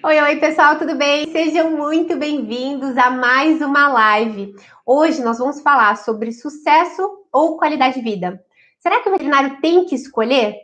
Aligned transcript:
Oi, 0.00 0.20
oi, 0.20 0.36
pessoal, 0.36 0.78
tudo 0.78 0.94
bem? 0.94 1.28
Sejam 1.32 1.72
muito 1.72 2.16
bem-vindos 2.16 2.96
a 2.96 3.10
mais 3.10 3.60
uma 3.60 3.88
live. 3.88 4.54
Hoje 4.86 5.20
nós 5.20 5.38
vamos 5.38 5.60
falar 5.60 5.96
sobre 5.96 6.30
sucesso 6.30 7.26
ou 7.32 7.58
qualidade 7.58 7.96
de 7.96 8.02
vida. 8.02 8.40
Será 8.78 9.00
que 9.00 9.08
o 9.08 9.12
veterinário 9.12 9.60
tem 9.60 9.86
que 9.86 9.96
escolher? 9.96 10.54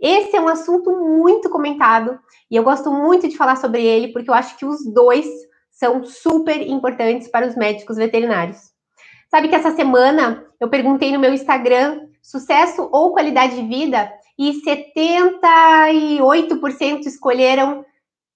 Esse 0.00 0.36
é 0.36 0.40
um 0.40 0.48
assunto 0.48 0.90
muito 0.90 1.48
comentado 1.48 2.18
e 2.50 2.56
eu 2.56 2.64
gosto 2.64 2.90
muito 2.90 3.28
de 3.28 3.36
falar 3.36 3.54
sobre 3.56 3.84
ele 3.84 4.08
porque 4.08 4.28
eu 4.28 4.34
acho 4.34 4.56
que 4.56 4.66
os 4.66 4.84
dois 4.92 5.24
são 5.70 6.04
super 6.04 6.60
importantes 6.60 7.28
para 7.28 7.46
os 7.46 7.54
médicos 7.54 7.96
veterinários. 7.96 8.58
Sabe 9.30 9.48
que 9.48 9.54
essa 9.54 9.70
semana 9.70 10.44
eu 10.58 10.68
perguntei 10.68 11.12
no 11.12 11.20
meu 11.20 11.32
Instagram 11.32 12.08
sucesso 12.20 12.88
ou 12.90 13.12
qualidade 13.12 13.54
de 13.54 13.68
vida 13.68 14.12
e 14.36 14.60
78% 14.64 17.06
escolheram 17.06 17.84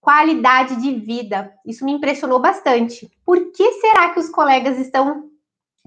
qualidade 0.05 0.77
de 0.77 0.93
vida. 0.93 1.51
Isso 1.65 1.83
me 1.83 1.93
impressionou 1.93 2.39
bastante. 2.39 3.11
Por 3.25 3.53
que 3.53 3.73
será 3.81 4.11
que 4.11 4.21
os 4.21 4.29
colegas 4.29 4.79
estão 4.79 5.31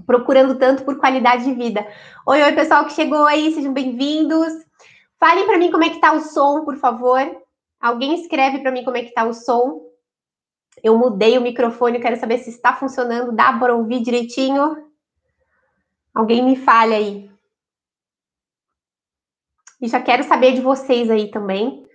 procurando 0.08 0.58
tanto 0.58 0.84
por 0.84 0.98
qualidade 0.98 1.44
de 1.44 1.54
vida? 1.54 1.88
Oi, 2.26 2.42
oi, 2.42 2.52
pessoal 2.54 2.84
que 2.86 2.94
chegou 2.94 3.28
aí, 3.28 3.54
sejam 3.54 3.72
bem-vindos. 3.72 4.52
Falem 5.20 5.46
para 5.46 5.60
mim 5.60 5.72
como 5.72 5.84
é 5.84 5.92
que 5.92 6.02
tá 6.02 6.14
o 6.14 6.20
som, 6.20 6.66
por 6.66 6.78
favor. 6.78 7.20
Alguém 7.80 8.16
escreve 8.20 8.58
para 8.58 8.72
mim 8.72 8.84
como 8.84 8.98
é 8.98 9.04
que 9.04 9.14
tá 9.14 9.24
o 9.24 9.36
som. 9.36 9.86
Eu 10.84 10.98
mudei 10.98 11.38
o 11.38 11.42
microfone, 11.42 12.00
quero 12.00 12.20
saber 12.20 12.40
se 12.40 12.50
está 12.50 12.74
funcionando. 12.74 13.32
Dá 13.32 13.54
para 13.54 13.76
ouvir 13.76 14.02
direitinho? 14.02 14.84
Alguém 16.12 16.44
me 16.44 16.56
fale 16.56 16.96
aí. 16.96 17.32
E 19.80 19.88
já 19.88 20.02
quero 20.02 20.24
saber 20.24 20.54
de 20.54 20.62
vocês 20.62 21.08
aí 21.12 21.30
também 21.30 21.87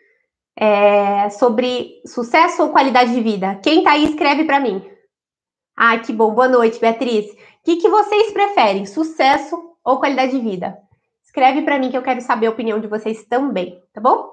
é, 0.56 1.30
sobre 1.30 2.00
sucesso 2.06 2.62
ou 2.62 2.70
qualidade 2.70 3.12
de 3.12 3.20
vida. 3.20 3.58
Quem 3.62 3.82
tá 3.82 3.92
aí, 3.92 4.04
escreve 4.04 4.44
para 4.44 4.60
mim. 4.60 4.84
Ah, 5.76 5.98
que 5.98 6.12
bom. 6.12 6.34
Boa 6.34 6.48
noite, 6.48 6.80
Beatriz. 6.80 7.26
O 7.32 7.36
que, 7.64 7.76
que 7.76 7.88
vocês 7.88 8.32
preferem, 8.32 8.86
sucesso 8.86 9.56
ou 9.84 9.98
qualidade 9.98 10.32
de 10.32 10.40
vida? 10.40 10.76
Escreve 11.24 11.62
para 11.62 11.78
mim 11.78 11.90
que 11.90 11.96
eu 11.96 12.02
quero 12.02 12.20
saber 12.20 12.46
a 12.46 12.50
opinião 12.50 12.78
de 12.78 12.86
vocês 12.86 13.24
também, 13.24 13.80
tá 13.94 14.00
bom? 14.00 14.30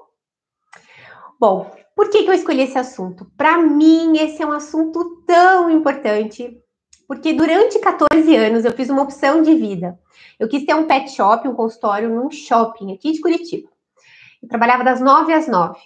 Bom, 1.38 1.70
por 1.96 2.10
que, 2.10 2.24
que 2.24 2.28
eu 2.28 2.34
escolhi 2.34 2.62
esse 2.62 2.78
assunto? 2.78 3.30
Para 3.36 3.56
mim, 3.58 4.18
esse 4.18 4.42
é 4.42 4.46
um 4.46 4.52
assunto 4.52 5.22
tão 5.26 5.70
importante, 5.70 6.58
porque 7.08 7.32
durante 7.32 7.78
14 7.78 8.36
anos 8.36 8.64
eu 8.64 8.72
fiz 8.72 8.90
uma 8.90 9.02
opção 9.02 9.42
de 9.42 9.54
vida. 9.54 9.98
Eu 10.38 10.48
quis 10.48 10.64
ter 10.64 10.74
um 10.74 10.86
pet 10.86 11.10
shop, 11.10 11.48
um 11.48 11.54
consultório 11.54 12.08
num 12.08 12.30
shopping 12.30 12.92
aqui 12.92 13.12
de 13.12 13.20
Curitiba. 13.20 13.68
Eu 14.42 14.48
trabalhava 14.48 14.84
das 14.84 15.00
9 15.00 15.32
às 15.32 15.48
9. 15.48 15.78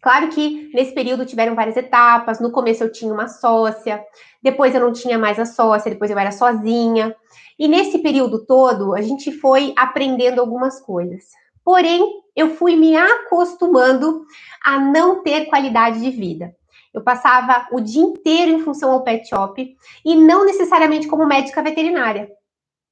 Claro 0.00 0.28
que 0.28 0.70
nesse 0.72 0.94
período 0.94 1.26
tiveram 1.26 1.54
várias 1.54 1.76
etapas. 1.76 2.40
No 2.40 2.52
começo 2.52 2.84
eu 2.84 2.92
tinha 2.92 3.12
uma 3.12 3.28
sócia, 3.28 4.02
depois 4.42 4.74
eu 4.74 4.80
não 4.80 4.92
tinha 4.92 5.18
mais 5.18 5.38
a 5.38 5.44
sócia, 5.44 5.90
depois 5.90 6.10
eu 6.10 6.18
era 6.18 6.30
sozinha. 6.30 7.14
E 7.58 7.66
nesse 7.66 7.98
período 7.98 8.46
todo, 8.46 8.94
a 8.94 9.00
gente 9.02 9.32
foi 9.32 9.72
aprendendo 9.76 10.40
algumas 10.40 10.80
coisas. 10.80 11.24
Porém, 11.64 12.22
eu 12.34 12.54
fui 12.54 12.76
me 12.76 12.96
acostumando 12.96 14.24
a 14.64 14.78
não 14.78 15.22
ter 15.22 15.46
qualidade 15.46 16.00
de 16.00 16.10
vida. 16.10 16.54
Eu 16.94 17.02
passava 17.02 17.66
o 17.72 17.80
dia 17.80 18.02
inteiro 18.02 18.52
em 18.52 18.60
função 18.60 18.92
ao 18.92 19.02
pet 19.02 19.28
shop 19.28 19.76
e 20.04 20.16
não 20.16 20.46
necessariamente 20.46 21.08
como 21.08 21.26
médica 21.26 21.62
veterinária. 21.62 22.30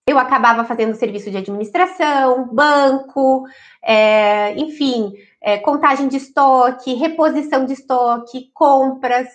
Eu 0.08 0.20
acabava 0.20 0.64
fazendo 0.64 0.94
serviço 0.94 1.32
de 1.32 1.36
administração, 1.36 2.48
banco, 2.52 3.44
é, 3.82 4.54
enfim, 4.56 5.12
é, 5.42 5.58
contagem 5.58 6.06
de 6.06 6.16
estoque, 6.16 6.94
reposição 6.94 7.64
de 7.66 7.72
estoque, 7.72 8.48
compras. 8.54 9.26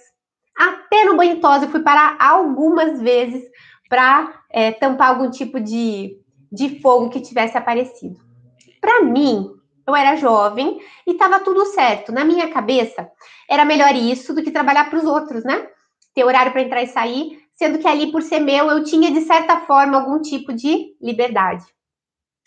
Até 0.58 1.04
no 1.04 1.18
banho 1.18 1.42
eu 1.62 1.70
fui 1.70 1.82
parar 1.82 2.16
algumas 2.18 3.02
vezes 3.02 3.44
para 3.90 4.34
é, 4.50 4.72
tampar 4.72 5.10
algum 5.10 5.30
tipo 5.30 5.60
de, 5.60 6.18
de 6.50 6.80
fogo 6.80 7.10
que 7.10 7.20
tivesse 7.20 7.58
aparecido. 7.58 8.18
Para 8.80 9.02
mim, 9.02 9.52
eu 9.86 9.94
era 9.94 10.16
jovem 10.16 10.80
e 11.06 11.12
estava 11.12 11.42
tudo 11.42 11.66
certo. 11.66 12.14
Na 12.14 12.24
minha 12.24 12.50
cabeça, 12.50 13.12
era 13.50 13.66
melhor 13.66 13.94
isso 13.94 14.34
do 14.34 14.42
que 14.42 14.52
trabalhar 14.52 14.90
para 14.90 15.00
os 15.00 15.04
outros, 15.04 15.44
né? 15.44 15.68
Ter 16.16 16.24
horário 16.24 16.54
para 16.54 16.62
entrar 16.62 16.82
e 16.82 16.88
sair, 16.88 17.41
sendo 17.62 17.78
que 17.78 17.88
ali, 17.88 18.12
por 18.12 18.24
ser 18.24 18.40
meu, 18.40 18.70
eu 18.70 18.84
tinha, 18.84 19.12
de 19.12 19.22
certa 19.22 19.62
forma, 19.62 19.98
algum 19.98 20.20
tipo 20.20 20.52
de 20.52 20.96
liberdade. 21.00 21.64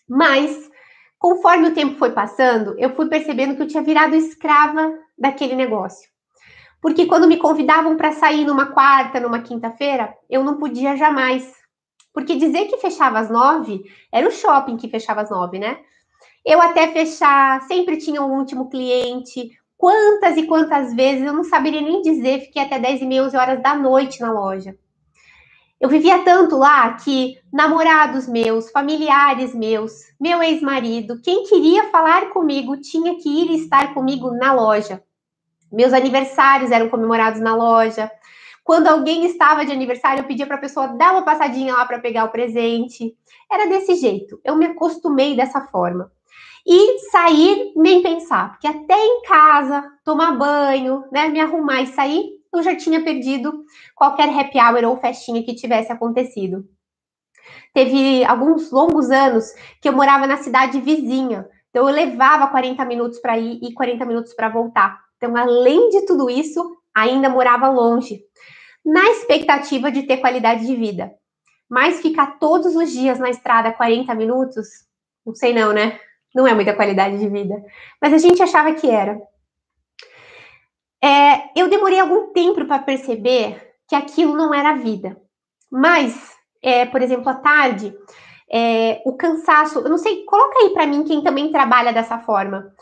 Mas 0.08 0.68
Conforme 1.24 1.68
o 1.68 1.74
tempo 1.74 1.96
foi 1.96 2.10
passando, 2.10 2.78
eu 2.78 2.94
fui 2.94 3.08
percebendo 3.08 3.56
que 3.56 3.62
eu 3.62 3.66
tinha 3.66 3.82
virado 3.82 4.14
escrava 4.14 4.92
daquele 5.18 5.56
negócio. 5.56 6.06
Porque 6.82 7.06
quando 7.06 7.26
me 7.26 7.38
convidavam 7.38 7.96
para 7.96 8.12
sair 8.12 8.44
numa 8.44 8.66
quarta, 8.66 9.18
numa 9.18 9.40
quinta-feira, 9.40 10.14
eu 10.28 10.44
não 10.44 10.58
podia 10.58 10.98
jamais. 10.98 11.50
Porque 12.12 12.36
dizer 12.36 12.66
que 12.66 12.76
fechava 12.76 13.18
às 13.18 13.30
nove 13.30 13.84
era 14.12 14.28
o 14.28 14.30
shopping 14.30 14.76
que 14.76 14.90
fechava 14.90 15.22
às 15.22 15.30
nove, 15.30 15.58
né? 15.58 15.78
Eu 16.44 16.60
até 16.60 16.88
fechar, 16.88 17.62
sempre 17.62 17.96
tinha 17.96 18.20
um 18.20 18.38
último 18.38 18.68
cliente. 18.68 19.50
Quantas 19.78 20.36
e 20.36 20.46
quantas 20.46 20.94
vezes 20.94 21.24
eu 21.24 21.32
não 21.32 21.42
saberia 21.42 21.80
nem 21.80 22.02
dizer, 22.02 22.40
fiquei 22.40 22.60
até 22.60 22.78
10 22.78 23.00
e 23.00 23.06
meia, 23.06 23.24
11 23.24 23.34
horas 23.34 23.62
da 23.62 23.74
noite 23.74 24.20
na 24.20 24.30
loja. 24.30 24.76
Eu 25.84 25.88
vivia 25.90 26.20
tanto 26.20 26.56
lá 26.56 26.94
que 26.94 27.36
namorados 27.52 28.26
meus, 28.26 28.70
familiares 28.70 29.54
meus, 29.54 29.92
meu 30.18 30.42
ex-marido, 30.42 31.20
quem 31.20 31.44
queria 31.44 31.90
falar 31.90 32.30
comigo 32.30 32.78
tinha 32.78 33.16
que 33.16 33.28
ir 33.28 33.54
estar 33.56 33.92
comigo 33.92 34.30
na 34.30 34.54
loja. 34.54 35.02
Meus 35.70 35.92
aniversários 35.92 36.70
eram 36.70 36.88
comemorados 36.88 37.38
na 37.38 37.54
loja. 37.54 38.10
Quando 38.64 38.86
alguém 38.86 39.26
estava 39.26 39.66
de 39.66 39.72
aniversário, 39.72 40.22
eu 40.22 40.26
pedia 40.26 40.46
para 40.46 40.56
a 40.56 40.60
pessoa 40.60 40.86
dar 40.86 41.12
uma 41.12 41.22
passadinha 41.22 41.74
lá 41.74 41.84
para 41.84 41.98
pegar 41.98 42.24
o 42.24 42.30
presente. 42.30 43.14
Era 43.52 43.66
desse 43.66 43.94
jeito. 43.96 44.40
Eu 44.42 44.56
me 44.56 44.64
acostumei 44.64 45.36
dessa 45.36 45.60
forma. 45.66 46.10
E 46.66 46.98
sair 47.10 47.74
nem 47.76 48.02
pensar, 48.02 48.52
porque 48.52 48.66
até 48.66 48.98
em 48.98 49.20
casa, 49.20 49.84
tomar 50.02 50.34
banho, 50.34 51.04
né, 51.12 51.28
me 51.28 51.40
arrumar 51.40 51.82
e 51.82 51.88
sair, 51.88 52.33
eu 52.58 52.62
já 52.62 52.76
tinha 52.76 53.02
perdido 53.02 53.64
qualquer 53.94 54.28
happy 54.28 54.58
hour 54.58 54.84
ou 54.90 55.00
festinha 55.00 55.42
que 55.42 55.54
tivesse 55.54 55.92
acontecido. 55.92 56.68
Teve 57.72 58.24
alguns 58.24 58.70
longos 58.70 59.10
anos 59.10 59.52
que 59.80 59.88
eu 59.88 59.92
morava 59.92 60.26
na 60.26 60.36
cidade 60.36 60.80
vizinha, 60.80 61.48
então 61.70 61.88
eu 61.88 61.94
levava 61.94 62.46
40 62.46 62.84
minutos 62.84 63.18
para 63.18 63.36
ir 63.38 63.58
e 63.62 63.74
40 63.74 64.04
minutos 64.04 64.32
para 64.32 64.48
voltar. 64.48 64.98
Então, 65.16 65.36
além 65.36 65.88
de 65.88 66.06
tudo 66.06 66.30
isso, 66.30 66.76
ainda 66.94 67.28
morava 67.28 67.68
longe, 67.68 68.22
na 68.84 69.02
expectativa 69.10 69.90
de 69.90 70.04
ter 70.04 70.18
qualidade 70.18 70.66
de 70.66 70.76
vida. 70.76 71.12
Mas 71.68 72.00
ficar 72.00 72.38
todos 72.38 72.76
os 72.76 72.92
dias 72.92 73.18
na 73.18 73.30
estrada 73.30 73.72
40 73.72 74.14
minutos, 74.14 74.68
não 75.26 75.34
sei 75.34 75.52
não, 75.52 75.72
né? 75.72 75.98
Não 76.34 76.46
é 76.46 76.54
muita 76.54 76.74
qualidade 76.74 77.18
de 77.18 77.28
vida. 77.28 77.60
Mas 78.00 78.12
a 78.12 78.18
gente 78.18 78.42
achava 78.42 78.74
que 78.74 78.88
era. 78.88 79.18
É, 81.04 81.50
eu 81.54 81.68
demorei 81.68 82.00
algum 82.00 82.28
tempo 82.32 82.64
para 82.64 82.78
perceber 82.78 83.74
que 83.86 83.94
aquilo 83.94 84.34
não 84.34 84.54
era 84.54 84.72
vida. 84.72 85.20
Mas, 85.70 86.32
é, 86.62 86.86
por 86.86 87.02
exemplo, 87.02 87.28
à 87.28 87.34
tarde, 87.34 87.94
é, 88.50 89.02
o 89.04 89.12
cansaço, 89.12 89.80
eu 89.80 89.90
não 89.90 89.98
sei, 89.98 90.24
coloca 90.24 90.60
aí 90.60 90.70
para 90.70 90.86
mim 90.86 91.04
quem 91.04 91.22
também 91.22 91.52
trabalha 91.52 91.92
dessa 91.92 92.18
forma. 92.20 92.72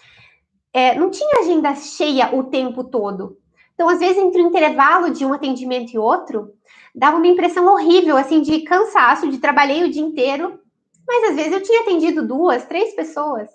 É, 0.73 0.95
não 0.95 1.11
tinha 1.11 1.41
agenda 1.41 1.75
cheia 1.75 2.33
o 2.33 2.45
tempo 2.45 2.85
todo. 2.85 3.39
Então, 3.75 3.89
às 3.89 3.99
vezes, 3.99 4.19
entre 4.19 4.41
o 4.41 4.47
intervalo 4.47 5.11
de 5.11 5.27
um 5.27 5.33
atendimento 5.33 5.93
e 5.93 5.99
outro, 5.99 6.53
dava 6.95 7.17
uma 7.17 7.27
impressão 7.27 7.67
horrível, 7.67 8.17
assim, 8.17 8.41
de 8.41 8.61
cansaço, 8.61 9.29
de 9.29 9.39
trabalhei 9.39 9.83
o 9.83 9.91
dia 9.91 10.03
inteiro, 10.03 10.61
mas 11.05 11.31
às 11.31 11.35
vezes 11.35 11.53
eu 11.55 11.63
tinha 11.63 11.81
atendido 11.81 12.25
duas, 12.25 12.67
três 12.67 12.95
pessoas. 12.95 13.51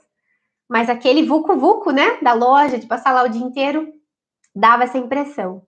Mas 0.68 0.90
aquele 0.90 1.24
vucu-vucu, 1.24 1.92
né, 1.92 2.18
da 2.22 2.34
loja, 2.34 2.78
de 2.78 2.86
passar 2.86 3.14
lá 3.14 3.24
o 3.24 3.30
dia 3.30 3.42
inteiro, 3.42 3.96
dava 4.58 4.84
essa 4.84 4.98
impressão. 4.98 5.62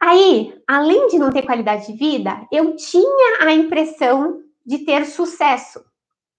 Aí, 0.00 0.54
além 0.66 1.08
de 1.08 1.18
não 1.18 1.30
ter 1.30 1.42
qualidade 1.42 1.86
de 1.86 1.92
vida, 1.92 2.46
eu 2.50 2.74
tinha 2.76 3.38
a 3.40 3.52
impressão 3.52 4.40
de 4.64 4.78
ter 4.78 5.04
sucesso. 5.04 5.78
O 5.78 5.82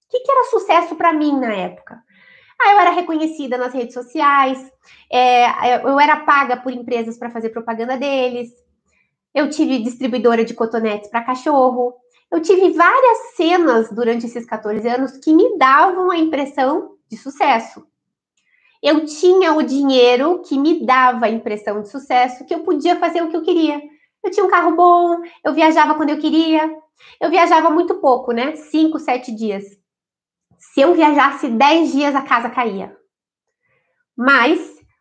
que, 0.10 0.20
que 0.20 0.32
era 0.32 0.50
sucesso 0.50 0.96
para 0.96 1.14
mim 1.14 1.40
na 1.40 1.54
época? 1.54 1.98
Ah, 2.62 2.74
eu 2.74 2.80
era 2.80 2.92
reconhecida 2.92 3.58
nas 3.58 3.74
redes 3.74 3.94
sociais, 3.94 4.72
é, 5.12 5.78
eu 5.84 6.00
era 6.00 6.18
paga 6.18 6.58
por 6.58 6.72
empresas 6.72 7.18
para 7.18 7.30
fazer 7.30 7.50
propaganda 7.50 7.98
deles, 7.98 8.52
eu 9.34 9.50
tive 9.50 9.80
distribuidora 9.80 10.46
de 10.46 10.54
cotonetes 10.54 11.10
para 11.10 11.24
cachorro, 11.24 11.96
eu 12.32 12.42
tive 12.42 12.72
várias 12.72 13.36
cenas 13.36 13.92
durante 13.92 14.26
esses 14.28 14.46
14 14.46 14.88
anos 14.88 15.18
que 15.18 15.34
me 15.34 15.58
davam 15.58 16.12
a 16.12 16.18
impressão 16.18 16.96
de 17.10 17.18
sucesso 17.18 17.86
eu 18.84 19.06
tinha 19.06 19.54
o 19.54 19.64
dinheiro 19.64 20.42
que 20.42 20.60
me 20.60 20.86
dava 20.86 21.28
a 21.28 21.30
impressão 21.30 21.82
de 21.82 21.90
sucesso, 21.90 22.44
que 22.46 22.54
eu 22.54 22.60
podia 22.60 23.00
fazer 23.00 23.24
o 23.24 23.30
que 23.30 23.38
eu 23.38 23.42
queria. 23.42 23.82
Eu 24.22 24.30
tinha 24.30 24.46
um 24.46 24.50
carro 24.50 24.76
bom, 24.76 25.22
eu 25.42 25.54
viajava 25.54 25.96
quando 25.96 26.10
eu 26.10 26.20
queria. 26.20 26.70
Eu 27.20 27.30
viajava 27.30 27.70
muito 27.70 27.96
pouco, 27.96 28.34
né? 28.34 28.58
Cinco, 28.58 29.00
sete 29.00 29.34
dias. 29.34 29.64
Se 30.58 30.82
eu 30.82 30.94
viajasse 30.94 31.48
dez 31.48 31.94
dias, 31.94 32.14
a 32.14 32.22
casa 32.22 32.50
caía. 32.50 32.94
Mas 34.18 34.60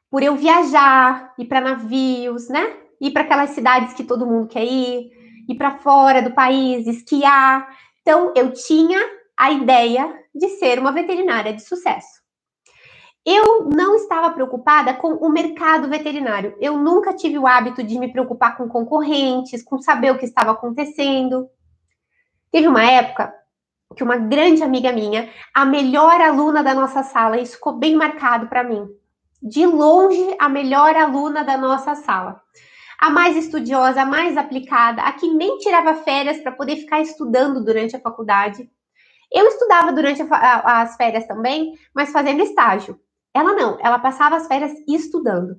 por 0.08 0.22
eu 0.22 0.36
viajar, 0.36 1.34
ir 1.36 1.46
para 1.46 1.60
navios, 1.60 2.48
né? 2.48 2.76
Ir 3.00 3.10
para 3.10 3.22
aquelas 3.22 3.50
cidades 3.50 3.94
que 3.94 4.04
todo 4.04 4.26
mundo 4.26 4.46
quer 4.46 4.64
ir, 4.64 5.10
ir 5.48 5.54
para 5.56 5.78
fora 5.78 6.22
do 6.22 6.32
país, 6.32 6.86
esquiar. 6.86 7.66
Então, 8.00 8.32
eu 8.36 8.52
tinha 8.52 9.00
a 9.36 9.50
ideia 9.50 10.14
de 10.32 10.50
ser 10.50 10.78
uma 10.78 10.92
veterinária 10.92 11.52
de 11.52 11.62
sucesso. 11.62 12.21
Eu 13.24 13.68
não 13.68 13.94
estava 13.94 14.30
preocupada 14.30 14.94
com 14.94 15.14
o 15.14 15.28
mercado 15.28 15.88
veterinário. 15.88 16.56
Eu 16.60 16.76
nunca 16.76 17.14
tive 17.14 17.38
o 17.38 17.46
hábito 17.46 17.82
de 17.82 17.96
me 17.96 18.10
preocupar 18.10 18.56
com 18.56 18.68
concorrentes, 18.68 19.62
com 19.62 19.78
saber 19.78 20.10
o 20.10 20.18
que 20.18 20.24
estava 20.24 20.50
acontecendo. 20.50 21.48
Teve 22.50 22.66
uma 22.66 22.84
época 22.84 23.32
que 23.94 24.02
uma 24.02 24.16
grande 24.16 24.62
amiga 24.62 24.90
minha, 24.90 25.30
a 25.54 25.64
melhor 25.64 26.20
aluna 26.20 26.64
da 26.64 26.74
nossa 26.74 27.04
sala, 27.04 27.38
isso 27.38 27.54
ficou 27.54 27.74
bem 27.74 27.94
marcado 27.94 28.48
para 28.48 28.64
mim. 28.64 28.88
De 29.40 29.66
longe, 29.66 30.34
a 30.38 30.48
melhor 30.48 30.96
aluna 30.96 31.44
da 31.44 31.56
nossa 31.56 31.94
sala. 31.94 32.40
A 32.98 33.08
mais 33.08 33.36
estudiosa, 33.36 34.02
a 34.02 34.06
mais 34.06 34.36
aplicada, 34.36 35.02
a 35.02 35.12
que 35.12 35.28
nem 35.28 35.58
tirava 35.58 35.94
férias 35.94 36.40
para 36.40 36.52
poder 36.52 36.76
ficar 36.76 37.00
estudando 37.00 37.64
durante 37.64 37.94
a 37.94 38.00
faculdade. 38.00 38.68
Eu 39.30 39.46
estudava 39.46 39.92
durante 39.92 40.22
a, 40.22 40.82
as 40.82 40.96
férias 40.96 41.26
também, 41.26 41.72
mas 41.94 42.10
fazendo 42.10 42.42
estágio. 42.42 42.98
Ela 43.34 43.52
não, 43.54 43.78
ela 43.80 43.98
passava 43.98 44.36
as 44.36 44.46
férias 44.46 44.72
estudando. 44.86 45.58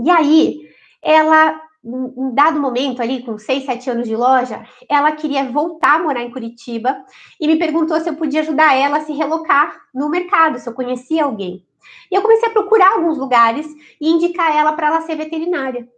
E 0.00 0.10
aí, 0.10 0.60
ela, 1.02 1.60
em 1.84 2.34
dado 2.34 2.60
momento 2.60 3.00
ali, 3.00 3.22
com 3.22 3.38
6, 3.38 3.64
7 3.64 3.90
anos 3.90 4.08
de 4.08 4.16
loja, 4.16 4.64
ela 4.88 5.12
queria 5.12 5.50
voltar 5.50 5.96
a 5.96 6.02
morar 6.02 6.22
em 6.22 6.30
Curitiba 6.30 7.04
e 7.40 7.46
me 7.46 7.56
perguntou 7.56 8.00
se 8.00 8.08
eu 8.08 8.16
podia 8.16 8.40
ajudar 8.40 8.74
ela 8.74 8.98
a 8.98 9.04
se 9.04 9.12
relocar 9.12 9.80
no 9.94 10.08
mercado, 10.08 10.58
se 10.58 10.68
eu 10.68 10.74
conhecia 10.74 11.24
alguém. 11.24 11.64
E 12.10 12.14
eu 12.14 12.22
comecei 12.22 12.48
a 12.48 12.52
procurar 12.52 12.92
alguns 12.92 13.18
lugares 13.18 13.66
e 14.00 14.08
indicar 14.08 14.54
ela 14.54 14.72
para 14.72 14.88
ela 14.88 15.00
ser 15.02 15.16
veterinária. 15.16 15.88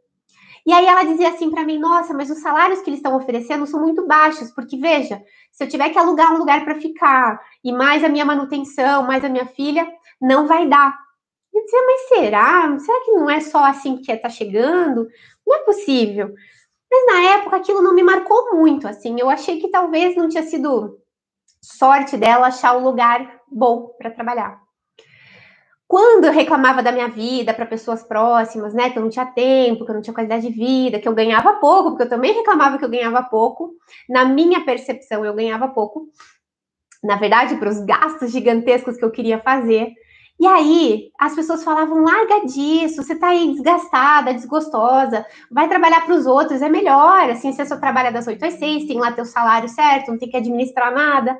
E 0.67 0.73
aí 0.73 0.87
ela 0.87 1.05
dizia 1.05 1.31
assim 1.31 1.51
para 1.51 1.65
mim: 1.65 1.79
Nossa, 1.79 2.13
mas 2.13 2.31
os 2.31 2.41
salários 2.41 2.81
que 2.81 2.91
eles 2.91 2.99
estão 2.99 3.17
oferecendo 3.17 3.67
são 3.67 3.81
muito 3.81 4.07
baixos, 4.07 4.51
porque 4.51 4.77
veja, 4.77 5.23
se 5.51 5.65
eu 5.65 5.69
tiver 5.69 5.89
que 5.91 5.99
alugar 5.99 6.33
um 6.33 6.39
lugar 6.39 6.65
para 6.65 6.81
ficar 6.81 7.41
e 7.65 7.73
mais 7.73 8.05
a 8.05 8.09
minha 8.09 8.25
manutenção, 8.25 9.03
mais 9.03 9.25
a 9.25 9.29
minha 9.29 9.47
filha, 9.47 9.91
não 10.21 10.47
vai 10.47 10.69
dar. 10.69 10.99
Eu 11.53 11.65
dizia, 11.65 11.87
mas 11.87 12.01
será? 12.09 12.79
Será 12.79 13.05
que 13.05 13.13
não 13.13 13.29
é 13.29 13.41
só 13.41 13.65
assim 13.65 13.97
que 13.97 14.13
está 14.13 14.29
chegando? 14.29 15.09
Não 15.47 15.57
é 15.57 15.59
possível. 15.61 16.33
Mas 16.91 17.07
na 17.07 17.31
época 17.35 17.57
aquilo 17.57 17.83
não 17.83 17.95
me 17.95 18.03
marcou 18.03 18.57
muito, 18.57 18.89
assim. 18.89 19.19
Eu 19.19 19.31
achei 19.31 19.61
que 19.61 19.69
talvez 19.69 20.17
não 20.17 20.29
tinha 20.29 20.43
sido 20.43 20.99
sorte 21.63 22.17
dela 22.17 22.49
achar 22.49 22.77
um 22.77 22.85
lugar 22.85 23.41
bom 23.51 23.95
para 23.99 24.11
trabalhar. 24.11 24.61
Quando 25.87 26.27
eu 26.27 26.33
reclamava 26.33 26.85
da 26.85 26.93
minha 26.93 27.09
vida 27.09 27.53
para 27.53 27.67
pessoas 27.67 28.03
próximas, 28.03 28.73
né, 28.73 28.91
que 28.91 28.99
eu 28.99 29.03
não 29.03 29.11
tinha 29.11 29.27
tempo, 29.27 29.85
que 29.85 29.91
eu 29.91 29.95
não 29.95 30.03
tinha 30.03 30.15
qualidade 30.15 30.47
de 30.47 30.53
vida, 30.53 31.01
que 31.01 31.09
eu 31.09 31.15
ganhava 31.15 31.55
pouco, 31.55 31.91
porque 31.91 32.05
eu 32.05 32.09
também 32.09 32.33
reclamava 32.33 32.79
que 32.79 32.85
eu 32.85 32.89
ganhava 32.89 33.25
pouco, 33.25 33.75
na 34.09 34.25
minha 34.25 34.65
percepção 34.65 35.25
eu 35.25 35.35
ganhava 35.35 35.67
pouco. 35.67 36.09
Na 37.03 37.17
verdade, 37.17 37.57
para 37.57 37.71
os 37.71 37.81
gastos 37.81 38.31
gigantescos 38.31 38.97
que 38.99 39.05
eu 39.05 39.11
queria 39.11 39.41
fazer, 39.41 39.93
e 40.41 40.47
aí, 40.47 41.13
as 41.19 41.35
pessoas 41.35 41.63
falavam: 41.63 42.03
larga 42.03 42.47
disso, 42.47 43.03
você 43.03 43.15
tá 43.15 43.29
aí 43.29 43.53
desgastada, 43.53 44.33
desgostosa, 44.33 45.27
vai 45.51 45.69
trabalhar 45.69 46.07
para 46.07 46.15
os 46.15 46.25
outros, 46.25 46.63
é 46.63 46.69
melhor. 46.69 47.29
Assim, 47.29 47.53
você 47.53 47.67
só 47.67 47.77
trabalha 47.77 48.11
das 48.11 48.27
8 48.27 48.43
às 48.47 48.55
6, 48.55 48.87
tem 48.87 48.99
lá 48.99 49.13
teu 49.13 49.27
salário 49.27 49.69
certo, 49.69 50.11
não 50.11 50.19
tem 50.19 50.31
que 50.31 50.39
administrar 50.39 50.95
nada. 50.95 51.39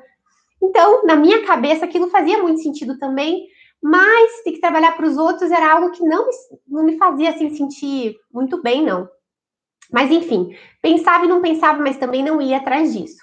Então, 0.61 1.03
na 1.03 1.15
minha 1.15 1.43
cabeça, 1.47 1.83
aquilo 1.83 2.11
fazia 2.11 2.43
muito 2.43 2.61
sentido 2.61 2.99
também, 2.99 3.47
mas 3.81 4.43
ter 4.43 4.51
que 4.51 4.61
trabalhar 4.61 4.91
para 4.91 5.07
os 5.07 5.17
outros 5.17 5.49
era 5.49 5.73
algo 5.73 5.89
que 5.89 6.03
não 6.03 6.27
não 6.67 6.83
me 6.83 6.95
fazia 6.99 7.31
assim, 7.31 7.55
sentir 7.55 8.15
muito 8.31 8.61
bem, 8.61 8.85
não. 8.85 9.09
Mas, 9.91 10.11
enfim, 10.11 10.55
pensava 10.79 11.25
e 11.25 11.27
não 11.27 11.41
pensava, 11.41 11.81
mas 11.81 11.97
também 11.97 12.23
não 12.23 12.39
ia 12.39 12.57
atrás 12.57 12.93
disso. 12.93 13.17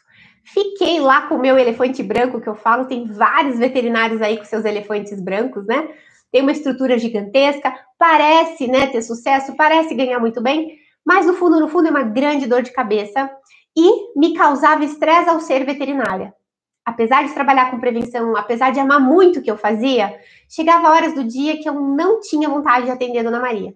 Fiquei 0.52 0.98
lá 0.98 1.22
com 1.22 1.34
o 1.34 1.38
meu 1.38 1.58
elefante 1.58 2.02
branco, 2.02 2.40
que 2.40 2.48
eu 2.48 2.54
falo, 2.54 2.86
tem 2.86 3.04
vários 3.04 3.58
veterinários 3.58 4.22
aí 4.22 4.38
com 4.38 4.44
seus 4.44 4.64
elefantes 4.64 5.20
brancos, 5.20 5.66
né? 5.66 5.88
Tem 6.32 6.40
uma 6.40 6.52
estrutura 6.52 6.98
gigantesca, 6.98 7.74
parece 7.98 8.66
né, 8.66 8.86
ter 8.86 9.02
sucesso, 9.02 9.54
parece 9.56 9.94
ganhar 9.94 10.18
muito 10.18 10.42
bem, 10.42 10.78
mas 11.04 11.26
no 11.26 11.34
fundo, 11.34 11.60
no 11.60 11.68
fundo, 11.68 11.88
é 11.88 11.90
uma 11.90 12.02
grande 12.02 12.46
dor 12.46 12.62
de 12.62 12.72
cabeça 12.72 13.30
e 13.76 14.18
me 14.18 14.34
causava 14.34 14.84
estresse 14.84 15.28
ao 15.28 15.40
ser 15.40 15.66
veterinária. 15.66 16.34
Apesar 16.84 17.26
de 17.26 17.34
trabalhar 17.34 17.70
com 17.70 17.78
prevenção, 17.78 18.34
apesar 18.34 18.70
de 18.70 18.80
amar 18.80 19.00
muito 19.00 19.40
o 19.40 19.42
que 19.42 19.50
eu 19.50 19.58
fazia, 19.58 20.18
chegava 20.48 20.88
horas 20.88 21.14
do 21.14 21.24
dia 21.24 21.60
que 21.60 21.68
eu 21.68 21.74
não 21.74 22.20
tinha 22.20 22.48
vontade 22.48 22.86
de 22.86 22.90
atender 22.90 23.18
a 23.18 23.22
Dona 23.22 23.40
Maria 23.40 23.74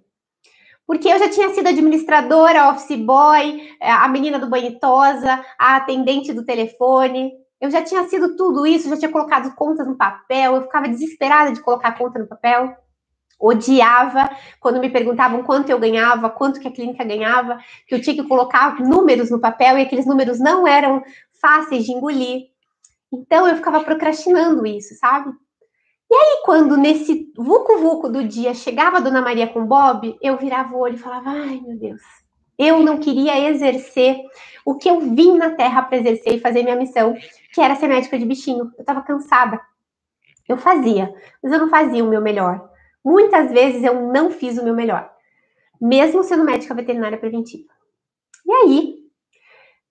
porque 0.92 1.08
eu 1.08 1.18
já 1.18 1.30
tinha 1.30 1.48
sido 1.54 1.66
administradora, 1.66 2.68
office 2.68 2.98
boy, 2.98 3.66
é, 3.80 3.90
a 3.90 4.06
menina 4.08 4.38
do 4.38 4.50
banhitosa, 4.50 5.42
a 5.58 5.76
atendente 5.76 6.34
do 6.34 6.44
telefone. 6.44 7.32
Eu 7.58 7.70
já 7.70 7.80
tinha 7.82 8.06
sido 8.08 8.36
tudo 8.36 8.66
isso, 8.66 8.90
já 8.90 8.98
tinha 8.98 9.10
colocado 9.10 9.54
contas 9.54 9.86
no 9.86 9.96
papel, 9.96 10.54
eu 10.54 10.62
ficava 10.64 10.86
desesperada 10.86 11.50
de 11.50 11.62
colocar 11.62 11.96
conta 11.96 12.18
no 12.18 12.26
papel. 12.26 12.76
Odiava 13.40 14.28
quando 14.60 14.80
me 14.80 14.90
perguntavam 14.90 15.42
quanto 15.42 15.70
eu 15.70 15.78
ganhava, 15.78 16.28
quanto 16.28 16.60
que 16.60 16.68
a 16.68 16.72
clínica 16.72 17.02
ganhava, 17.04 17.58
que 17.88 17.94
eu 17.94 18.02
tinha 18.02 18.14
que 18.14 18.28
colocar 18.28 18.78
números 18.78 19.30
no 19.30 19.40
papel 19.40 19.78
e 19.78 19.82
aqueles 19.82 20.04
números 20.04 20.38
não 20.38 20.68
eram 20.68 21.02
fáceis 21.40 21.86
de 21.86 21.92
engolir. 21.92 22.48
Então 23.10 23.48
eu 23.48 23.56
ficava 23.56 23.82
procrastinando 23.82 24.66
isso, 24.66 24.94
sabe? 24.96 25.32
E 26.12 26.14
aí, 26.14 26.42
quando 26.44 26.76
nesse 26.76 27.32
vucu-vucu 27.34 28.10
do 28.10 28.22
dia 28.28 28.52
chegava 28.52 28.98
a 28.98 29.00
Dona 29.00 29.22
Maria 29.22 29.46
com 29.46 29.64
Bob, 29.64 30.14
eu 30.20 30.36
virava 30.36 30.76
o 30.76 30.78
olho 30.78 30.96
e 30.96 30.98
falava: 30.98 31.30
ai 31.30 31.58
meu 31.66 31.78
Deus, 31.78 32.02
eu 32.58 32.80
não 32.80 32.98
queria 32.98 33.48
exercer 33.48 34.20
o 34.62 34.74
que 34.74 34.90
eu 34.90 35.00
vim 35.00 35.38
na 35.38 35.52
Terra 35.52 35.80
para 35.80 35.96
exercer 35.96 36.34
e 36.34 36.40
fazer 36.40 36.64
minha 36.64 36.76
missão, 36.76 37.16
que 37.54 37.62
era 37.62 37.76
ser 37.76 37.88
médica 37.88 38.18
de 38.18 38.26
bichinho. 38.26 38.70
Eu 38.76 38.82
estava 38.82 39.00
cansada. 39.00 39.58
Eu 40.46 40.58
fazia, 40.58 41.14
mas 41.42 41.50
eu 41.50 41.58
não 41.58 41.70
fazia 41.70 42.04
o 42.04 42.08
meu 42.08 42.20
melhor. 42.20 42.70
Muitas 43.02 43.50
vezes 43.50 43.82
eu 43.82 44.06
não 44.12 44.30
fiz 44.30 44.58
o 44.58 44.64
meu 44.64 44.74
melhor, 44.74 45.10
mesmo 45.80 46.22
sendo 46.22 46.44
médica 46.44 46.74
veterinária 46.74 47.16
preventiva. 47.16 47.72
E 48.44 48.52
aí, 48.52 48.96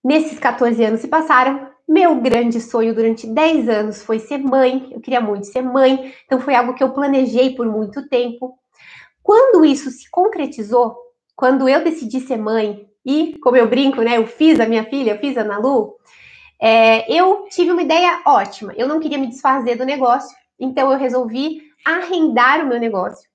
nesses 0.04 0.38
14 0.38 0.84
anos 0.84 1.00
se 1.00 1.08
passaram, 1.08 1.71
meu 1.92 2.14
grande 2.16 2.58
sonho 2.58 2.94
durante 2.94 3.26
10 3.26 3.68
anos 3.68 4.02
foi 4.02 4.18
ser 4.18 4.38
mãe, 4.38 4.88
eu 4.92 5.00
queria 5.00 5.20
muito 5.20 5.46
ser 5.46 5.60
mãe, 5.60 6.14
então 6.24 6.40
foi 6.40 6.54
algo 6.54 6.72
que 6.72 6.82
eu 6.82 6.92
planejei 6.92 7.54
por 7.54 7.66
muito 7.66 8.08
tempo. 8.08 8.58
Quando 9.22 9.62
isso 9.62 9.90
se 9.90 10.10
concretizou, 10.10 10.96
quando 11.36 11.68
eu 11.68 11.84
decidi 11.84 12.20
ser 12.20 12.38
mãe, 12.38 12.88
e 13.04 13.36
como 13.40 13.58
eu 13.58 13.68
brinco, 13.68 14.00
né, 14.00 14.16
eu 14.16 14.26
fiz 14.26 14.58
a 14.58 14.66
minha 14.66 14.84
filha, 14.84 15.12
eu 15.12 15.18
fiz 15.18 15.36
a 15.36 15.44
Nalu, 15.44 15.94
é, 16.58 17.12
eu 17.12 17.46
tive 17.50 17.70
uma 17.70 17.82
ideia 17.82 18.22
ótima. 18.24 18.72
Eu 18.74 18.88
não 18.88 18.98
queria 18.98 19.18
me 19.18 19.26
desfazer 19.26 19.76
do 19.76 19.84
negócio, 19.84 20.34
então 20.58 20.90
eu 20.90 20.98
resolvi 20.98 21.60
arrendar 21.84 22.64
o 22.64 22.68
meu 22.68 22.80
negócio, 22.80 23.28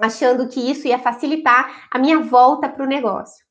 achando 0.00 0.48
que 0.48 0.58
isso 0.58 0.88
ia 0.88 0.98
facilitar 0.98 1.86
a 1.92 1.98
minha 1.98 2.18
volta 2.18 2.68
para 2.68 2.82
o 2.82 2.88
negócio. 2.88 3.47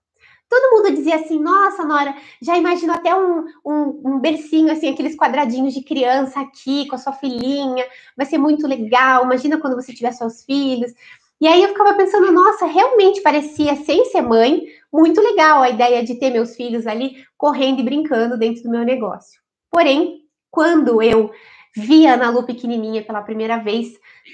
Todo 0.49 0.71
mundo 0.71 0.95
dizia 0.95 1.15
assim: 1.15 1.39
nossa, 1.39 1.83
Nora, 1.83 2.15
já 2.41 2.57
imagino 2.57 2.93
até 2.93 3.13
um, 3.13 3.45
um, 3.65 4.01
um, 4.05 4.19
bercinho, 4.19 4.71
assim, 4.71 4.89
aqueles 4.89 5.15
quadradinhos 5.15 5.73
de 5.73 5.83
criança 5.83 6.39
aqui 6.39 6.87
com 6.87 6.95
a 6.95 6.99
sua 6.99 7.13
filhinha, 7.13 7.85
vai 8.15 8.25
ser 8.25 8.37
muito 8.37 8.65
legal. 8.65 9.25
Imagina 9.25 9.59
quando 9.59 9.75
você 9.75 9.93
tiver 9.93 10.11
seus 10.13 10.43
filhos. 10.43 10.93
E 11.41 11.47
aí 11.47 11.61
eu 11.61 11.69
ficava 11.69 11.93
pensando: 11.95 12.31
nossa, 12.31 12.65
realmente 12.65 13.21
parecia, 13.21 13.75
sem 13.75 14.05
ser 14.05 14.21
mãe, 14.21 14.63
muito 14.91 15.21
legal 15.21 15.61
a 15.61 15.69
ideia 15.69 16.03
de 16.03 16.15
ter 16.15 16.31
meus 16.31 16.55
filhos 16.55 16.87
ali 16.87 17.25
correndo 17.37 17.81
e 17.81 17.83
brincando 17.83 18.37
dentro 18.37 18.63
do 18.63 18.69
meu 18.69 18.83
negócio. 18.83 19.41
Porém, 19.69 20.21
quando 20.49 21.01
eu 21.01 21.29
vi 21.75 22.07
a 22.07 22.13
Ana 22.13 22.29
Lu 22.29 22.43
pequenininha 22.43 23.03
pela 23.03 23.21
primeira 23.21 23.57
vez, 23.57 23.89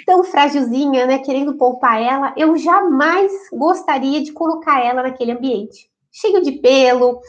tão 0.05 0.23
frágilzinha, 0.23 1.05
né, 1.07 1.19
querendo 1.19 1.55
poupar 1.55 2.01
ela, 2.01 2.33
eu 2.37 2.55
jamais 2.55 3.31
gostaria 3.51 4.21
de 4.23 4.31
colocar 4.31 4.79
ela 4.79 5.03
naquele 5.03 5.31
ambiente 5.31 5.91
cheio 6.13 6.41
de 6.41 6.53
pelo, 6.53 7.19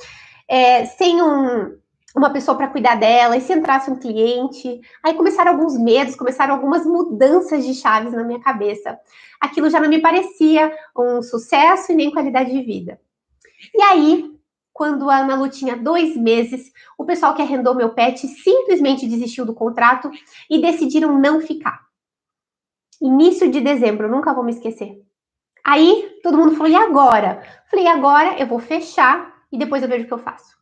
é, 0.46 0.84
sem 0.84 1.22
um, 1.22 1.76
uma 2.14 2.30
pessoa 2.30 2.56
para 2.56 2.68
cuidar 2.68 2.96
dela, 2.96 3.36
e 3.36 3.40
se 3.40 3.52
entrasse 3.52 3.90
um 3.90 3.98
cliente. 3.98 4.80
Aí 5.02 5.14
começaram 5.14 5.52
alguns 5.52 5.76
medos, 5.76 6.14
começaram 6.14 6.54
algumas 6.54 6.86
mudanças 6.86 7.64
de 7.64 7.74
chaves 7.74 8.12
na 8.12 8.22
minha 8.22 8.40
cabeça. 8.40 8.98
Aquilo 9.40 9.70
já 9.70 9.80
não 9.80 9.88
me 9.88 10.00
parecia 10.00 10.72
um 10.96 11.22
sucesso 11.22 11.90
e 11.90 11.94
nem 11.94 12.12
qualidade 12.12 12.52
de 12.52 12.62
vida. 12.62 13.00
E 13.74 13.82
aí, 13.82 14.30
quando 14.72 15.08
a 15.08 15.18
Ana 15.18 15.34
Lu 15.34 15.48
tinha 15.48 15.76
dois 15.76 16.16
meses, 16.16 16.70
o 16.98 17.04
pessoal 17.04 17.34
que 17.34 17.42
arrendou 17.42 17.74
meu 17.74 17.94
pet 17.94 18.26
simplesmente 18.28 19.08
desistiu 19.08 19.46
do 19.46 19.54
contrato 19.54 20.10
e 20.48 20.60
decidiram 20.60 21.18
não 21.18 21.40
ficar. 21.40 21.84
Início 23.00 23.50
de 23.50 23.60
dezembro, 23.60 24.10
nunca 24.10 24.32
vou 24.32 24.44
me 24.44 24.52
esquecer. 24.52 25.02
Aí 25.64 26.13
todo 26.24 26.38
mundo 26.38 26.56
falou: 26.56 26.72
e 26.72 26.74
agora? 26.74 27.42
Falei: 27.70 27.86
agora 27.86 28.38
eu 28.38 28.46
vou 28.46 28.58
fechar 28.58 29.32
e 29.52 29.58
depois 29.58 29.82
eu 29.82 29.88
vejo 29.88 30.04
o 30.04 30.06
que 30.08 30.14
eu 30.14 30.18
faço. 30.18 30.54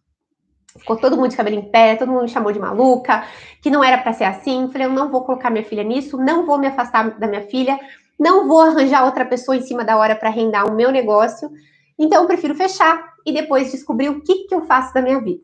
Ficou 0.76 0.96
todo 0.96 1.16
mundo 1.16 1.28
de 1.28 1.36
cabelo 1.36 1.56
em 1.56 1.70
pé, 1.70 1.94
todo 1.94 2.10
mundo 2.10 2.22
me 2.22 2.28
chamou 2.28 2.50
de 2.50 2.58
maluca, 2.58 3.24
que 3.62 3.70
não 3.70 3.84
era 3.84 3.98
para 3.98 4.12
ser 4.12 4.24
assim. 4.24 4.68
Falei: 4.72 4.88
eu 4.88 4.92
não 4.92 5.08
vou 5.08 5.24
colocar 5.24 5.50
minha 5.50 5.64
filha 5.64 5.84
nisso, 5.84 6.18
não 6.18 6.44
vou 6.44 6.58
me 6.58 6.66
afastar 6.66 7.16
da 7.18 7.28
minha 7.28 7.42
filha, 7.42 7.78
não 8.18 8.48
vou 8.48 8.60
arranjar 8.60 9.04
outra 9.04 9.24
pessoa 9.24 9.56
em 9.56 9.62
cima 9.62 9.84
da 9.84 9.96
hora 9.96 10.16
para 10.16 10.30
rendar 10.30 10.64
o 10.64 10.74
meu 10.74 10.90
negócio, 10.90 11.48
então 11.96 12.22
eu 12.22 12.26
prefiro 12.26 12.54
fechar 12.56 13.12
e 13.24 13.32
depois 13.32 13.70
descobrir 13.70 14.08
o 14.08 14.20
que, 14.20 14.46
que 14.48 14.54
eu 14.54 14.62
faço 14.62 14.92
da 14.92 15.00
minha 15.00 15.20
vida. 15.20 15.42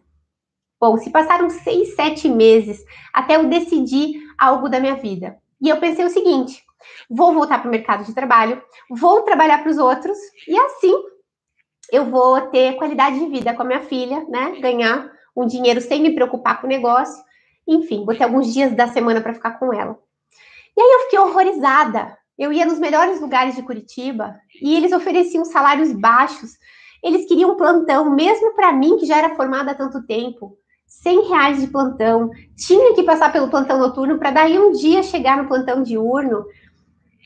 Bom, 0.81 0.97
se 0.97 1.11
passaram 1.11 1.49
seis, 1.49 1.95
sete 1.95 2.29
meses 2.29 2.85
até 3.15 3.37
eu 3.37 3.49
decidir 3.49 4.21
algo 4.37 4.69
da 4.69 4.81
minha 4.81 4.97
vida. 4.97 5.37
E 5.61 5.69
eu 5.69 5.79
pensei 5.79 6.05
o 6.05 6.11
seguinte: 6.11 6.65
vou 7.09 7.33
voltar 7.33 7.59
para 7.59 7.69
o 7.69 7.71
mercado 7.71 8.05
de 8.05 8.15
trabalho, 8.15 8.63
vou 8.91 9.23
trabalhar 9.23 9.63
para 9.63 9.71
os 9.71 9.79
outros, 9.79 10.19
e 10.47 10.59
assim 10.59 10.95
eu 11.91 12.05
vou 12.05 12.41
ter 12.49 12.77
qualidade 12.77 13.19
de 13.19 13.27
vida 13.27 13.55
com 13.55 13.63
a 13.63 13.65
minha 13.65 13.81
filha, 13.81 14.25
né? 14.29 14.59
Ganhar 14.61 15.11
um 15.35 15.47
dinheiro 15.47 15.81
sem 15.81 16.03
me 16.03 16.15
preocupar 16.15 16.61
com 16.61 16.67
o 16.67 16.71
negócio. 16.71 17.23
Enfim, 17.67 18.05
vou 18.05 18.15
ter 18.15 18.25
alguns 18.25 18.53
dias 18.53 18.75
da 18.75 18.89
semana 18.89 19.21
para 19.21 19.35
ficar 19.35 19.59
com 19.59 19.73
ela. 19.73 19.99
E 20.77 20.81
aí 20.81 20.91
eu 20.93 21.01
fiquei 21.05 21.19
horrorizada. 21.19 22.17
Eu 22.39 22.53
ia 22.53 22.67
nos 22.67 22.79
melhores 22.79 23.21
lugares 23.21 23.57
de 23.57 23.63
Curitiba 23.63 24.37
e 24.63 24.77
eles 24.77 24.93
ofereciam 24.93 25.45
salários 25.45 25.93
baixos. 25.93 26.53
Eles 27.03 27.27
queriam 27.27 27.57
plantão, 27.57 28.15
mesmo 28.15 28.55
para 28.55 28.73
mim, 28.73 28.97
que 28.97 29.07
já 29.07 29.19
era 29.19 29.35
formada 29.35 29.73
há 29.73 29.75
tanto 29.75 30.07
tempo. 30.07 30.57
100 30.87 31.29
reais 31.29 31.61
de 31.61 31.67
plantão. 31.67 32.31
Tinha 32.57 32.95
que 32.95 33.03
passar 33.03 33.33
pelo 33.33 33.49
plantão 33.49 33.79
noturno 33.79 34.19
para 34.19 34.31
daí 34.31 34.59
um 34.59 34.73
dia 34.73 35.03
chegar 35.03 35.37
no 35.37 35.49
plantão 35.49 35.83
diurno. 35.83 36.45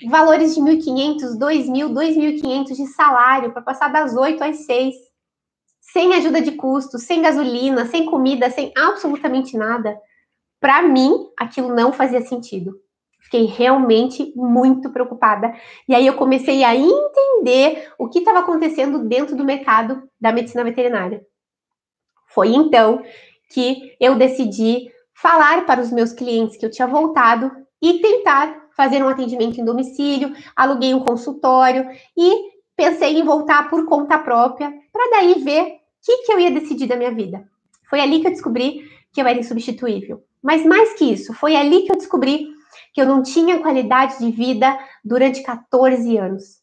Valores 0.08 0.54
de 0.54 0.60
1.500, 0.60 1.38
2.000, 1.38 1.92
2.500 1.92 2.66
de 2.74 2.86
salário 2.88 3.52
para 3.52 3.62
passar 3.62 3.88
das 3.88 4.16
8 4.16 4.42
às 4.42 4.64
6. 4.66 4.94
Sem 5.80 6.14
ajuda 6.14 6.40
de 6.40 6.52
custo, 6.52 6.98
sem 6.98 7.22
gasolina, 7.22 7.86
sem 7.86 8.06
comida, 8.06 8.50
sem 8.50 8.72
absolutamente 8.76 9.56
nada. 9.56 9.98
Para 10.60 10.82
mim, 10.82 11.28
aquilo 11.38 11.74
não 11.74 11.92
fazia 11.92 12.20
sentido. 12.22 12.80
Fiquei 13.20 13.46
realmente 13.46 14.32
muito 14.36 14.90
preocupada. 14.90 15.54
E 15.88 15.94
aí 15.94 16.06
eu 16.06 16.14
comecei 16.14 16.64
a 16.64 16.74
entender 16.74 17.92
o 17.98 18.08
que 18.08 18.18
estava 18.18 18.40
acontecendo 18.40 19.00
dentro 19.00 19.34
do 19.36 19.44
mercado 19.44 20.02
da 20.20 20.32
medicina 20.32 20.64
veterinária. 20.64 21.24
Foi 22.26 22.48
então 22.48 23.02
que 23.50 23.94
eu 24.00 24.16
decidi 24.16 24.90
falar 25.14 25.66
para 25.66 25.80
os 25.80 25.90
meus 25.90 26.12
clientes 26.12 26.56
que 26.56 26.64
eu 26.64 26.70
tinha 26.70 26.86
voltado 26.86 27.50
e 27.80 28.00
tentar 28.00 28.61
fazer 28.76 29.02
um 29.02 29.08
atendimento 29.08 29.60
em 29.60 29.64
domicílio, 29.64 30.34
aluguei 30.56 30.94
um 30.94 31.00
consultório 31.00 31.88
e 32.16 32.52
pensei 32.76 33.18
em 33.18 33.24
voltar 33.24 33.68
por 33.70 33.84
conta 33.86 34.18
própria, 34.18 34.72
para 34.92 35.10
daí 35.10 35.34
ver 35.42 35.62
o 35.62 35.70
que, 36.02 36.18
que 36.24 36.32
eu 36.32 36.40
ia 36.40 36.50
decidir 36.50 36.86
da 36.86 36.96
minha 36.96 37.12
vida. 37.12 37.46
Foi 37.88 38.00
ali 38.00 38.20
que 38.20 38.26
eu 38.26 38.32
descobri 38.32 38.90
que 39.12 39.20
eu 39.20 39.26
era 39.26 39.38
insubstituível. 39.38 40.24
Mas 40.42 40.64
mais 40.64 40.94
que 40.94 41.04
isso, 41.04 41.32
foi 41.34 41.54
ali 41.54 41.82
que 41.82 41.92
eu 41.92 41.96
descobri 41.96 42.48
que 42.92 43.00
eu 43.00 43.06
não 43.06 43.22
tinha 43.22 43.60
qualidade 43.60 44.18
de 44.18 44.30
vida 44.30 44.78
durante 45.04 45.42
14 45.42 46.16
anos. 46.16 46.60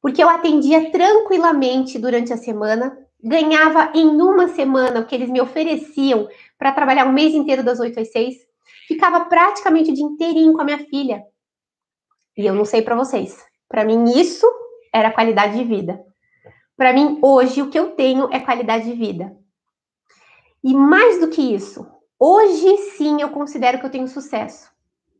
Porque 0.00 0.22
eu 0.22 0.28
atendia 0.28 0.90
tranquilamente 0.90 1.98
durante 1.98 2.32
a 2.32 2.36
semana, 2.36 2.96
ganhava 3.22 3.92
em 3.94 4.06
uma 4.06 4.48
semana 4.48 5.00
o 5.00 5.06
que 5.06 5.14
eles 5.14 5.30
me 5.30 5.40
ofereciam 5.40 6.28
para 6.58 6.72
trabalhar 6.72 7.06
um 7.06 7.12
mês 7.12 7.34
inteiro 7.34 7.62
das 7.62 7.80
8 7.80 8.00
às 8.00 8.10
6, 8.10 8.36
ficava 8.88 9.26
praticamente 9.26 9.90
o 9.90 9.94
dia 9.94 10.04
inteirinho 10.04 10.54
com 10.54 10.62
a 10.62 10.64
minha 10.64 10.78
filha. 10.78 11.22
E 12.36 12.46
eu 12.46 12.54
não 12.54 12.64
sei 12.64 12.80
para 12.80 12.96
vocês, 12.96 13.38
para 13.68 13.84
mim 13.84 14.18
isso 14.18 14.46
era 14.92 15.12
qualidade 15.12 15.56
de 15.56 15.64
vida. 15.64 16.02
Para 16.74 16.92
mim 16.92 17.18
hoje 17.22 17.60
o 17.60 17.68
que 17.68 17.78
eu 17.78 17.90
tenho 17.90 18.32
é 18.32 18.40
qualidade 18.40 18.86
de 18.86 18.94
vida. 18.94 19.36
E 20.64 20.74
mais 20.74 21.20
do 21.20 21.28
que 21.28 21.42
isso, 21.54 21.86
hoje 22.18 22.76
sim 22.96 23.20
eu 23.20 23.28
considero 23.28 23.78
que 23.78 23.84
eu 23.84 23.90
tenho 23.90 24.08
sucesso. 24.08 24.70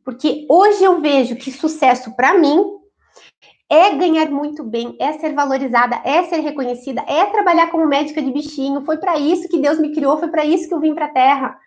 Porque 0.03 0.47
hoje 0.49 0.83
eu 0.83 0.99
vejo 0.99 1.35
que 1.35 1.51
sucesso 1.51 2.15
para 2.15 2.33
mim 2.33 2.79
é 3.69 3.93
ganhar 3.93 4.31
muito 4.31 4.63
bem, 4.63 4.95
é 4.99 5.13
ser 5.13 5.35
valorizada, 5.35 6.01
é 6.03 6.23
ser 6.23 6.39
reconhecida, 6.39 7.03
é 7.07 7.27
trabalhar 7.27 7.69
como 7.69 7.85
médica 7.85 8.19
de 8.19 8.31
bichinho. 8.31 8.83
Foi 8.83 8.97
para 8.97 9.19
isso 9.19 9.47
que 9.47 9.59
Deus 9.59 9.77
me 9.77 9.93
criou, 9.93 10.17
foi 10.17 10.29
para 10.29 10.43
isso 10.43 10.67
que 10.67 10.73
eu 10.73 10.79
vim 10.79 10.95
para 10.95 11.05
a 11.05 11.13
Terra. 11.13 11.59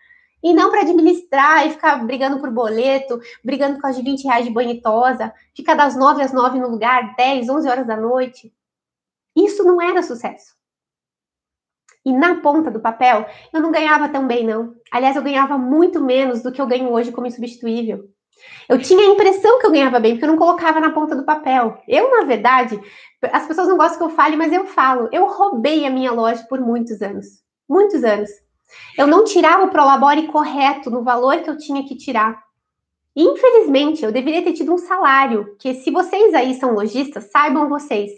E 0.43 0.53
não 0.53 0.69
para 0.69 0.81
administrar 0.81 1.65
e 1.65 1.71
ficar 1.71 2.05
brigando 2.05 2.39
por 2.39 2.51
boleto, 2.51 3.19
brigando 3.43 3.79
com 3.79 3.87
as 3.87 3.95
de 3.95 4.03
20 4.03 4.23
reais 4.25 4.45
de 4.45 4.51
banhitosa, 4.51 5.33
ficar 5.55 5.75
das 5.75 5.95
9 5.95 6.21
às 6.21 6.33
9 6.33 6.59
no 6.59 6.69
lugar, 6.69 7.15
10, 7.15 7.49
11 7.49 7.69
horas 7.69 7.87
da 7.87 7.95
noite. 7.95 8.53
Isso 9.35 9.63
não 9.63 9.81
era 9.81 10.03
sucesso. 10.03 10.53
E 12.05 12.11
na 12.11 12.41
ponta 12.41 12.69
do 12.69 12.81
papel, 12.81 13.25
eu 13.53 13.61
não 13.61 13.71
ganhava 13.71 14.09
tão 14.09 14.27
bem, 14.27 14.45
não. 14.45 14.75
Aliás, 14.91 15.15
eu 15.15 15.21
ganhava 15.23 15.57
muito 15.57 16.01
menos 16.01 16.41
do 16.43 16.51
que 16.51 16.61
eu 16.61 16.67
ganho 16.67 16.91
hoje 16.91 17.11
como 17.11 17.25
insubstituível. 17.25 18.09
Eu 18.67 18.79
tinha 18.79 18.99
a 18.99 19.13
impressão 19.13 19.59
que 19.59 19.65
eu 19.65 19.71
ganhava 19.71 19.99
bem, 19.99 20.13
porque 20.13 20.25
eu 20.25 20.29
não 20.29 20.37
colocava 20.37 20.79
na 20.79 20.91
ponta 20.91 21.15
do 21.15 21.23
papel. 21.23 21.81
Eu, 21.87 22.11
na 22.11 22.25
verdade, 22.25 22.79
as 23.31 23.47
pessoas 23.47 23.69
não 23.69 23.77
gostam 23.77 23.99
que 23.99 24.03
eu 24.03 24.15
fale, 24.15 24.35
mas 24.35 24.51
eu 24.51 24.65
falo. 24.65 25.07
Eu 25.11 25.27
roubei 25.27 25.85
a 25.85 25.89
minha 25.89 26.11
loja 26.11 26.45
por 26.49 26.59
muitos 26.59 27.01
anos. 27.01 27.25
Muitos 27.69 28.03
anos. 28.03 28.29
Eu 28.97 29.07
não 29.07 29.23
tirava 29.23 29.63
o 29.63 29.69
Prolabore 29.69 30.27
correto 30.27 30.89
no 30.89 31.03
valor 31.03 31.41
que 31.41 31.49
eu 31.49 31.57
tinha 31.57 31.83
que 31.83 31.95
tirar. 31.95 32.41
Infelizmente, 33.15 34.03
eu 34.03 34.11
deveria 34.11 34.43
ter 34.43 34.53
tido 34.53 34.73
um 34.73 34.77
salário, 34.77 35.55
que 35.59 35.73
se 35.75 35.91
vocês 35.91 36.33
aí 36.33 36.55
são 36.55 36.73
lojistas, 36.73 37.25
saibam 37.31 37.69
vocês, 37.69 38.11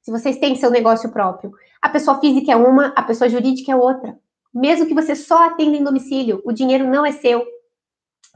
se 0.00 0.10
vocês 0.10 0.38
têm 0.38 0.56
seu 0.56 0.70
negócio 0.70 1.10
próprio. 1.12 1.52
A 1.80 1.88
pessoa 1.88 2.18
física 2.18 2.52
é 2.52 2.56
uma, 2.56 2.88
a 2.96 3.02
pessoa 3.02 3.28
jurídica 3.28 3.70
é 3.72 3.76
outra. 3.76 4.18
Mesmo 4.52 4.86
que 4.86 4.94
você 4.94 5.14
só 5.14 5.46
atenda 5.46 5.76
em 5.76 5.84
domicílio, 5.84 6.42
o 6.44 6.52
dinheiro 6.52 6.86
não 6.88 7.06
é 7.06 7.12
seu. 7.12 7.44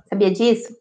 Sabia 0.08 0.30
disso? 0.30 0.74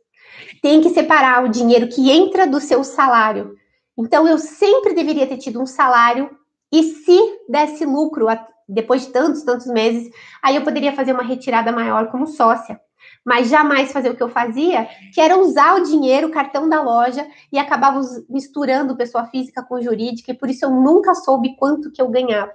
tem 0.61 0.81
que 0.81 0.89
separar 0.89 1.43
o 1.43 1.49
dinheiro 1.49 1.87
que 1.87 2.09
entra 2.09 2.47
do 2.47 2.59
seu 2.59 2.83
salário. 2.83 3.55
Então, 3.97 4.27
eu 4.27 4.37
sempre 4.37 4.93
deveria 4.93 5.27
ter 5.27 5.37
tido 5.37 5.61
um 5.61 5.65
salário 5.65 6.29
e 6.71 6.83
se 6.83 7.39
desse 7.47 7.85
lucro 7.85 8.27
depois 8.67 9.05
de 9.05 9.11
tantos, 9.11 9.43
tantos 9.43 9.67
meses, 9.67 10.09
aí 10.41 10.55
eu 10.55 10.63
poderia 10.63 10.93
fazer 10.93 11.13
uma 11.13 11.23
retirada 11.23 11.71
maior 11.71 12.09
como 12.09 12.27
sócia. 12.27 12.79
Mas 13.23 13.49
jamais 13.49 13.91
fazer 13.91 14.09
o 14.09 14.15
que 14.15 14.23
eu 14.23 14.29
fazia, 14.29 14.87
que 15.13 15.21
era 15.21 15.37
usar 15.37 15.75
o 15.75 15.83
dinheiro, 15.83 16.27
o 16.27 16.31
cartão 16.31 16.67
da 16.67 16.81
loja, 16.81 17.27
e 17.51 17.59
acabava 17.59 17.99
misturando 18.29 18.95
pessoa 18.95 19.25
física 19.27 19.63
com 19.63 19.81
jurídica, 19.81 20.31
e 20.31 20.37
por 20.37 20.49
isso 20.49 20.65
eu 20.65 20.71
nunca 20.71 21.13
soube 21.13 21.55
quanto 21.55 21.91
que 21.91 22.01
eu 22.01 22.09
ganhava. 22.09 22.51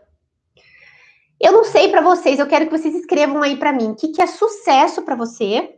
Eu 1.40 1.52
não 1.52 1.64
sei 1.64 1.88
para 1.88 2.02
vocês, 2.02 2.38
eu 2.38 2.46
quero 2.46 2.66
que 2.66 2.76
vocês 2.76 2.94
escrevam 2.94 3.42
aí 3.42 3.56
para 3.56 3.72
mim 3.72 3.92
o 3.92 3.94
que, 3.94 4.08
que 4.08 4.20
é 4.20 4.26
sucesso 4.26 5.02
para 5.02 5.16
você 5.16 5.76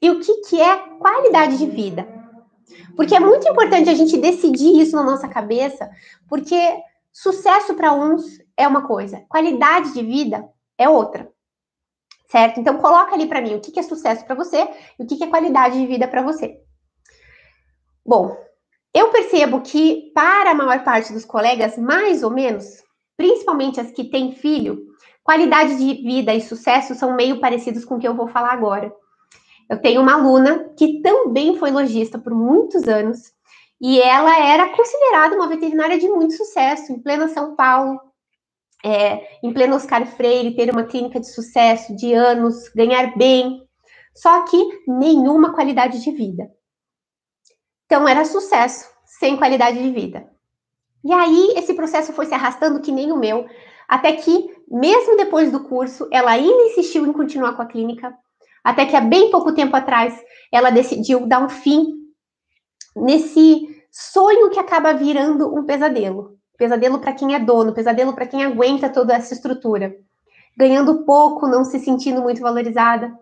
e 0.00 0.10
o 0.10 0.20
que, 0.20 0.34
que 0.42 0.60
é 0.60 0.76
qualidade 0.98 1.58
de 1.58 1.66
vida. 1.66 2.08
Porque 2.96 3.14
é 3.14 3.20
muito 3.20 3.46
importante 3.46 3.90
a 3.90 3.94
gente 3.94 4.16
decidir 4.16 4.80
isso 4.80 4.96
na 4.96 5.02
nossa 5.02 5.28
cabeça, 5.28 5.90
porque 6.28 6.56
sucesso 7.12 7.74
para 7.74 7.92
uns 7.92 8.24
é 8.56 8.66
uma 8.66 8.86
coisa, 8.86 9.24
qualidade 9.28 9.92
de 9.92 10.02
vida 10.02 10.48
é 10.78 10.88
outra. 10.88 11.32
Certo? 12.28 12.58
Então 12.58 12.78
coloca 12.78 13.14
ali 13.14 13.26
para 13.26 13.40
mim 13.40 13.54
o 13.54 13.60
que, 13.60 13.70
que 13.70 13.78
é 13.78 13.82
sucesso 13.82 14.24
para 14.24 14.34
você 14.34 14.68
e 14.98 15.02
o 15.02 15.06
que, 15.06 15.16
que 15.16 15.24
é 15.24 15.28
qualidade 15.28 15.78
de 15.78 15.86
vida 15.86 16.08
para 16.08 16.22
você. 16.22 16.58
Bom, 18.04 18.36
eu 18.92 19.10
percebo 19.10 19.60
que 19.60 20.10
para 20.14 20.50
a 20.50 20.54
maior 20.54 20.82
parte 20.84 21.12
dos 21.12 21.24
colegas, 21.24 21.78
mais 21.78 22.22
ou 22.22 22.30
menos, 22.30 22.82
principalmente 23.16 23.80
as 23.80 23.90
que 23.90 24.04
têm 24.04 24.32
filho, 24.32 24.86
qualidade 25.22 25.76
de 25.76 26.02
vida 26.02 26.34
e 26.34 26.40
sucesso 26.40 26.94
são 26.94 27.14
meio 27.14 27.40
parecidos 27.40 27.84
com 27.84 27.96
o 27.96 27.98
que 27.98 28.06
eu 28.06 28.14
vou 28.14 28.28
falar 28.28 28.52
agora. 28.52 28.92
Eu 29.68 29.80
tenho 29.80 30.02
uma 30.02 30.14
aluna 30.14 30.70
que 30.76 31.00
também 31.00 31.56
foi 31.56 31.70
lojista 31.70 32.18
por 32.18 32.34
muitos 32.34 32.86
anos 32.86 33.32
e 33.80 34.00
ela 34.00 34.38
era 34.38 34.68
considerada 34.76 35.34
uma 35.34 35.48
veterinária 35.48 35.98
de 35.98 36.08
muito 36.08 36.34
sucesso 36.36 36.92
em 36.92 37.00
plena 37.00 37.28
São 37.28 37.56
Paulo, 37.56 37.98
é, 38.84 39.38
em 39.42 39.52
pleno 39.52 39.76
Oscar 39.76 40.06
Freire, 40.06 40.54
ter 40.54 40.70
uma 40.70 40.84
clínica 40.84 41.18
de 41.18 41.32
sucesso 41.32 41.96
de 41.96 42.12
anos, 42.12 42.68
ganhar 42.68 43.16
bem, 43.16 43.66
só 44.14 44.42
que 44.42 44.82
nenhuma 44.86 45.54
qualidade 45.54 46.02
de 46.02 46.10
vida. 46.10 46.50
Então 47.86 48.06
era 48.06 48.26
sucesso 48.26 48.86
sem 49.06 49.38
qualidade 49.38 49.82
de 49.82 49.90
vida. 49.90 50.28
E 51.02 51.12
aí 51.12 51.54
esse 51.56 51.72
processo 51.72 52.12
foi 52.12 52.26
se 52.26 52.34
arrastando 52.34 52.80
que 52.80 52.92
nem 52.92 53.10
o 53.10 53.16
meu, 53.16 53.46
até 53.88 54.12
que 54.12 54.54
mesmo 54.70 55.16
depois 55.16 55.50
do 55.50 55.64
curso, 55.64 56.06
ela 56.10 56.32
ainda 56.32 56.64
insistiu 56.64 57.06
em 57.06 57.12
continuar 57.12 57.54
com 57.54 57.62
a 57.62 57.66
clínica, 57.66 58.14
até 58.62 58.84
que 58.84 58.96
há 58.96 59.00
bem 59.00 59.30
pouco 59.30 59.54
tempo 59.54 59.74
atrás 59.76 60.14
ela 60.52 60.70
decidiu 60.70 61.26
dar 61.26 61.42
um 61.42 61.48
fim 61.48 61.94
nesse 62.96 63.66
sonho 63.90 64.50
que 64.50 64.58
acaba 64.58 64.92
virando 64.92 65.54
um 65.54 65.64
pesadelo. 65.64 66.33
Pesadelo 66.56 66.98
para 66.98 67.12
quem 67.12 67.34
é 67.34 67.38
dono, 67.38 67.72
pesadelo 67.72 68.12
para 68.12 68.26
quem 68.26 68.44
aguenta 68.44 68.88
toda 68.88 69.14
essa 69.14 69.34
estrutura. 69.34 69.96
Ganhando 70.56 71.04
pouco, 71.04 71.48
não 71.48 71.64
se 71.64 71.78
sentindo 71.78 72.22
muito 72.22 72.40
valorizada. 72.40 73.12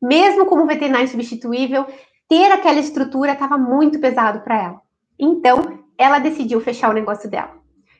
Mesmo 0.00 0.46
como 0.46 0.66
veterinário 0.66 1.08
substituível, 1.08 1.86
ter 2.28 2.50
aquela 2.50 2.80
estrutura 2.80 3.32
estava 3.32 3.56
muito 3.56 4.00
pesado 4.00 4.40
para 4.40 4.62
ela. 4.62 4.80
Então, 5.18 5.80
ela 5.96 6.18
decidiu 6.18 6.60
fechar 6.60 6.90
o 6.90 6.94
negócio 6.94 7.30
dela. 7.30 7.56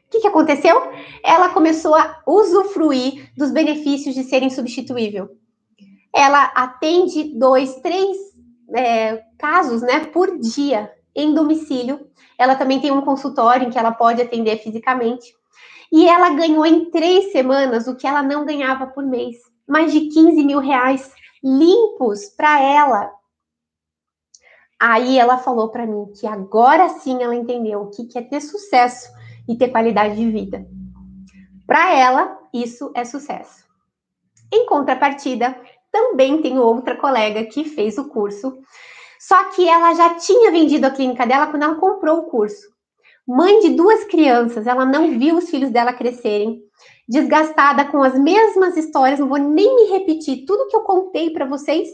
O 0.06 0.10
que, 0.10 0.20
que 0.20 0.26
aconteceu? 0.26 0.90
Ela 1.22 1.50
começou 1.50 1.94
a 1.94 2.20
usufruir 2.26 3.30
dos 3.36 3.50
benefícios 3.50 4.14
de 4.14 4.24
ser 4.24 4.42
insubstituível 4.42 5.36
ela 6.18 6.44
atende 6.54 7.34
dois, 7.38 7.76
três 7.76 8.16
é, 8.74 9.22
casos 9.38 9.82
né, 9.82 10.06
por 10.06 10.38
dia. 10.38 10.90
Em 11.18 11.34
domicílio. 11.34 12.08
Ela 12.38 12.54
também 12.54 12.80
tem 12.80 12.92
um 12.92 13.00
consultório 13.00 13.66
em 13.66 13.70
que 13.70 13.78
ela 13.78 13.92
pode 13.92 14.22
atender 14.22 14.58
fisicamente. 14.58 15.34
E 15.90 16.08
ela 16.08 16.30
ganhou 16.30 16.64
em 16.64 16.90
três 16.90 17.32
semanas 17.32 17.88
o 17.88 17.96
que 17.96 18.06
ela 18.06 18.22
não 18.22 18.44
ganhava 18.44 18.86
por 18.86 19.04
mês. 19.04 19.36
Mais 19.66 19.92
de 19.92 20.02
15 20.08 20.44
mil 20.44 20.60
reais 20.60 21.12
limpos 21.42 22.26
para 22.36 22.60
ela. 22.60 23.10
Aí 24.80 25.18
ela 25.18 25.38
falou 25.38 25.70
para 25.70 25.86
mim 25.86 26.12
que 26.18 26.26
agora 26.26 26.88
sim 26.88 27.22
ela 27.22 27.34
entendeu 27.34 27.82
o 27.82 27.90
que 27.90 28.16
é 28.16 28.22
ter 28.22 28.40
sucesso 28.40 29.08
e 29.48 29.56
ter 29.56 29.68
qualidade 29.68 30.14
de 30.14 30.30
vida. 30.30 30.64
Para 31.66 31.94
ela, 31.94 32.38
isso 32.54 32.92
é 32.94 33.04
sucesso. 33.04 33.66
Em 34.52 34.66
contrapartida, 34.66 35.58
também 35.90 36.40
tem 36.40 36.58
outra 36.58 36.96
colega 36.96 37.44
que 37.44 37.64
fez 37.64 37.98
o 37.98 38.08
curso, 38.08 38.58
só 39.18 39.44
que 39.50 39.68
ela 39.68 39.94
já 39.94 40.14
tinha 40.14 40.50
vendido 40.50 40.86
a 40.86 40.90
clínica 40.90 41.26
dela 41.26 41.48
quando 41.48 41.62
ela 41.62 41.74
comprou 41.74 42.18
o 42.18 42.30
curso. 42.30 42.68
Mãe 43.26 43.60
de 43.60 43.70
duas 43.70 44.04
crianças, 44.04 44.66
ela 44.66 44.86
não 44.86 45.18
viu 45.18 45.36
os 45.36 45.50
filhos 45.50 45.70
dela 45.70 45.92
crescerem, 45.92 46.62
desgastada 47.08 47.84
com 47.84 48.02
as 48.02 48.18
mesmas 48.18 48.76
histórias, 48.76 49.18
não 49.18 49.28
vou 49.28 49.38
nem 49.38 49.76
me 49.76 49.90
repetir, 49.90 50.44
tudo 50.46 50.68
que 50.68 50.76
eu 50.76 50.80
contei 50.80 51.30
para 51.30 51.44
vocês 51.44 51.88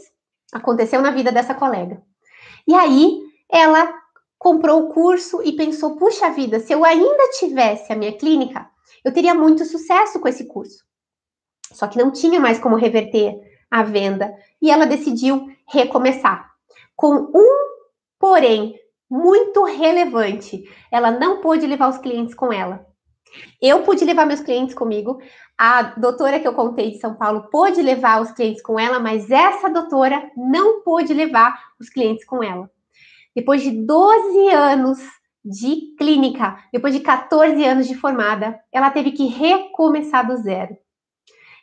aconteceu 0.53 1.01
na 1.01 1.11
vida 1.11 1.31
dessa 1.31 1.53
colega. 1.53 2.01
E 2.67 2.73
aí, 2.73 3.19
ela 3.49 3.93
comprou 4.37 4.83
o 4.83 4.93
curso 4.93 5.41
e 5.43 5.53
pensou: 5.53 5.97
puxa 5.97 6.29
vida, 6.29 6.59
se 6.59 6.73
eu 6.73 6.85
ainda 6.85 7.29
tivesse 7.39 7.91
a 7.91 7.95
minha 7.95 8.13
clínica, 8.17 8.69
eu 9.03 9.13
teria 9.13 9.33
muito 9.33 9.65
sucesso 9.65 10.19
com 10.19 10.27
esse 10.27 10.45
curso. 10.45 10.83
Só 11.71 11.87
que 11.87 11.97
não 11.97 12.11
tinha 12.11 12.39
mais 12.39 12.59
como 12.59 12.75
reverter 12.75 13.35
a 13.69 13.83
venda 13.83 14.33
e 14.61 14.69
ela 14.69 14.85
decidiu 14.85 15.47
recomeçar. 15.67 16.54
Com 16.95 17.31
um 17.33 17.75
porém 18.19 18.75
muito 19.09 19.63
relevante, 19.63 20.63
ela 20.91 21.11
não 21.11 21.41
pôde 21.41 21.67
levar 21.67 21.89
os 21.89 21.97
clientes 21.97 22.33
com 22.33 22.51
ela. 22.51 22.85
Eu 23.61 23.83
pude 23.83 24.05
levar 24.05 24.25
meus 24.25 24.39
clientes 24.39 24.73
comigo, 24.73 25.19
a 25.57 25.81
doutora 25.83 26.39
que 26.39 26.47
eu 26.47 26.53
contei 26.53 26.91
de 26.91 26.99
São 26.99 27.15
Paulo 27.15 27.49
pôde 27.49 27.81
levar 27.81 28.21
os 28.21 28.31
clientes 28.31 28.61
com 28.61 28.79
ela, 28.79 28.99
mas 28.99 29.29
essa 29.31 29.69
doutora 29.69 30.29
não 30.35 30.81
pôde 30.81 31.13
levar 31.13 31.57
os 31.79 31.89
clientes 31.89 32.25
com 32.25 32.43
ela. 32.43 32.69
Depois 33.35 33.61
de 33.61 33.71
12 33.71 34.49
anos 34.49 34.99
de 35.43 35.93
clínica, 35.97 36.57
depois 36.73 36.93
de 36.93 37.01
14 37.01 37.63
anos 37.63 37.87
de 37.87 37.95
formada, 37.95 38.59
ela 38.71 38.89
teve 38.89 39.11
que 39.11 39.27
recomeçar 39.27 40.25
do 40.25 40.37
zero. 40.37 40.75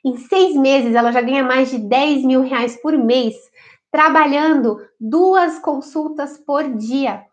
Em 0.04 0.16
seis 0.16 0.54
meses, 0.56 0.94
ela 0.94 1.12
já 1.12 1.20
ganha 1.20 1.44
mais 1.44 1.70
de 1.70 1.78
10 1.78 2.24
mil 2.24 2.42
reais 2.42 2.80
por 2.80 2.96
mês, 2.96 3.34
trabalhando 3.92 4.80
duas 4.98 5.58
consultas 5.58 6.38
por 6.38 6.64
dia. 6.76 7.24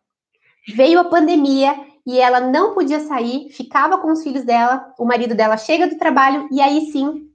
Veio 0.75 1.00
a 1.00 1.06
pandemia 1.06 1.74
e 2.06 2.20
ela 2.20 2.42
não 2.42 2.74
podia 2.74 3.00
sair, 3.00 3.50
ficava 3.50 3.98
com 3.98 4.12
os 4.12 4.22
filhos 4.22 4.44
dela, 4.44 4.94
o 5.00 5.06
marido 5.06 5.34
dela 5.34 5.58
chega 5.58 5.88
do 5.88 5.98
trabalho 5.98 6.48
e 6.51 6.62
aí 6.62 6.92
sim 6.92 7.28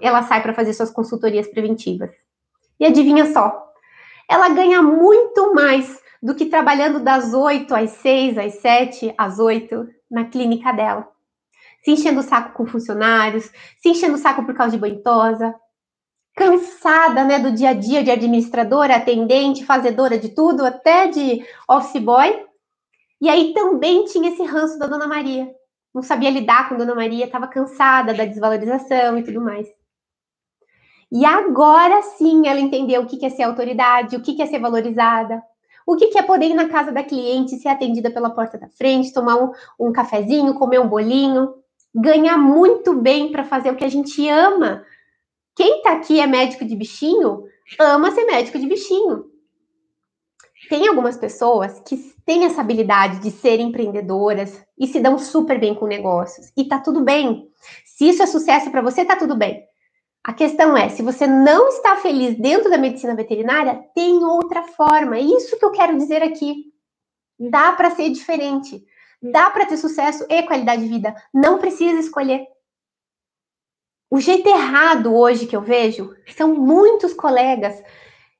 ela 0.00 0.22
sai 0.22 0.42
para 0.42 0.52
fazer 0.52 0.74
suas 0.74 0.90
consultorias 0.90 1.48
preventivas. 1.48 2.10
E 2.78 2.84
adivinha 2.84 3.32
só, 3.32 3.72
ela 4.28 4.50
ganha 4.50 4.82
muito 4.82 5.54
mais 5.54 5.98
do 6.22 6.34
que 6.34 6.46
trabalhando 6.46 7.00
das 7.00 7.32
8 7.32 7.74
às 7.74 7.90
6, 7.92 8.36
às 8.36 8.54
7, 8.56 9.14
às 9.16 9.38
8 9.38 9.88
na 10.10 10.26
clínica 10.26 10.70
dela 10.72 11.08
se 11.86 11.92
enchendo 11.92 12.18
o 12.18 12.22
saco 12.24 12.52
com 12.52 12.66
funcionários, 12.66 13.48
se 13.80 13.90
enchendo 13.90 14.16
o 14.16 14.18
saco 14.18 14.44
por 14.44 14.56
causa 14.56 14.76
de 14.76 14.78
banhosa, 14.78 15.54
cansada, 16.36 17.24
né, 17.24 17.38
do 17.38 17.50
dia 17.50 17.70
a 17.70 17.72
dia 17.72 18.04
de 18.04 18.10
administradora, 18.10 18.96
atendente, 18.96 19.64
fazedora 19.64 20.18
de 20.18 20.28
tudo, 20.28 20.64
até 20.64 21.08
de 21.08 21.42
office 21.68 22.00
boy. 22.00 22.44
E 23.20 23.28
aí 23.30 23.54
também 23.54 24.04
tinha 24.04 24.28
esse 24.28 24.44
ranço 24.44 24.78
da 24.78 24.86
Dona 24.86 25.08
Maria. 25.08 25.50
Não 25.94 26.02
sabia 26.02 26.30
lidar 26.30 26.68
com 26.68 26.76
Dona 26.76 26.94
Maria, 26.94 27.24
estava 27.24 27.48
cansada 27.48 28.12
da 28.12 28.26
desvalorização 28.26 29.16
e 29.16 29.24
tudo 29.24 29.40
mais. 29.40 29.66
E 31.10 31.24
agora 31.24 32.02
sim 32.02 32.46
ela 32.46 32.60
entendeu 32.60 33.02
o 33.02 33.06
que 33.06 33.24
é 33.24 33.30
ser 33.30 33.44
autoridade, 33.44 34.14
o 34.14 34.20
que 34.20 34.40
é 34.42 34.46
ser 34.46 34.58
valorizada, 34.58 35.42
o 35.86 35.96
que, 35.96 36.18
é 36.18 36.22
poder 36.22 36.48
ir 36.48 36.54
na 36.54 36.68
casa 36.68 36.92
da 36.92 37.02
cliente, 37.02 37.56
ser 37.56 37.68
atendida 37.68 38.10
pela 38.10 38.28
porta 38.28 38.58
da 38.58 38.68
frente, 38.68 39.12
tomar 39.12 39.36
um, 39.36 39.52
um 39.80 39.92
cafezinho, 39.92 40.54
comer 40.54 40.80
um 40.80 40.88
bolinho 40.88 41.54
ganhar 41.98 42.36
muito 42.36 42.92
bem 42.92 43.32
para 43.32 43.42
fazer 43.42 43.70
o 43.70 43.76
que 43.76 43.84
a 43.84 43.88
gente 43.88 44.28
ama. 44.28 44.84
Quem 45.56 45.78
está 45.78 45.92
aqui 45.92 46.20
é 46.20 46.26
médico 46.26 46.66
de 46.66 46.76
bichinho, 46.76 47.44
ama 47.80 48.10
ser 48.10 48.26
médico 48.26 48.58
de 48.58 48.66
bichinho. 48.66 49.24
Tem 50.68 50.86
algumas 50.86 51.16
pessoas 51.16 51.80
que 51.80 51.96
têm 52.26 52.44
essa 52.44 52.60
habilidade 52.60 53.20
de 53.20 53.30
ser 53.30 53.58
empreendedoras 53.58 54.62
e 54.78 54.86
se 54.86 55.00
dão 55.00 55.18
super 55.18 55.58
bem 55.58 55.74
com 55.74 55.86
negócios. 55.86 56.52
E 56.54 56.64
tá 56.64 56.78
tudo 56.78 57.02
bem. 57.02 57.48
Se 57.86 58.08
isso 58.08 58.22
é 58.22 58.26
sucesso 58.26 58.70
para 58.70 58.82
você, 58.82 59.02
tá 59.04 59.16
tudo 59.16 59.34
bem. 59.34 59.64
A 60.22 60.34
questão 60.34 60.76
é, 60.76 60.90
se 60.90 61.02
você 61.02 61.26
não 61.26 61.68
está 61.68 61.96
feliz 61.96 62.36
dentro 62.36 62.68
da 62.68 62.76
medicina 62.76 63.14
veterinária, 63.14 63.82
tem 63.94 64.22
outra 64.24 64.62
forma. 64.62 65.16
É 65.16 65.20
isso 65.20 65.58
que 65.58 65.64
eu 65.64 65.70
quero 65.70 65.96
dizer 65.96 66.22
aqui. 66.22 66.64
Dá 67.38 67.72
para 67.72 67.92
ser 67.92 68.10
diferente. 68.10 68.84
Dá 69.22 69.48
para 69.48 69.64
ter 69.64 69.78
sucesso 69.78 70.26
e 70.28 70.42
qualidade 70.42 70.82
de 70.82 70.88
vida. 70.88 71.14
Não 71.32 71.58
precisa 71.58 71.98
escolher. 71.98 72.44
O 74.10 74.20
jeito 74.20 74.48
errado 74.48 75.14
hoje 75.14 75.46
que 75.46 75.56
eu 75.56 75.60
vejo 75.60 76.14
são 76.36 76.54
muitos 76.54 77.12
colegas 77.12 77.82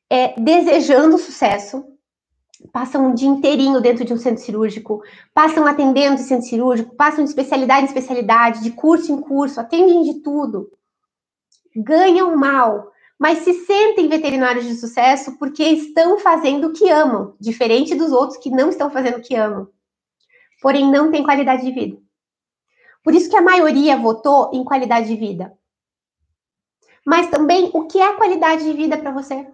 é, 0.08 0.38
desejando 0.40 1.18
sucesso, 1.18 1.84
passam 2.72 3.08
um 3.08 3.14
dia 3.14 3.28
inteirinho 3.28 3.80
dentro 3.80 4.04
de 4.04 4.12
um 4.12 4.18
centro 4.18 4.42
cirúrgico, 4.42 5.02
passam 5.34 5.66
atendendo 5.66 6.20
centro 6.20 6.46
cirúrgico, 6.46 6.94
passam 6.94 7.24
de 7.24 7.30
especialidade 7.30 7.82
em 7.82 7.88
especialidade, 7.88 8.62
de 8.62 8.70
curso 8.70 9.12
em 9.12 9.20
curso, 9.20 9.60
atendem 9.60 10.02
de 10.02 10.22
tudo. 10.22 10.70
Ganham 11.74 12.36
mal, 12.36 12.92
mas 13.18 13.38
se 13.38 13.52
sentem 13.64 14.08
veterinários 14.08 14.64
de 14.64 14.76
sucesso 14.76 15.36
porque 15.38 15.64
estão 15.64 16.18
fazendo 16.20 16.68
o 16.68 16.72
que 16.72 16.88
amam, 16.88 17.34
diferente 17.40 17.94
dos 17.94 18.12
outros 18.12 18.38
que 18.38 18.50
não 18.50 18.68
estão 18.70 18.90
fazendo 18.90 19.18
o 19.18 19.22
que 19.22 19.34
amam 19.34 19.68
porém 20.60 20.90
não 20.90 21.10
tem 21.10 21.22
qualidade 21.22 21.64
de 21.64 21.72
vida. 21.72 21.98
Por 23.06 23.14
isso 23.14 23.30
que 23.30 23.36
a 23.36 23.40
maioria 23.40 23.96
votou 23.96 24.50
em 24.52 24.64
qualidade 24.64 25.06
de 25.06 25.14
vida. 25.14 25.56
Mas 27.06 27.30
também, 27.30 27.70
o 27.72 27.86
que 27.86 28.00
é 28.00 28.16
qualidade 28.16 28.64
de 28.64 28.72
vida 28.72 28.98
para 28.98 29.12
você? 29.12 29.46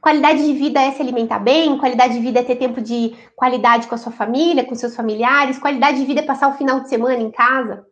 Qualidade 0.00 0.46
de 0.46 0.52
vida 0.52 0.80
é 0.80 0.92
se 0.92 1.02
alimentar 1.02 1.40
bem, 1.40 1.76
qualidade 1.76 2.14
de 2.14 2.20
vida 2.20 2.38
é 2.38 2.44
ter 2.44 2.54
tempo 2.54 2.80
de 2.80 3.16
qualidade 3.34 3.88
com 3.88 3.96
a 3.96 3.98
sua 3.98 4.12
família, 4.12 4.64
com 4.64 4.76
seus 4.76 4.94
familiares, 4.94 5.58
qualidade 5.58 5.98
de 5.98 6.06
vida 6.06 6.20
é 6.20 6.24
passar 6.24 6.48
o 6.50 6.56
final 6.56 6.78
de 6.78 6.88
semana 6.88 7.20
em 7.20 7.32
casa, 7.32 7.84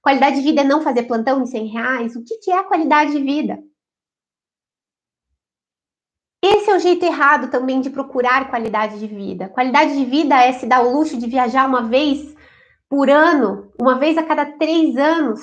qualidade 0.00 0.36
de 0.36 0.42
vida 0.42 0.60
é 0.60 0.64
não 0.64 0.82
fazer 0.82 1.02
plantão 1.02 1.42
de 1.42 1.50
100 1.50 1.66
reais. 1.66 2.14
O 2.14 2.22
que, 2.22 2.38
que 2.38 2.52
é 2.52 2.62
qualidade 2.62 3.10
de 3.10 3.20
vida? 3.20 3.58
Esse 6.40 6.70
é 6.70 6.76
o 6.76 6.78
jeito 6.78 7.04
errado 7.04 7.50
também 7.50 7.80
de 7.80 7.90
procurar 7.90 8.50
qualidade 8.50 9.00
de 9.00 9.08
vida. 9.08 9.48
Qualidade 9.48 9.96
de 9.96 10.04
vida 10.04 10.36
é 10.36 10.52
se 10.52 10.64
dar 10.64 10.80
o 10.86 10.92
luxo 10.92 11.18
de 11.18 11.26
viajar 11.26 11.66
uma 11.66 11.82
vez 11.82 12.38
por 12.90 13.08
ano, 13.08 13.72
uma 13.80 13.98
vez 13.98 14.18
a 14.18 14.22
cada 14.22 14.44
três 14.44 14.98
anos. 14.98 15.40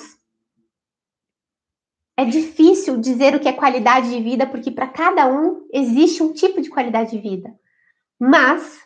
É 2.16 2.24
difícil 2.24 2.96
dizer 2.98 3.34
o 3.34 3.40
que 3.40 3.48
é 3.48 3.52
qualidade 3.52 4.10
de 4.10 4.22
vida, 4.22 4.46
porque 4.46 4.70
para 4.70 4.86
cada 4.86 5.26
um 5.26 5.66
existe 5.72 6.22
um 6.22 6.32
tipo 6.32 6.60
de 6.60 6.70
qualidade 6.70 7.10
de 7.10 7.18
vida. 7.18 7.52
Mas 8.20 8.78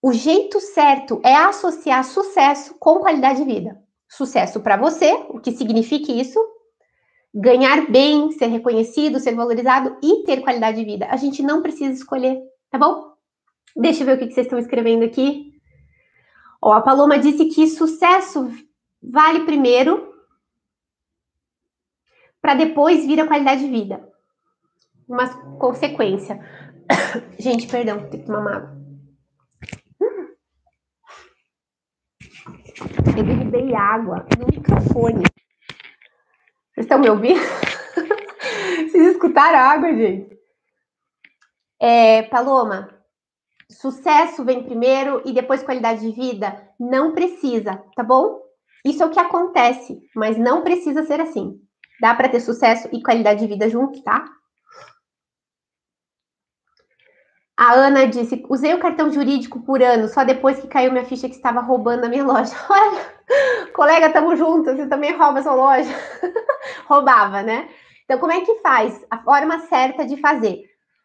o 0.00 0.12
jeito 0.12 0.60
certo 0.60 1.20
é 1.24 1.34
associar 1.34 2.04
sucesso 2.04 2.76
com 2.78 3.00
qualidade 3.00 3.38
de 3.38 3.52
vida. 3.52 3.82
Sucesso 4.08 4.60
para 4.60 4.76
você, 4.76 5.12
o 5.30 5.40
que 5.40 5.50
significa 5.50 6.12
isso? 6.12 6.38
ganhar 7.34 7.88
bem, 7.90 8.32
ser 8.32 8.46
reconhecido, 8.46 9.20
ser 9.20 9.34
valorizado 9.34 9.96
e 10.02 10.24
ter 10.24 10.40
qualidade 10.40 10.78
de 10.78 10.84
vida. 10.84 11.06
A 11.10 11.16
gente 11.16 11.42
não 11.42 11.62
precisa 11.62 11.92
escolher, 11.92 12.40
tá 12.70 12.78
bom? 12.78 13.12
Deixa 13.76 14.02
eu 14.02 14.06
ver 14.06 14.16
o 14.16 14.18
que 14.18 14.32
vocês 14.32 14.46
estão 14.46 14.58
escrevendo 14.58 15.04
aqui. 15.04 15.49
Ó, 16.62 16.72
a 16.72 16.82
Paloma 16.82 17.18
disse 17.18 17.46
que 17.46 17.66
sucesso 17.66 18.50
vale 19.02 19.44
primeiro 19.44 20.14
para 22.40 22.54
depois 22.54 23.06
vir 23.06 23.20
a 23.20 23.26
qualidade 23.26 23.62
de 23.62 23.70
vida. 23.70 24.08
Uma 25.08 25.28
consequência. 25.58 26.38
Gente, 27.38 27.66
perdão, 27.66 28.08
tem 28.08 28.20
que 28.20 28.26
tomar 28.26 28.56
água. 28.56 28.80
Eu 33.16 33.24
derrubei 33.24 33.74
água 33.74 34.26
no 34.38 34.46
microfone. 34.46 35.24
Vocês 36.72 36.86
estão 36.86 36.98
me 36.98 37.10
ouvindo? 37.10 37.40
Vocês 38.90 39.12
escutaram 39.12 39.58
água, 39.58 39.94
gente? 39.94 40.38
É, 41.78 42.22
Paloma, 42.24 42.99
sucesso 43.70 44.44
vem 44.44 44.64
primeiro 44.64 45.22
e 45.24 45.32
depois 45.32 45.62
qualidade 45.62 46.00
de 46.00 46.12
vida? 46.12 46.68
Não 46.78 47.12
precisa, 47.12 47.82
tá 47.94 48.02
bom? 48.02 48.40
Isso 48.84 49.02
é 49.02 49.06
o 49.06 49.10
que 49.10 49.20
acontece, 49.20 50.00
mas 50.14 50.36
não 50.36 50.62
precisa 50.62 51.04
ser 51.04 51.20
assim. 51.20 51.60
Dá 52.00 52.14
para 52.14 52.28
ter 52.28 52.40
sucesso 52.40 52.88
e 52.92 53.02
qualidade 53.02 53.40
de 53.40 53.46
vida 53.46 53.68
juntos, 53.68 54.02
tá? 54.02 54.24
A 57.56 57.74
Ana 57.74 58.06
disse: 58.06 58.42
usei 58.48 58.72
o 58.72 58.80
cartão 58.80 59.12
jurídico 59.12 59.60
por 59.60 59.82
ano, 59.82 60.08
só 60.08 60.24
depois 60.24 60.58
que 60.58 60.66
caiu 60.66 60.90
minha 60.90 61.04
ficha 61.04 61.28
que 61.28 61.34
estava 61.34 61.60
roubando 61.60 62.06
a 62.06 62.08
minha 62.08 62.24
loja. 62.24 62.54
Olha, 62.70 63.70
colega, 63.74 64.10
tamo 64.10 64.34
junto, 64.34 64.74
você 64.74 64.86
também 64.86 65.14
rouba 65.14 65.42
sua 65.42 65.52
loja. 65.52 65.94
Roubava, 66.88 67.42
né? 67.42 67.68
Então, 68.04 68.18
como 68.18 68.32
é 68.32 68.40
que 68.40 68.60
faz? 68.60 69.04
A 69.10 69.18
forma 69.18 69.60
certa 69.66 70.06
de 70.06 70.16
fazer. 70.16 70.64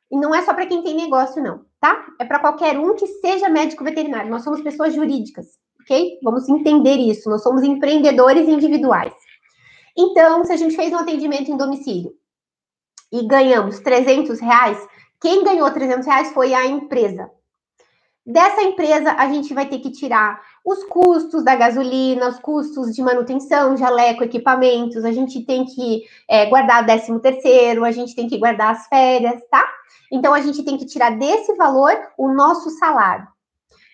E 0.10 0.18
não 0.18 0.34
é 0.34 0.42
só 0.44 0.54
para 0.54 0.66
quem 0.66 0.82
tem 0.82 0.96
negócio, 0.96 1.44
não, 1.44 1.66
tá? 1.86 2.04
É 2.20 2.26
para 2.26 2.40
qualquer 2.40 2.80
um 2.80 2.96
que 2.96 3.06
seja 3.06 3.48
médico 3.48 3.84
veterinário. 3.84 4.32
Nós 4.32 4.44
somos 4.44 4.62
pessoas 4.62 4.96
jurídicas, 4.96 5.46
ok? 5.82 6.18
Vamos 6.24 6.50
entender 6.50 6.96
isso. 6.96 7.30
Nós 7.30 7.44
somos 7.44 7.62
empreendedores 7.62 8.50
individuais. 8.50 9.14
Então, 9.96 10.44
se 10.44 10.52
a 10.52 10.58
gente 10.58 10.76
fez 10.76 10.92
um 10.92 10.98
atendimento 10.98 11.52
em 11.52 11.58
domicílio 11.58 12.12
e 13.12 13.28
ganhamos 13.28 13.80
300 13.80 14.40
reais, 14.40 14.78
quem 15.22 15.44
ganhou 15.44 15.72
300 15.72 16.08
reais 16.08 16.34
foi 16.34 16.56
a 16.56 16.66
empresa. 16.66 17.30
Dessa 18.26 18.64
empresa, 18.64 19.12
a 19.12 19.28
gente 19.28 19.54
vai 19.54 19.68
ter 19.68 19.78
que 19.78 19.92
tirar 19.92 20.42
os 20.66 20.84
custos 20.86 21.44
da 21.44 21.56
gasolina, 21.56 22.28
os 22.28 22.40
custos 22.40 22.96
de 22.96 23.04
manutenção, 23.04 23.78
jaleco, 23.78 24.24
equipamentos, 24.24 25.06
a 25.06 25.12
gente 25.12 25.46
tem 25.46 25.64
que 25.64 26.04
é, 26.28 26.48
guardar 26.48 26.84
13 26.84 27.20
terceiro, 27.20 27.86
a 27.86 27.92
gente 27.92 28.16
tem 28.16 28.28
que 28.28 28.40
guardar 28.40 28.72
as 28.72 28.88
férias, 28.88 29.40
tá? 29.52 29.64
Então, 30.12 30.34
a 30.34 30.42
gente 30.42 30.64
tem 30.64 30.76
que 30.76 30.88
tirar 30.88 31.12
desse 31.12 31.54
valor 31.54 31.96
o 32.18 32.34
nosso 32.34 32.72
salário. 32.72 33.28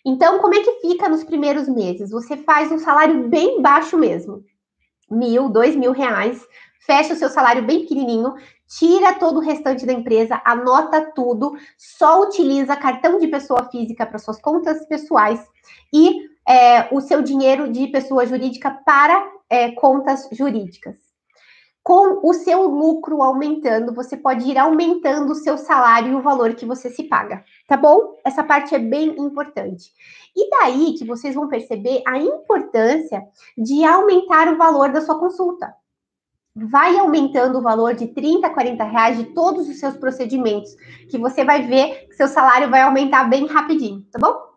Então, 0.05 0.39
como 0.39 0.55
é 0.55 0.61
que 0.61 0.79
fica 0.79 1.09
nos 1.09 1.25
primeiros 1.25 1.67
meses? 1.67 2.09
Você 2.11 2.37
faz 2.37 2.71
um 2.71 2.79
salário 2.79 3.27
bem 3.27 3.61
baixo 3.61 3.97
mesmo, 3.97 4.45
mil, 5.09 5.49
dois 5.49 5.75
mil 5.75 5.91
reais, 5.91 6.41
fecha 6.81 7.13
o 7.13 7.17
seu 7.17 7.29
salário 7.29 7.63
bem 7.63 7.81
pequenininho, 7.81 8.33
tira 8.67 9.13
todo 9.13 9.37
o 9.37 9.41
restante 9.41 9.85
da 9.85 9.93
empresa, 9.93 10.41
anota 10.43 11.11
tudo, 11.13 11.55
só 11.77 12.21
utiliza 12.21 12.75
cartão 12.75 13.19
de 13.19 13.27
pessoa 13.27 13.69
física 13.69 14.05
para 14.05 14.19
suas 14.19 14.41
contas 14.41 14.85
pessoais 14.87 15.39
e 15.93 16.29
é, 16.47 16.93
o 16.93 16.99
seu 16.99 17.21
dinheiro 17.21 17.71
de 17.71 17.87
pessoa 17.87 18.25
jurídica 18.25 18.71
para 18.85 19.31
é, 19.49 19.71
contas 19.71 20.27
jurídicas. 20.31 20.95
Com 21.83 22.27
o 22.27 22.33
seu 22.33 22.63
lucro 22.67 23.23
aumentando, 23.23 23.93
você 23.93 24.15
pode 24.15 24.47
ir 24.47 24.55
aumentando 24.57 25.31
o 25.31 25.35
seu 25.35 25.57
salário 25.57 26.11
e 26.11 26.15
o 26.15 26.21
valor 26.21 26.53
que 26.53 26.65
você 26.65 26.91
se 26.91 27.03
paga, 27.03 27.43
tá 27.67 27.75
bom? 27.75 28.15
Essa 28.23 28.43
parte 28.43 28.75
é 28.75 28.79
bem 28.79 29.15
importante. 29.19 29.91
E 30.35 30.49
daí 30.49 30.93
que 30.93 31.03
vocês 31.03 31.33
vão 31.33 31.47
perceber 31.47 32.03
a 32.07 32.19
importância 32.19 33.23
de 33.57 33.83
aumentar 33.83 34.47
o 34.53 34.57
valor 34.57 34.91
da 34.91 35.01
sua 35.01 35.19
consulta 35.19 35.75
vai 36.55 36.97
aumentando 36.97 37.59
o 37.59 37.61
valor 37.61 37.93
de 37.93 38.07
30, 38.07 38.49
40 38.49 38.83
reais 38.83 39.17
de 39.17 39.25
todos 39.33 39.69
os 39.69 39.79
seus 39.79 39.95
procedimentos, 39.95 40.75
que 41.09 41.17
você 41.17 41.45
vai 41.45 41.63
ver 41.63 42.07
que 42.07 42.15
seu 42.15 42.27
salário 42.27 42.69
vai 42.69 42.81
aumentar 42.81 43.25
bem 43.25 43.47
rapidinho, 43.47 44.05
tá 44.11 44.19
bom? 44.19 44.51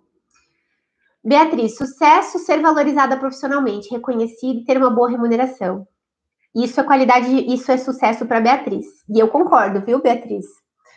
Beatriz, 1.24 1.76
sucesso 1.76 2.38
ser 2.38 2.61
valorizada 2.61 3.16
profissionalmente, 3.16 3.90
reconhecida 3.90 4.61
e 4.61 4.64
ter 4.64 4.76
uma 4.76 4.90
boa 4.90 5.09
remuneração. 5.09 5.87
Isso 6.54 6.78
é 6.80 6.85
qualidade, 6.85 7.52
isso 7.52 7.72
é 7.72 7.78
sucesso 7.78 8.26
para 8.26 8.40
Beatriz. 8.40 8.87
E 9.09 9.18
eu 9.18 9.28
concordo, 9.28 9.80
viu, 9.80 10.02
Beatriz? 10.02 10.44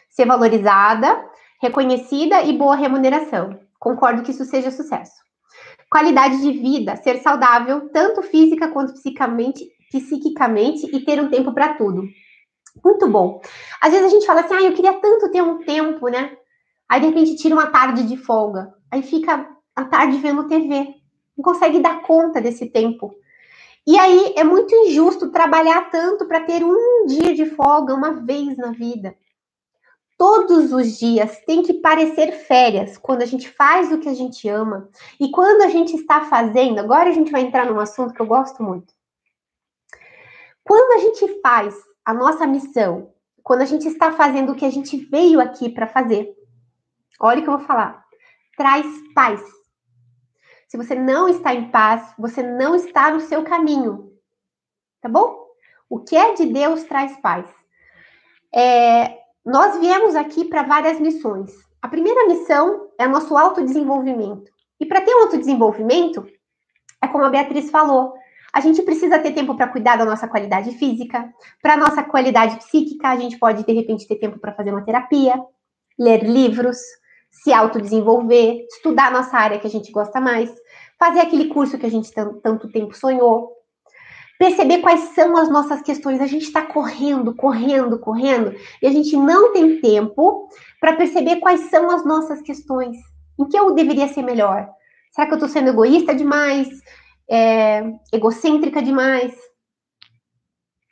Ser 0.10 0.26
valorizada, 0.26 1.24
reconhecida 1.62 2.44
e 2.44 2.58
boa 2.58 2.76
remuneração. 2.76 3.58
Concordo 3.80 4.22
que 4.22 4.32
isso 4.32 4.46
seja 4.46 4.70
sucesso. 4.70 5.14
Qualidade 5.90 6.42
de 6.42 6.52
vida, 6.52 6.98
ser 6.98 7.22
saudável, 7.22 7.90
tanto 7.90 8.22
física 8.22 8.68
quanto 8.68 8.94
psicamente, 8.94 9.66
psiquicamente 9.92 10.88
e 10.96 11.04
ter 11.04 11.22
um 11.22 11.30
tempo 11.30 11.54
para 11.54 11.74
tudo. 11.74 12.04
Muito 12.84 13.08
bom. 13.08 13.42
Às 13.82 13.92
vezes 13.92 14.08
a 14.08 14.10
gente 14.10 14.26
fala 14.26 14.42
assim, 14.42 14.54
ah, 14.54 14.62
eu 14.62 14.74
queria 14.74 14.94
tanto 14.94 15.32
ter 15.32 15.42
um 15.42 15.60
tempo, 15.60 16.08
né? 16.08 16.38
Aí 16.90 17.02
de 17.02 17.08
repente 17.08 17.36
tira 17.36 17.56
uma 17.56 17.68
tarde 17.68 18.04
de 18.04 18.18
folga. 18.18 18.74
Aí 18.92 19.02
fica 19.02 19.50
a 19.76 19.86
tarde 19.86 20.18
vendo 20.18 20.48
TV. 20.48 20.96
Não 21.38 21.44
consegue 21.44 21.80
dar 21.80 22.02
conta 22.02 22.42
desse 22.42 22.68
tempo. 22.68 23.14
E 23.86 23.98
aí 23.98 24.34
é 24.36 24.44
muito 24.44 24.76
injusto 24.76 25.32
trabalhar 25.32 25.90
tanto 25.90 26.26
para 26.26 26.42
ter 26.42 26.64
um 26.64 27.06
dia 27.06 27.34
de 27.34 27.46
folga 27.46 27.94
uma 27.94 28.14
vez 28.14 28.58
na 28.58 28.72
vida. 28.72 29.16
Todos 30.18 30.74
os 30.74 30.98
dias 30.98 31.40
tem 31.46 31.62
que 31.62 31.76
parecer 31.76 32.32
férias 32.32 32.98
quando 32.98 33.22
a 33.22 33.26
gente 33.26 33.48
faz 33.50 33.92
o 33.92 34.00
que 34.00 34.10
a 34.10 34.14
gente 34.16 34.50
ama 34.50 34.90
e 35.20 35.30
quando 35.30 35.62
a 35.62 35.70
gente 35.70 35.96
está 35.96 36.22
fazendo. 36.22 36.80
Agora 36.80 37.10
a 37.10 37.14
gente 37.14 37.32
vai 37.32 37.42
entrar 37.42 37.68
num 37.68 37.80
assunto 37.80 38.14
que 38.14 38.22
eu 38.22 38.26
gosto 38.26 38.64
muito. 38.64 38.97
Quando 40.68 41.00
a 41.00 41.04
gente 41.06 41.40
faz 41.40 41.74
a 42.04 42.14
nossa 42.14 42.46
missão, 42.46 43.14
quando 43.42 43.62
a 43.62 43.66
gente 43.66 43.88
está 43.88 44.12
fazendo 44.12 44.52
o 44.52 44.56
que 44.56 44.66
a 44.66 44.70
gente 44.70 44.98
veio 44.98 45.40
aqui 45.40 45.70
para 45.70 45.88
fazer, 45.88 46.30
olha 47.22 47.40
o 47.40 47.44
que 47.44 47.50
eu 47.50 47.58
vou 47.58 47.66
falar, 47.66 48.04
traz 48.58 48.86
paz. 49.16 49.42
Se 50.68 50.76
você 50.76 50.94
não 50.94 51.30
está 51.30 51.54
em 51.54 51.72
paz, 51.72 52.14
você 52.20 52.44
não 52.44 52.76
está 52.76 53.10
no 53.10 53.22
seu 53.22 53.46
caminho, 53.46 54.12
tá 55.00 55.08
bom? 55.08 55.48
O 55.90 56.00
que 56.00 56.18
é 56.18 56.34
de 56.34 56.48
Deus 56.48 56.84
traz 56.84 57.16
paz. 57.22 57.46
É, 58.54 59.20
nós 59.46 59.80
viemos 59.80 60.18
aqui 60.18 60.44
para 60.44 60.64
várias 60.64 61.00
missões. 61.00 61.50
A 61.82 61.88
primeira 61.88 62.28
missão 62.28 62.90
é 63.00 63.08
nosso 63.08 63.38
autodesenvolvimento. 63.38 64.52
E 64.82 64.86
para 64.86 65.00
ter 65.00 65.16
um 65.16 65.24
autodesenvolvimento, 65.24 66.28
é 67.02 67.08
como 67.08 67.24
a 67.24 67.30
Beatriz 67.30 67.70
falou, 67.70 68.18
a 68.58 68.60
gente 68.60 68.82
precisa 68.82 69.20
ter 69.20 69.34
tempo 69.34 69.54
para 69.54 69.68
cuidar 69.68 69.98
da 69.98 70.04
nossa 70.04 70.28
qualidade 70.28 70.72
física, 70.80 71.32
para 71.62 71.78
nossa 71.78 72.02
qualidade 72.02 72.58
psíquica, 72.58 73.10
a 73.10 73.16
gente 73.16 73.38
pode 73.38 73.64
de 73.64 73.72
repente 73.72 74.08
ter 74.08 74.16
tempo 74.16 74.40
para 74.40 74.52
fazer 74.52 74.72
uma 74.72 74.84
terapia, 74.84 75.40
ler 75.98 76.24
livros, 76.24 76.80
se 77.30 77.54
autodesenvolver, 77.54 78.66
estudar 78.72 79.12
nossa 79.12 79.38
área 79.38 79.60
que 79.60 79.68
a 79.68 79.70
gente 79.70 79.92
gosta 79.92 80.20
mais, 80.20 80.52
fazer 80.98 81.20
aquele 81.20 81.50
curso 81.50 81.78
que 81.78 81.86
a 81.86 81.92
gente 81.92 82.12
tanto 82.12 82.68
tempo 82.72 82.98
sonhou, 82.98 83.52
perceber 84.40 84.80
quais 84.80 85.02
são 85.14 85.38
as 85.38 85.52
nossas 85.52 85.84
questões. 85.84 86.20
A 86.20 86.26
gente 86.26 86.46
está 86.46 86.64
correndo, 86.64 87.36
correndo, 87.36 88.00
correndo, 88.00 88.56
e 88.82 88.88
a 88.88 88.92
gente 88.92 89.16
não 89.16 89.54
tem 89.54 89.80
tempo 89.80 90.50
para 90.82 90.96
perceber 90.96 91.36
quais 91.36 91.70
são 91.70 91.92
as 91.92 92.04
nossas 92.04 92.42
questões. 92.42 92.98
Em 93.40 93.46
que 93.46 93.56
eu 93.56 93.76
deveria 93.76 94.08
ser 94.08 94.24
melhor? 94.24 94.68
Será 95.12 95.28
que 95.28 95.34
eu 95.34 95.38
estou 95.38 95.50
sendo 95.50 95.70
egoísta 95.70 96.16
demais? 96.16 96.70
É, 97.30 97.84
egocêntrica 98.12 98.82
demais. 98.82 99.34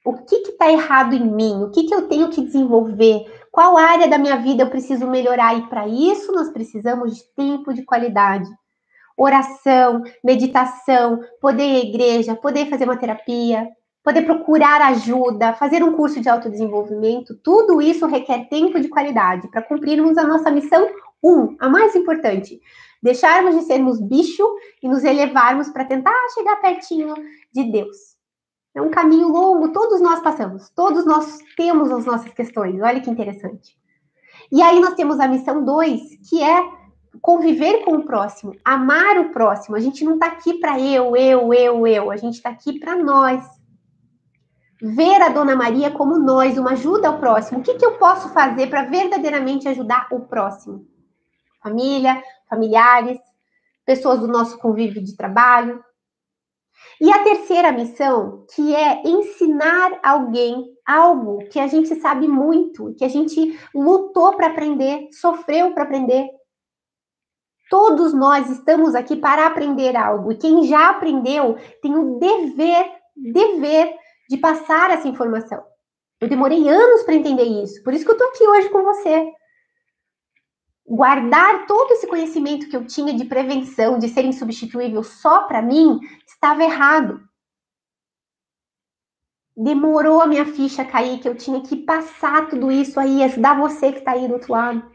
O 0.06 0.14
que 0.14 0.36
está 0.36 0.72
errado 0.72 1.14
em 1.14 1.26
mim? 1.26 1.64
O 1.64 1.72
que, 1.72 1.84
que 1.84 1.96
eu 1.96 2.08
tenho 2.08 2.30
que 2.30 2.42
desenvolver? 2.42 3.26
Qual 3.52 3.78
área 3.78 4.08
da 4.08 4.18
minha 4.18 4.38
vida 4.38 4.64
eu 4.64 4.70
preciso 4.70 5.08
melhorar? 5.08 5.58
E 5.58 5.68
para 5.68 5.88
isso 5.88 6.32
nós 6.32 6.50
precisamos 6.52 7.16
de 7.16 7.24
tempo 7.36 7.74
de 7.74 7.84
qualidade. 7.84 8.48
Oração, 9.18 10.04
meditação, 10.24 11.22
poder 11.42 11.64
ir 11.64 11.76
à 11.76 11.86
igreja, 11.86 12.36
poder 12.36 12.70
fazer 12.70 12.84
uma 12.84 12.98
terapia, 12.98 13.68
poder 14.04 14.22
procurar 14.22 14.82
ajuda, 14.82 15.54
fazer 15.54 15.84
um 15.84 15.94
curso 15.94 16.22
de 16.22 16.30
autodesenvolvimento, 16.30 17.34
tudo 17.44 17.82
isso 17.82 18.06
requer 18.06 18.48
tempo 18.50 18.80
de 18.80 18.88
qualidade 18.88 19.48
para 19.48 19.64
cumprirmos 19.64 20.16
a 20.18 20.28
nossa 20.28 20.52
missão 20.52 20.88
um, 21.26 21.56
a 21.60 21.68
mais 21.68 21.96
importante, 21.96 22.62
deixarmos 23.02 23.56
de 23.56 23.64
sermos 23.64 24.00
bicho 24.00 24.48
e 24.82 24.88
nos 24.88 25.04
elevarmos 25.04 25.70
para 25.70 25.84
tentar 25.84 26.14
chegar 26.36 26.58
pertinho 26.58 27.16
de 27.52 27.64
Deus. 27.72 28.16
É 28.76 28.82
um 28.82 28.92
caminho 28.92 29.30
longo, 29.30 29.72
todos 29.72 30.02
nós 30.02 30.20
passamos, 30.20 30.70
todos 30.70 31.06
nós 31.06 31.40
temos 31.58 31.92
as 31.92 32.06
nossas 32.06 32.32
questões, 32.34 32.80
olha 32.82 33.00
que 33.02 33.10
interessante. 33.10 33.76
E 34.52 34.62
aí 34.62 34.80
nós 34.80 34.94
temos 34.94 35.20
a 35.20 35.28
missão 35.28 35.64
2, 35.64 36.02
que 36.30 36.44
é 36.44 36.70
conviver 37.22 37.84
com 37.84 37.96
o 37.96 38.06
próximo, 38.06 38.54
amar 38.64 39.18
o 39.18 39.30
próximo. 39.32 39.76
A 39.76 39.80
gente 39.80 40.04
não 40.04 40.16
está 40.16 40.28
aqui 40.28 40.56
para 40.60 40.80
eu, 40.80 41.16
eu, 41.16 41.54
eu, 41.54 41.88
eu, 41.88 42.12
a 42.12 42.18
gente 42.18 42.36
está 42.36 42.50
aqui 42.50 42.80
para 42.80 42.96
nós. 42.96 43.44
Ver 44.82 45.22
a 45.22 45.30
Dona 45.30 45.56
Maria 45.56 45.90
como 45.90 46.20
nós, 46.20 46.58
uma 46.58 46.72
ajuda 46.72 47.08
ao 47.08 47.18
próximo. 47.18 47.60
O 47.60 47.64
que, 47.64 47.76
que 47.76 47.86
eu 47.86 47.94
posso 47.94 48.30
fazer 48.30 48.68
para 48.68 48.84
verdadeiramente 48.84 49.68
ajudar 49.70 50.08
o 50.12 50.20
próximo? 50.20 50.86
Família, 51.66 52.22
familiares, 52.48 53.18
pessoas 53.84 54.20
do 54.20 54.28
nosso 54.28 54.60
convívio 54.60 55.04
de 55.04 55.18
trabalho. 55.18 55.84
E 57.02 57.12
a 57.12 57.24
terceira 57.24 57.72
missão, 57.72 58.46
que 58.54 58.76
é 58.76 59.02
ensinar 59.04 60.00
alguém 60.04 60.64
algo 60.86 61.40
que 61.50 61.60
a 61.60 61.66
gente 61.66 61.96
sabe 61.96 62.28
muito, 62.28 62.94
que 62.94 63.04
a 63.04 63.08
gente 63.08 63.60
lutou 63.74 64.36
para 64.36 64.48
aprender, 64.48 65.08
sofreu 65.12 65.74
para 65.74 65.84
aprender. 65.84 66.30
Todos 67.68 68.14
nós 68.14 68.48
estamos 68.52 68.94
aqui 68.94 69.16
para 69.16 69.48
aprender 69.48 69.96
algo, 69.96 70.32
e 70.32 70.38
quem 70.38 70.66
já 70.66 70.92
aprendeu 70.92 71.58
tem 71.82 71.98
o 71.98 72.20
dever, 72.20 72.92
dever 73.16 73.96
de 74.30 74.38
passar 74.38 74.92
essa 74.92 75.08
informação. 75.08 75.64
Eu 76.22 76.30
demorei 76.30 76.70
anos 76.70 77.02
para 77.02 77.16
entender 77.16 77.44
isso, 77.44 77.82
por 77.84 77.92
isso 77.92 78.06
que 78.06 78.12
eu 78.12 78.16
estou 78.16 78.30
aqui 78.30 78.48
hoje 78.48 78.70
com 78.70 78.84
você 78.84 79.34
guardar 80.88 81.66
todo 81.66 81.94
esse 81.94 82.06
conhecimento 82.08 82.70
que 82.70 82.78
eu 82.78 82.86
tinha 82.86 83.14
de 83.14 83.26
prevenção, 83.26 83.98
de 83.98 84.08
ser 84.08 84.24
insubstituível 84.24 85.04
só 85.04 85.44
para 85.44 85.62
mim, 85.62 86.00
estava 86.28 86.64
errado. 86.64 87.22
Demorou 89.58 90.22
a 90.22 90.28
minha 90.28 90.46
ficha 90.46 90.86
cair, 90.86 91.20
que 91.20 91.28
eu 91.28 91.36
tinha 91.36 91.62
que 91.62 91.78
passar 91.78 92.50
tudo 92.50 92.72
isso 92.72 93.00
aí, 93.00 93.24
ajudar 93.24 93.60
você 93.60 93.92
que 93.92 94.00
está 94.00 94.12
aí 94.12 94.28
do 94.28 94.34
outro 94.34 94.52
lado. 94.52 94.92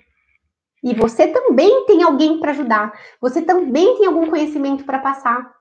E 0.82 0.94
você 0.94 1.28
também 1.28 1.84
tem 1.86 2.02
alguém 2.02 2.38
para 2.38 2.52
ajudar. 2.52 2.92
Você 3.20 3.42
também 3.42 3.96
tem 3.96 4.06
algum 4.06 4.28
conhecimento 4.28 4.84
para 4.84 4.98
passar. 4.98 5.54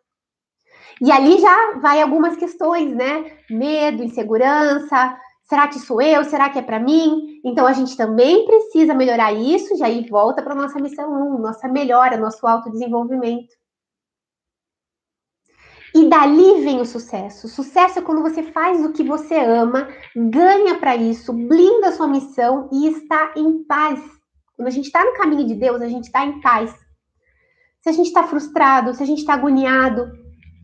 E 1.02 1.12
ali 1.12 1.40
já 1.40 1.78
vai 1.80 2.02
algumas 2.02 2.36
questões, 2.36 2.94
né? 2.94 3.38
Medo, 3.50 4.04
insegurança. 4.04 5.18
Será 5.50 5.68
que 5.68 5.80
sou 5.80 6.00
eu? 6.00 6.24
Será 6.24 6.48
que 6.52 6.60
é 6.60 6.62
para 6.62 6.80
mim? 6.80 7.42
Então 7.44 7.66
a 7.66 7.74
gente 7.74 7.98
também 7.98 8.46
precisa 8.46 8.94
melhorar 8.94 9.34
isso, 9.34 9.76
já 9.76 9.88
aí 9.88 10.08
volta 10.08 10.44
para 10.44 10.54
nossa 10.54 10.80
missão 10.80 11.12
1, 11.12 11.40
nossa 11.40 11.68
melhora, 11.68 12.18
nosso 12.18 12.46
autodesenvolvimento. 12.46 13.58
E 15.96 16.08
dali 16.08 16.62
vem 16.62 16.80
o 16.80 16.86
sucesso. 16.86 17.48
O 17.48 17.50
sucesso 17.50 17.98
é 17.98 18.02
quando 18.04 18.22
você 18.22 18.44
faz 18.44 18.86
o 18.86 18.94
que 18.94 19.04
você 19.04 19.40
ama, 19.40 19.88
ganha 20.16 20.78
para 20.78 20.96
isso, 20.96 21.34
blinda 21.34 21.88
a 21.88 21.92
sua 21.94 22.08
missão 22.08 22.70
e 22.72 22.88
está 22.88 23.34
em 23.36 23.64
paz. 23.64 24.00
Quando 24.56 24.68
a 24.68 24.72
gente 24.72 24.86
está 24.86 25.04
no 25.04 25.14
caminho 25.14 25.48
de 25.48 25.56
Deus, 25.56 25.82
a 25.82 25.88
gente 25.88 26.06
está 26.06 26.24
em 26.24 26.40
paz. 26.42 26.72
Se 27.82 27.90
a 27.90 27.92
gente 27.92 28.08
está 28.08 28.22
frustrado, 28.22 28.94
se 28.94 29.02
a 29.02 29.06
gente 29.06 29.20
está 29.20 29.34
agoniado, 29.34 30.12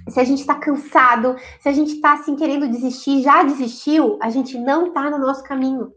se 0.09 0.19
a 0.19 0.23
gente 0.23 0.41
está 0.41 0.55
cansado, 0.55 1.35
se 1.59 1.67
a 1.67 1.71
gente 1.71 1.95
está 1.95 2.13
assim 2.13 2.35
querendo 2.35 2.67
desistir, 2.67 3.21
já 3.21 3.43
desistiu, 3.43 4.17
a 4.21 4.29
gente 4.29 4.57
não 4.57 4.87
está 4.87 5.09
no 5.09 5.17
nosso 5.17 5.43
caminho. 5.43 5.91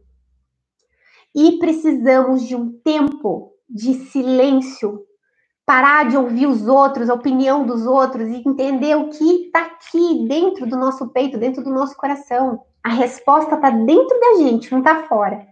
E 1.35 1.59
precisamos 1.59 2.43
de 2.47 2.57
um 2.57 2.73
tempo 2.81 3.53
de 3.69 3.95
silêncio, 3.95 5.05
parar 5.67 6.09
de 6.09 6.17
ouvir 6.17 6.47
os 6.47 6.67
outros, 6.67 7.11
a 7.11 7.15
opinião 7.15 7.67
dos 7.67 7.87
outros 7.87 8.29
e 8.29 8.43
entender 8.47 8.97
o 8.97 9.11
que 9.11 9.45
está 9.45 9.67
aqui 9.67 10.27
dentro 10.27 10.67
do 10.67 10.77
nosso 10.77 11.09
peito, 11.09 11.37
dentro 11.37 11.63
do 11.63 11.71
nosso 11.71 11.95
coração. 11.97 12.63
A 12.83 12.89
resposta 12.89 13.57
está 13.57 13.69
dentro 13.69 14.19
da 14.19 14.39
gente, 14.39 14.73
não 14.73 14.79
está 14.79 15.05
fora. 15.05 15.47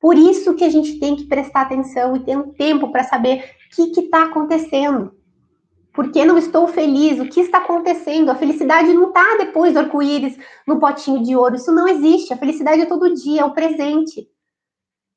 Por 0.00 0.16
isso 0.16 0.54
que 0.54 0.62
a 0.62 0.68
gente 0.68 1.00
tem 1.00 1.16
que 1.16 1.24
prestar 1.24 1.62
atenção 1.62 2.14
e 2.14 2.20
ter 2.20 2.36
um 2.36 2.52
tempo 2.52 2.92
para 2.92 3.02
saber 3.02 3.42
o 3.78 3.92
que 3.92 4.00
está 4.00 4.24
acontecendo. 4.24 5.12
Por 5.94 6.10
que 6.10 6.24
não 6.24 6.36
estou 6.36 6.66
feliz? 6.66 7.20
O 7.20 7.28
que 7.28 7.40
está 7.40 7.58
acontecendo? 7.58 8.28
A 8.28 8.34
felicidade 8.34 8.92
não 8.92 9.08
está 9.08 9.36
depois 9.38 9.72
do 9.72 9.78
arco-íris 9.78 10.36
no 10.66 10.80
potinho 10.80 11.22
de 11.22 11.36
ouro. 11.36 11.54
Isso 11.54 11.70
não 11.70 11.86
existe. 11.86 12.34
A 12.34 12.36
felicidade 12.36 12.82
é 12.82 12.86
todo 12.86 13.14
dia, 13.14 13.42
é 13.42 13.44
o 13.44 13.54
presente. 13.54 14.28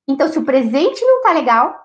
Então, 0.08 0.28
se 0.30 0.38
o 0.38 0.46
presente 0.46 1.04
não 1.04 1.18
está 1.18 1.34
legal, 1.34 1.76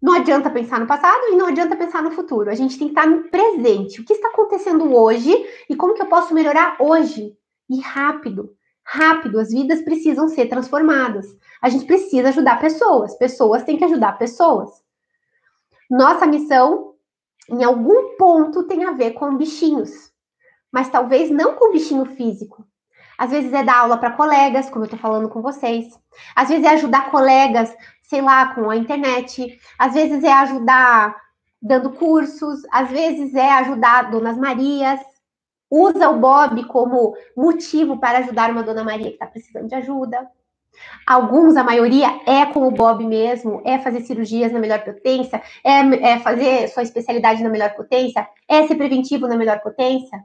não 0.00 0.14
adianta 0.14 0.48
pensar 0.48 0.80
no 0.80 0.86
passado 0.86 1.24
e 1.28 1.36
não 1.36 1.46
adianta 1.46 1.76
pensar 1.76 2.02
no 2.02 2.10
futuro. 2.10 2.48
A 2.48 2.54
gente 2.54 2.78
tem 2.78 2.88
que 2.88 2.92
estar 2.92 3.06
no 3.06 3.24
presente. 3.24 4.00
O 4.00 4.04
que 4.04 4.14
está 4.14 4.28
acontecendo 4.28 4.94
hoje 4.94 5.30
e 5.68 5.76
como 5.76 5.92
que 5.92 6.00
eu 6.00 6.06
posso 6.06 6.32
melhorar 6.32 6.78
hoje? 6.80 7.36
E 7.68 7.80
rápido. 7.80 8.56
Rápido. 8.82 9.38
As 9.38 9.50
vidas 9.50 9.82
precisam 9.82 10.26
ser 10.26 10.46
transformadas. 10.46 11.26
A 11.60 11.68
gente 11.68 11.84
precisa 11.84 12.30
ajudar 12.30 12.60
pessoas. 12.60 13.14
Pessoas 13.18 13.62
têm 13.62 13.76
que 13.76 13.84
ajudar 13.84 14.16
pessoas. 14.16 14.70
Nossa 15.90 16.26
missão 16.26 16.95
em 17.48 17.62
algum 17.62 18.16
ponto 18.16 18.64
tem 18.64 18.84
a 18.84 18.92
ver 18.92 19.12
com 19.12 19.36
bichinhos, 19.36 20.12
mas 20.72 20.88
talvez 20.88 21.30
não 21.30 21.54
com 21.54 21.72
bichinho 21.72 22.04
físico. 22.04 22.66
Às 23.18 23.30
vezes 23.30 23.52
é 23.52 23.62
dar 23.62 23.78
aula 23.78 23.96
para 23.96 24.12
colegas, 24.12 24.68
como 24.68 24.84
eu 24.84 24.86
estou 24.86 24.98
falando 24.98 25.28
com 25.28 25.40
vocês. 25.40 25.98
Às 26.34 26.48
vezes 26.48 26.64
é 26.64 26.70
ajudar 26.70 27.10
colegas, 27.10 27.74
sei 28.02 28.20
lá, 28.20 28.54
com 28.54 28.68
a 28.68 28.76
internet. 28.76 29.58
Às 29.78 29.94
vezes 29.94 30.22
é 30.22 30.32
ajudar 30.32 31.16
dando 31.62 31.90
cursos. 31.92 32.60
Às 32.70 32.90
vezes 32.90 33.34
é 33.34 33.50
ajudar 33.52 34.10
Donas 34.10 34.36
Marias. 34.36 35.00
Usa 35.70 36.10
o 36.10 36.18
Bob 36.18 36.62
como 36.66 37.16
motivo 37.36 37.98
para 37.98 38.18
ajudar 38.18 38.50
uma 38.50 38.62
Dona 38.62 38.84
Maria 38.84 39.08
que 39.08 39.14
está 39.14 39.26
precisando 39.26 39.68
de 39.68 39.74
ajuda. 39.74 40.30
Alguns, 41.06 41.56
a 41.56 41.64
maioria, 41.64 42.20
é 42.26 42.46
com 42.46 42.66
o 42.66 42.70
Bob 42.70 43.04
mesmo, 43.04 43.62
é 43.64 43.78
fazer 43.78 44.00
cirurgias 44.02 44.52
na 44.52 44.58
melhor 44.58 44.82
potência, 44.84 45.42
é, 45.64 46.12
é 46.12 46.18
fazer 46.20 46.68
sua 46.68 46.82
especialidade 46.82 47.42
na 47.42 47.48
melhor 47.48 47.74
potência, 47.74 48.28
é 48.48 48.66
ser 48.66 48.74
preventivo 48.74 49.28
na 49.28 49.36
melhor 49.36 49.60
potência, 49.60 50.22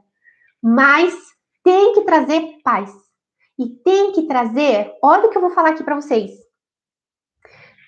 mas 0.62 1.14
tem 1.62 1.94
que 1.94 2.02
trazer 2.02 2.58
paz. 2.62 2.90
E 3.58 3.68
tem 3.68 4.12
que 4.12 4.22
trazer, 4.22 4.92
olha 5.02 5.26
o 5.26 5.30
que 5.30 5.36
eu 5.36 5.42
vou 5.42 5.50
falar 5.50 5.70
aqui 5.70 5.84
para 5.84 5.94
vocês. 5.94 6.32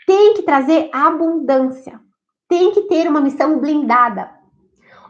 Tem 0.07 0.35
que 0.35 0.43
trazer 0.43 0.91
abundância. 0.93 2.01
Tem 2.49 2.71
que 2.73 2.83
ter 2.83 3.09
uma 3.09 3.21
missão 3.21 3.59
blindada. 3.59 4.31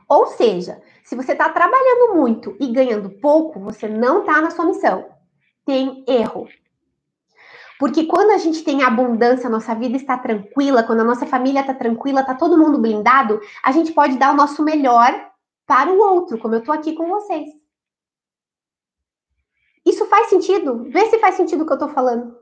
Ou 0.08 0.26
seja, 0.26 0.80
se 1.02 1.16
você 1.16 1.32
está 1.32 1.48
trabalhando 1.48 2.14
muito 2.14 2.56
e 2.60 2.68
ganhando 2.68 3.10
pouco, 3.10 3.58
você 3.58 3.88
não 3.88 4.20
está 4.20 4.40
na 4.40 4.50
sua 4.50 4.66
missão. 4.66 5.06
Tem 5.66 6.04
erro. 6.06 6.48
Porque 7.78 8.06
quando 8.06 8.30
a 8.30 8.38
gente 8.38 8.62
tem 8.62 8.82
abundância, 8.82 9.46
a 9.46 9.50
nossa 9.50 9.74
vida 9.74 9.96
está 9.96 10.16
tranquila, 10.16 10.84
quando 10.84 11.00
a 11.00 11.04
nossa 11.04 11.26
família 11.26 11.60
está 11.60 11.74
tranquila, 11.74 12.20
está 12.20 12.34
todo 12.34 12.58
mundo 12.58 12.78
blindado, 12.78 13.40
a 13.62 13.72
gente 13.72 13.92
pode 13.92 14.16
dar 14.16 14.32
o 14.32 14.37
nosso 14.37 14.62
melhor 14.62 15.12
para 15.66 15.90
o 15.90 15.98
outro, 15.98 16.38
como 16.38 16.54
eu 16.54 16.60
estou 16.60 16.74
aqui 16.74 16.94
com 16.94 17.08
vocês. 17.08 17.48
Isso 19.84 20.06
faz 20.06 20.28
sentido? 20.28 20.84
Vê 20.90 21.06
se 21.10 21.18
faz 21.18 21.34
sentido 21.34 21.62
o 21.62 21.66
que 21.66 21.72
eu 21.72 21.76
estou 21.76 21.90
falando. 21.90 22.37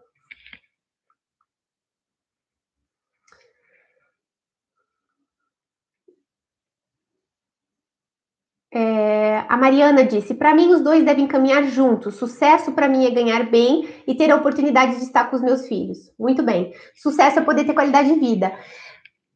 É, 8.75 9.22
a 9.49 9.57
Mariana 9.57 10.05
disse: 10.05 10.35
para 10.35 10.55
mim, 10.55 10.73
os 10.73 10.81
dois 10.81 11.05
devem 11.05 11.27
caminhar 11.27 11.65
juntos. 11.65 12.17
Sucesso 12.17 12.73
para 12.73 12.89
mim 12.89 13.07
é 13.07 13.11
ganhar 13.11 13.45
bem 13.51 13.89
e 14.07 14.15
ter 14.15 14.31
a 14.31 14.37
oportunidade 14.37 14.97
de 14.97 15.05
estar 15.05 15.31
com 15.31 15.37
os 15.37 15.43
meus 15.43 15.67
filhos. 15.67 16.13
Muito 16.19 16.43
bem. 16.43 16.73
Sucesso 16.95 17.39
é 17.39 17.43
poder 17.43 17.65
ter 17.65 17.75
qualidade 17.75 18.13
de 18.13 18.19
vida. 18.19 18.53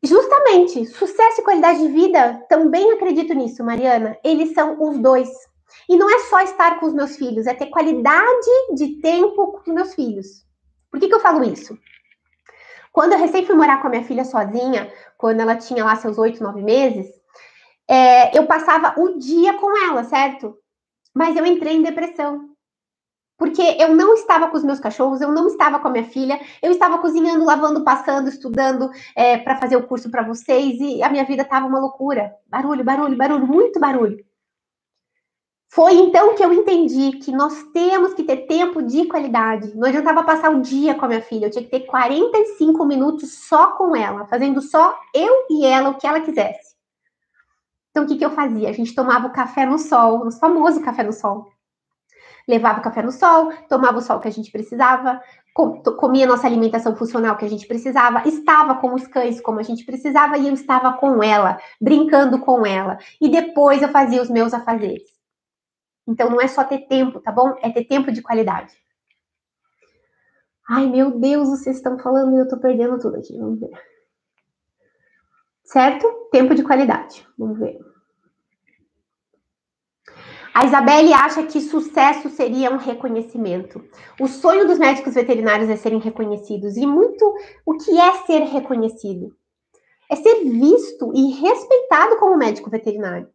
Justamente, 0.02 0.86
sucesso 0.86 1.40
e 1.40 1.44
qualidade 1.44 1.80
de 1.80 1.88
vida, 1.88 2.44
também 2.48 2.92
acredito 2.92 3.34
nisso, 3.34 3.64
Mariana. 3.64 4.16
Eles 4.22 4.52
são 4.52 4.80
os 4.80 4.98
dois. 4.98 5.28
E 5.88 5.96
não 5.96 6.08
é 6.08 6.20
só 6.20 6.40
estar 6.40 6.78
com 6.78 6.86
os 6.86 6.94
meus 6.94 7.16
filhos, 7.16 7.46
é 7.46 7.54
ter 7.54 7.66
qualidade 7.66 8.74
de 8.74 9.00
tempo 9.00 9.52
com 9.52 9.58
os 9.58 9.74
meus 9.74 9.94
filhos. 9.94 10.44
Por 10.90 11.00
que, 11.00 11.08
que 11.08 11.14
eu 11.14 11.20
falo 11.20 11.44
isso? 11.44 11.76
Quando 12.92 13.12
eu 13.12 13.18
recém 13.18 13.44
fui 13.44 13.54
morar 13.54 13.80
com 13.80 13.88
a 13.88 13.90
minha 13.90 14.04
filha 14.04 14.24
sozinha, 14.24 14.90
quando 15.18 15.40
ela 15.40 15.56
tinha 15.56 15.84
lá 15.84 15.96
seus 15.96 16.16
oito, 16.18 16.42
nove 16.42 16.62
meses, 16.62 17.06
é, 17.88 18.36
eu 18.36 18.46
passava 18.46 18.94
o 19.00 19.18
dia 19.18 19.54
com 19.54 19.76
ela, 19.88 20.04
certo? 20.04 20.56
Mas 21.14 21.36
eu 21.36 21.46
entrei 21.46 21.76
em 21.76 21.82
depressão. 21.82 22.50
Porque 23.38 23.62
eu 23.78 23.94
não 23.94 24.14
estava 24.14 24.48
com 24.48 24.56
os 24.56 24.64
meus 24.64 24.80
cachorros, 24.80 25.20
eu 25.20 25.30
não 25.30 25.46
estava 25.46 25.78
com 25.78 25.88
a 25.88 25.90
minha 25.90 26.04
filha, 26.04 26.40
eu 26.62 26.72
estava 26.72 26.98
cozinhando, 26.98 27.44
lavando, 27.44 27.84
passando, 27.84 28.28
estudando 28.28 28.90
é, 29.14 29.36
para 29.36 29.56
fazer 29.56 29.76
o 29.76 29.86
curso 29.86 30.10
para 30.10 30.22
vocês 30.22 30.80
e 30.80 31.02
a 31.02 31.10
minha 31.10 31.24
vida 31.24 31.42
estava 31.42 31.66
uma 31.66 31.78
loucura. 31.78 32.34
Barulho, 32.46 32.82
barulho, 32.82 33.16
barulho, 33.16 33.46
muito 33.46 33.78
barulho. 33.78 34.24
Foi 35.68 35.92
então 35.94 36.34
que 36.34 36.42
eu 36.42 36.50
entendi 36.52 37.18
que 37.18 37.30
nós 37.30 37.62
temos 37.74 38.14
que 38.14 38.22
ter 38.22 38.46
tempo 38.46 38.82
de 38.82 39.04
qualidade. 39.06 39.76
Não 39.76 39.86
adiantava 39.86 40.24
passar 40.24 40.50
o 40.50 40.62
dia 40.62 40.94
com 40.94 41.04
a 41.04 41.08
minha 41.08 41.20
filha, 41.20 41.46
eu 41.46 41.50
tinha 41.50 41.64
que 41.64 41.70
ter 41.70 41.80
45 41.80 42.86
minutos 42.86 43.34
só 43.46 43.72
com 43.72 43.94
ela, 43.94 44.26
fazendo 44.26 44.62
só 44.62 44.98
eu 45.12 45.44
e 45.50 45.66
ela 45.66 45.90
o 45.90 45.98
que 45.98 46.06
ela 46.06 46.20
quisesse. 46.20 46.75
Então, 47.96 48.04
o 48.04 48.06
que, 48.06 48.18
que 48.18 48.24
eu 48.26 48.30
fazia? 48.32 48.68
A 48.68 48.72
gente 48.72 48.94
tomava 48.94 49.26
o 49.26 49.32
café 49.32 49.64
no 49.64 49.78
sol, 49.78 50.26
o 50.26 50.30
famoso 50.30 50.82
café 50.82 51.02
no 51.02 51.14
sol. 51.14 51.50
Levava 52.46 52.80
o 52.80 52.82
café 52.82 53.00
no 53.00 53.10
sol, 53.10 53.50
tomava 53.70 53.96
o 53.96 54.02
sol 54.02 54.20
que 54.20 54.28
a 54.28 54.30
gente 54.30 54.52
precisava, 54.52 55.18
comia 55.98 56.26
nossa 56.26 56.46
alimentação 56.46 56.94
funcional 56.94 57.38
que 57.38 57.46
a 57.46 57.48
gente 57.48 57.66
precisava, 57.66 58.28
estava 58.28 58.74
com 58.74 58.92
os 58.92 59.06
cães 59.06 59.40
como 59.40 59.60
a 59.60 59.62
gente 59.62 59.82
precisava 59.86 60.36
e 60.36 60.46
eu 60.46 60.52
estava 60.52 60.92
com 60.98 61.22
ela, 61.22 61.58
brincando 61.80 62.38
com 62.38 62.66
ela. 62.66 62.98
E 63.18 63.30
depois 63.30 63.80
eu 63.80 63.88
fazia 63.88 64.20
os 64.20 64.28
meus 64.28 64.52
afazeres. 64.52 65.08
Então 66.06 66.28
não 66.28 66.38
é 66.38 66.48
só 66.48 66.64
ter 66.64 66.80
tempo, 66.88 67.18
tá 67.18 67.32
bom? 67.32 67.56
É 67.62 67.70
ter 67.70 67.84
tempo 67.84 68.12
de 68.12 68.20
qualidade. 68.20 68.74
Ai, 70.68 70.86
meu 70.86 71.18
Deus, 71.18 71.48
vocês 71.48 71.76
estão 71.76 71.98
falando 71.98 72.36
e 72.36 72.40
eu 72.40 72.46
tô 72.46 72.58
perdendo 72.58 72.98
tudo 72.98 73.16
aqui. 73.16 73.38
Vamos 73.38 73.58
ver 73.58 73.70
certo? 75.66 76.28
Tempo 76.30 76.54
de 76.54 76.62
qualidade. 76.62 77.26
Vamos 77.36 77.58
ver. 77.58 77.78
A 80.56 80.64
Isabelle 80.64 81.12
acha 81.12 81.42
que 81.42 81.60
sucesso 81.60 82.30
seria 82.30 82.70
um 82.70 82.78
reconhecimento. 82.78 83.84
O 84.18 84.26
sonho 84.26 84.66
dos 84.66 84.78
médicos 84.78 85.12
veterinários 85.12 85.68
é 85.68 85.76
serem 85.76 85.98
reconhecidos. 85.98 86.78
E 86.78 86.86
muito 86.86 87.30
o 87.66 87.76
que 87.76 88.00
é 88.00 88.10
ser 88.24 88.38
reconhecido? 88.44 89.36
É 90.10 90.16
ser 90.16 90.44
visto 90.44 91.12
e 91.14 91.32
respeitado 91.34 92.16
como 92.16 92.38
médico 92.38 92.70
veterinário. 92.70 93.28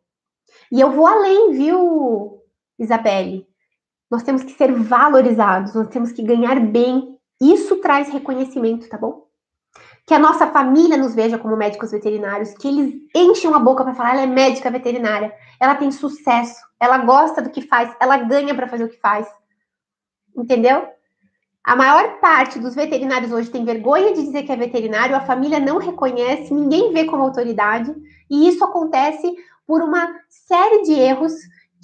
E 0.72 0.82
eu 0.82 0.90
vou 0.90 1.06
além, 1.06 1.52
viu, 1.52 2.42
Isabelle? 2.80 3.46
Nós 4.10 4.24
temos 4.24 4.42
que 4.42 4.54
ser 4.54 4.74
valorizados, 4.74 5.76
nós 5.76 5.90
temos 5.90 6.12
que 6.12 6.24
ganhar 6.24 6.60
bem. 6.60 7.20
Isso 7.40 7.76
traz 7.82 8.10
reconhecimento, 8.10 8.90
tá 8.90 8.98
bom? 8.98 9.28
Que 10.06 10.14
a 10.14 10.20
nossa 10.20 10.48
família 10.48 10.98
nos 10.98 11.14
veja 11.14 11.38
como 11.38 11.56
médicos 11.56 11.92
veterinários, 11.92 12.54
que 12.54 12.68
eles 12.68 12.96
enchem 13.16 13.54
a 13.54 13.60
boca 13.60 13.84
para 13.84 13.94
falar, 13.94 14.14
ela 14.14 14.22
é 14.24 14.28
médica 14.28 14.70
veterinária, 14.70 15.34
ela 15.60 15.76
tem 15.76 15.92
sucesso, 15.92 16.60
ela 16.80 16.98
gosta 16.98 17.42
do 17.42 17.50
que 17.50 17.62
faz, 17.62 17.96
ela 18.00 18.18
ganha 18.18 18.54
para 18.56 18.68
fazer 18.68 18.84
o 18.84 18.90
que 18.90 19.00
faz. 19.00 19.28
Entendeu? 20.36 20.88
A 21.64 21.76
maior 21.76 22.20
parte 22.20 22.58
dos 22.58 22.74
veterinários 22.74 23.32
hoje 23.32 23.52
tem 23.52 23.64
vergonha 23.64 24.14
de 24.14 24.24
dizer 24.24 24.44
que 24.44 24.52
é 24.52 24.56
veterinário, 24.56 25.16
a 25.16 25.22
família 25.22 25.60
não 25.60 25.78
reconhece, 25.78 26.54
ninguém 26.54 26.92
vê 26.92 27.06
como 27.06 27.22
autoridade, 27.22 27.94
e 28.30 28.48
isso 28.48 28.64
acontece 28.64 29.32
por 29.68 29.84
uma 29.84 30.16
série 30.28 30.82
de 30.82 30.94
erros 30.94 31.34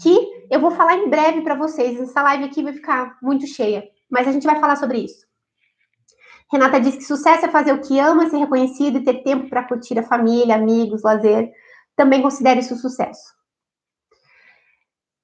que 0.01 0.17
eu 0.49 0.59
vou 0.59 0.71
falar 0.71 0.95
em 0.95 1.09
breve 1.09 1.41
para 1.41 1.53
vocês. 1.53 1.99
Essa 1.99 2.23
live 2.23 2.45
aqui 2.45 2.63
vai 2.63 2.73
ficar 2.73 3.17
muito 3.21 3.45
cheia, 3.45 3.83
mas 4.09 4.27
a 4.27 4.31
gente 4.31 4.47
vai 4.47 4.59
falar 4.59 4.77
sobre 4.77 4.99
isso. 4.99 5.26
Renata 6.51 6.79
diz 6.79 6.95
que 6.95 7.03
sucesso 7.03 7.45
é 7.45 7.49
fazer 7.49 7.73
o 7.73 7.81
que 7.81 7.99
ama, 7.99 8.29
ser 8.29 8.37
reconhecido 8.37 8.97
e 8.97 9.03
ter 9.03 9.21
tempo 9.23 9.49
para 9.49 9.63
curtir 9.63 9.99
a 9.99 10.03
família, 10.03 10.55
amigos, 10.55 11.03
lazer. 11.03 11.51
Também 11.95 12.21
considere 12.21 12.61
isso 12.61 12.75
sucesso. 12.77 13.35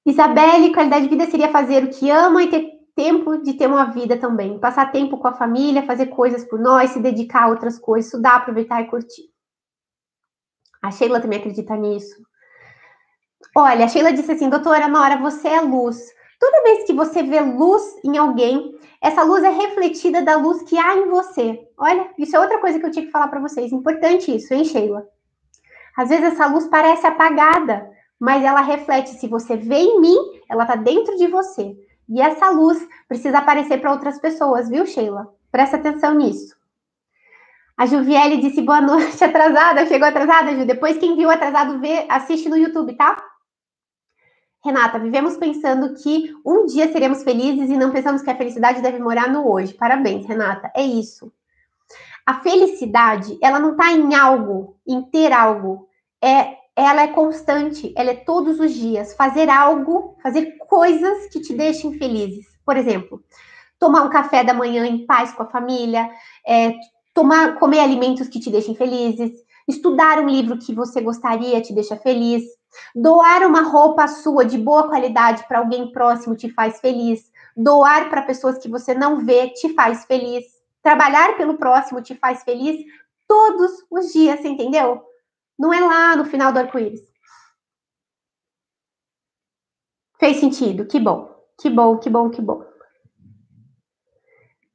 Isabelle, 0.04 0.72
qualidade 0.72 1.04
de 1.04 1.10
vida 1.10 1.30
seria 1.30 1.50
fazer 1.50 1.84
o 1.84 1.90
que 1.90 2.10
ama 2.10 2.42
e 2.42 2.50
ter 2.50 2.74
tempo 2.94 3.38
de 3.38 3.54
ter 3.54 3.66
uma 3.66 3.86
vida 3.86 4.18
também. 4.18 4.58
Passar 4.58 4.92
tempo 4.92 5.16
com 5.16 5.26
a 5.26 5.32
família, 5.32 5.86
fazer 5.86 6.06
coisas 6.06 6.44
por 6.44 6.60
nós, 6.60 6.90
se 6.90 7.00
dedicar 7.00 7.44
a 7.44 7.48
outras 7.48 7.78
coisas, 7.78 8.06
estudar, 8.06 8.36
aproveitar 8.36 8.82
e 8.82 8.86
curtir. 8.86 9.24
A 10.82 10.90
Sheila 10.90 11.20
também 11.20 11.38
acredita 11.38 11.74
nisso. 11.74 12.14
Olha, 13.56 13.86
a 13.86 13.88
Sheila 13.88 14.12
disse 14.12 14.32
assim, 14.32 14.50
doutora 14.50 14.88
Nora, 14.88 15.16
você 15.16 15.48
é 15.48 15.60
luz. 15.60 15.98
Toda 16.44 16.62
vez 16.62 16.84
que 16.84 16.92
você 16.92 17.22
vê 17.22 17.40
luz 17.40 17.82
em 18.04 18.18
alguém, 18.18 18.78
essa 19.00 19.22
luz 19.22 19.42
é 19.42 19.48
refletida 19.48 20.20
da 20.20 20.36
luz 20.36 20.60
que 20.64 20.76
há 20.76 20.94
em 20.94 21.08
você. 21.08 21.66
Olha, 21.78 22.10
isso 22.18 22.36
é 22.36 22.38
outra 22.38 22.58
coisa 22.58 22.78
que 22.78 22.84
eu 22.84 22.90
tinha 22.90 23.06
que 23.06 23.10
falar 23.10 23.28
para 23.28 23.40
vocês. 23.40 23.72
Importante 23.72 24.36
isso, 24.36 24.52
hein, 24.52 24.62
Sheila? 24.62 25.08
Às 25.96 26.10
vezes 26.10 26.34
essa 26.34 26.46
luz 26.46 26.68
parece 26.68 27.06
apagada, 27.06 27.90
mas 28.20 28.44
ela 28.44 28.60
reflete. 28.60 29.18
Se 29.18 29.26
você 29.26 29.56
vê 29.56 29.76
em 29.76 30.02
mim, 30.02 30.18
ela 30.46 30.64
está 30.64 30.76
dentro 30.76 31.16
de 31.16 31.28
você. 31.28 31.74
E 32.10 32.20
essa 32.20 32.50
luz 32.50 32.86
precisa 33.08 33.38
aparecer 33.38 33.80
para 33.80 33.92
outras 33.92 34.18
pessoas, 34.18 34.68
viu, 34.68 34.84
Sheila? 34.84 35.26
Presta 35.50 35.78
atenção 35.78 36.12
nisso. 36.12 36.54
A 37.74 37.86
Juviele 37.86 38.36
disse 38.36 38.60
boa 38.60 38.82
noite, 38.84 39.24
atrasada. 39.24 39.86
Chegou 39.86 40.06
atrasada, 40.06 40.54
Ju? 40.54 40.66
Depois, 40.66 40.98
quem 40.98 41.16
viu 41.16 41.30
atrasado, 41.30 41.80
vê, 41.80 42.04
assiste 42.06 42.50
no 42.50 42.56
YouTube, 42.58 42.94
tá? 42.98 43.16
Renata, 44.64 44.98
vivemos 44.98 45.36
pensando 45.36 45.94
que 45.94 46.34
um 46.44 46.64
dia 46.64 46.90
seremos 46.90 47.22
felizes 47.22 47.68
e 47.68 47.76
não 47.76 47.90
pensamos 47.90 48.22
que 48.22 48.30
a 48.30 48.36
felicidade 48.36 48.80
deve 48.80 48.98
morar 48.98 49.30
no 49.30 49.46
hoje. 49.46 49.74
Parabéns, 49.74 50.26
Renata. 50.26 50.72
É 50.74 50.82
isso. 50.82 51.30
A 52.24 52.40
felicidade, 52.40 53.38
ela 53.42 53.60
não 53.60 53.72
está 53.72 53.92
em 53.92 54.14
algo, 54.14 54.78
em 54.86 55.02
ter 55.02 55.34
algo. 55.34 55.86
É, 56.22 56.56
ela 56.74 57.02
é 57.02 57.08
constante, 57.08 57.92
ela 57.94 58.12
é 58.12 58.14
todos 58.14 58.58
os 58.58 58.72
dias. 58.72 59.12
Fazer 59.12 59.50
algo, 59.50 60.16
fazer 60.22 60.56
coisas 60.66 61.26
que 61.26 61.40
te 61.40 61.52
deixem 61.52 61.98
felizes. 61.98 62.46
Por 62.64 62.78
exemplo, 62.78 63.22
tomar 63.78 64.02
um 64.02 64.08
café 64.08 64.42
da 64.42 64.54
manhã 64.54 64.86
em 64.86 65.04
paz 65.04 65.30
com 65.32 65.42
a 65.42 65.50
família, 65.50 66.10
é, 66.46 66.72
tomar, 67.12 67.58
comer 67.58 67.80
alimentos 67.80 68.28
que 68.28 68.40
te 68.40 68.48
deixem 68.48 68.74
felizes, 68.74 69.30
estudar 69.68 70.18
um 70.20 70.28
livro 70.28 70.56
que 70.56 70.74
você 70.74 71.02
gostaria 71.02 71.60
te 71.60 71.74
deixa 71.74 71.96
feliz, 71.96 72.44
doar 72.94 73.46
uma 73.46 73.62
roupa 73.62 74.06
sua 74.08 74.44
de 74.44 74.58
boa 74.58 74.88
qualidade 74.88 75.46
para 75.46 75.58
alguém 75.58 75.92
próximo 75.92 76.36
te 76.36 76.50
faz 76.50 76.80
feliz, 76.80 77.30
doar 77.56 78.08
para 78.08 78.22
pessoas 78.22 78.58
que 78.58 78.68
você 78.68 78.94
não 78.94 79.24
vê 79.24 79.50
te 79.50 79.74
faz 79.74 80.04
feliz, 80.04 80.44
trabalhar 80.82 81.36
pelo 81.36 81.56
próximo 81.56 82.02
te 82.02 82.14
faz 82.14 82.42
feliz 82.42 82.84
todos 83.26 83.84
os 83.90 84.12
dias, 84.12 84.40
você 84.40 84.48
entendeu? 84.48 85.02
Não 85.58 85.72
é 85.72 85.80
lá 85.80 86.16
no 86.16 86.24
final 86.24 86.52
do 86.52 86.58
arco-íris. 86.58 87.02
Fez 90.18 90.38
sentido? 90.38 90.86
Que 90.86 90.98
bom, 90.98 91.28
que 91.60 91.70
bom, 91.70 91.98
que 91.98 92.10
bom, 92.10 92.30
que 92.30 92.40
bom. 92.40 92.64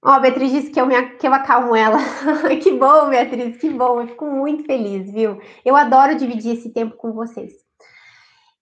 Ó, 0.02 0.12
a 0.12 0.20
Beatriz 0.20 0.52
disse 0.52 0.72
que 0.72 0.80
eu, 0.80 0.86
me, 0.86 1.02
que 1.18 1.28
eu 1.28 1.34
acalmo 1.34 1.76
ela. 1.76 1.98
que 2.64 2.72
bom, 2.72 3.10
Beatriz, 3.10 3.58
que 3.58 3.70
bom. 3.70 4.02
Eu 4.02 4.08
fico 4.08 4.26
muito 4.26 4.64
feliz, 4.64 5.12
viu? 5.12 5.42
Eu 5.66 5.76
adoro 5.76 6.16
dividir 6.16 6.56
esse 6.56 6.70
tempo 6.70 6.96
com 6.96 7.12
vocês. 7.12 7.54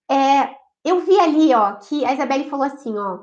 É, 0.09 0.55
eu 0.83 1.01
vi 1.01 1.19
ali, 1.19 1.53
ó, 1.53 1.73
que 1.73 2.05
a 2.05 2.13
Isabelle 2.13 2.49
falou 2.49 2.65
assim, 2.65 2.97
ó. 2.97 3.19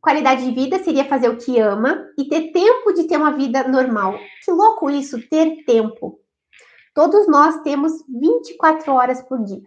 Qualidade 0.00 0.44
de 0.44 0.52
vida 0.52 0.82
seria 0.82 1.04
fazer 1.04 1.28
o 1.28 1.36
que 1.36 1.58
ama 1.58 2.06
e 2.18 2.26
ter 2.26 2.52
tempo 2.52 2.92
de 2.94 3.04
ter 3.04 3.16
uma 3.16 3.32
vida 3.32 3.68
normal. 3.68 4.18
Que 4.44 4.50
louco 4.50 4.88
isso, 4.88 5.28
ter 5.28 5.64
tempo. 5.64 6.18
Todos 6.94 7.28
nós 7.28 7.60
temos 7.62 7.92
24 8.08 8.92
horas 8.92 9.20
por 9.22 9.42
dia. 9.44 9.62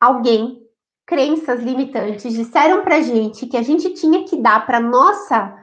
Alguém, 0.00 0.60
crenças 1.06 1.60
limitantes, 1.60 2.32
disseram 2.32 2.82
pra 2.82 3.02
gente 3.02 3.46
que 3.46 3.56
a 3.56 3.62
gente 3.62 3.90
tinha 3.90 4.24
que 4.24 4.36
dar 4.36 4.64
para 4.64 4.80
nossa 4.80 5.54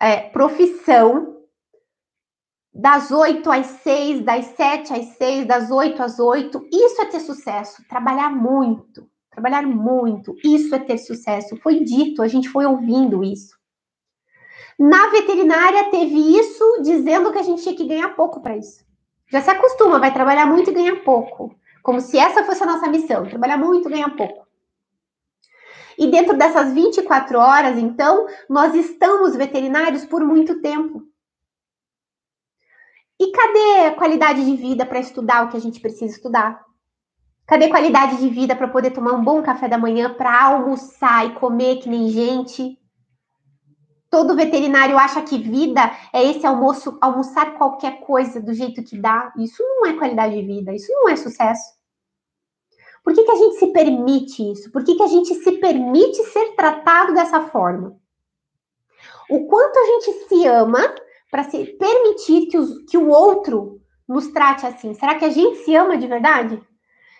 é, 0.00 0.28
profissão 0.30 1.29
das 2.72 3.10
8 3.10 3.50
às 3.50 3.66
6, 3.66 4.24
das 4.24 4.46
7 4.46 4.92
às 4.92 5.06
6, 5.16 5.46
das 5.46 5.70
8 5.70 6.02
às 6.02 6.18
8. 6.18 6.68
Isso 6.72 7.02
é 7.02 7.06
ter 7.06 7.20
sucesso. 7.20 7.82
Trabalhar 7.88 8.30
muito. 8.30 9.08
Trabalhar 9.30 9.62
muito. 9.62 10.36
Isso 10.44 10.74
é 10.74 10.78
ter 10.78 10.98
sucesso. 10.98 11.56
Foi 11.56 11.80
dito, 11.80 12.22
a 12.22 12.28
gente 12.28 12.48
foi 12.48 12.66
ouvindo 12.66 13.24
isso. 13.24 13.58
Na 14.78 15.08
veterinária 15.10 15.90
teve 15.90 16.38
isso 16.38 16.80
dizendo 16.82 17.30
que 17.32 17.38
a 17.38 17.42
gente 17.42 17.62
tinha 17.62 17.76
que 17.76 17.86
ganhar 17.86 18.10
pouco 18.10 18.40
para 18.40 18.56
isso. 18.56 18.84
Já 19.30 19.42
se 19.42 19.50
acostuma, 19.50 19.98
vai 19.98 20.12
trabalhar 20.12 20.46
muito 20.46 20.70
e 20.70 20.72
ganhar 20.72 20.96
pouco. 21.04 21.54
Como 21.82 22.00
se 22.00 22.18
essa 22.18 22.44
fosse 22.44 22.62
a 22.62 22.66
nossa 22.66 22.88
missão, 22.88 23.28
trabalhar 23.28 23.58
muito 23.58 23.88
e 23.88 23.92
ganhar 23.92 24.10
pouco. 24.16 24.46
E 25.98 26.10
dentro 26.10 26.36
dessas 26.36 26.72
24 26.72 27.38
horas, 27.38 27.76
então, 27.76 28.26
nós 28.48 28.74
estamos 28.74 29.36
veterinários 29.36 30.04
por 30.06 30.24
muito 30.24 30.60
tempo. 30.62 31.02
E 33.20 33.30
cadê 33.32 33.86
a 33.88 33.94
qualidade 33.94 34.42
de 34.42 34.56
vida 34.56 34.86
para 34.86 34.98
estudar 34.98 35.44
o 35.44 35.50
que 35.50 35.56
a 35.58 35.60
gente 35.60 35.78
precisa 35.78 36.16
estudar? 36.16 36.64
Cadê 37.46 37.68
qualidade 37.68 38.16
de 38.16 38.30
vida 38.30 38.56
para 38.56 38.66
poder 38.66 38.92
tomar 38.92 39.12
um 39.12 39.22
bom 39.22 39.42
café 39.42 39.68
da 39.68 39.76
manhã, 39.76 40.14
para 40.14 40.46
almoçar 40.46 41.26
e 41.26 41.34
comer 41.34 41.80
que 41.80 41.88
nem 41.90 42.08
gente? 42.08 42.78
Todo 44.08 44.34
veterinário 44.34 44.96
acha 44.96 45.20
que 45.20 45.36
vida 45.36 45.82
é 46.14 46.24
esse 46.24 46.46
almoço, 46.46 46.96
almoçar 46.98 47.58
qualquer 47.58 48.00
coisa 48.00 48.40
do 48.40 48.54
jeito 48.54 48.82
que 48.82 48.96
dá. 48.96 49.30
Isso 49.36 49.62
não 49.62 49.84
é 49.84 49.92
qualidade 49.92 50.34
de 50.34 50.42
vida, 50.42 50.72
isso 50.72 50.90
não 50.90 51.06
é 51.06 51.14
sucesso. 51.14 51.74
Por 53.04 53.12
que, 53.12 53.22
que 53.22 53.32
a 53.32 53.36
gente 53.36 53.56
se 53.56 53.66
permite 53.66 54.50
isso? 54.50 54.72
Por 54.72 54.82
que, 54.82 54.94
que 54.94 55.02
a 55.02 55.08
gente 55.08 55.34
se 55.34 55.52
permite 55.58 56.24
ser 56.24 56.54
tratado 56.56 57.12
dessa 57.12 57.42
forma? 57.48 57.94
O 59.28 59.46
quanto 59.46 59.78
a 59.78 59.84
gente 59.84 60.26
se 60.26 60.46
ama 60.46 60.94
para 61.30 61.44
se 61.44 61.64
permitir 61.64 62.46
que, 62.46 62.58
os, 62.58 62.84
que 62.90 62.98
o 62.98 63.08
outro 63.08 63.80
nos 64.08 64.28
trate 64.28 64.66
assim? 64.66 64.94
Será 64.94 65.14
que 65.16 65.24
a 65.24 65.30
gente 65.30 65.58
se 65.58 65.74
ama 65.74 65.96
de 65.96 66.06
verdade? 66.06 66.62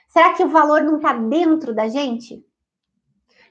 Será 0.09 0.33
que 0.35 0.43
o 0.43 0.49
valor 0.49 0.83
não 0.83 0.97
está 0.97 1.13
dentro 1.13 1.75
da 1.75 1.89
gente? 1.89 2.45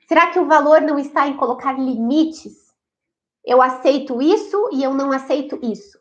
Será 0.08 0.28
que 0.28 0.40
o 0.40 0.46
valor 0.46 0.82
não 0.82 1.00
está 1.00 1.28
em 1.28 1.38
colocar 1.38 1.74
limites? 1.74 2.74
Eu 3.46 3.62
aceito 3.62 4.22
isso 4.22 4.70
e 4.74 4.84
eu 4.84 4.94
não 4.94 5.12
aceito 5.12 5.60
isso. 5.64 5.98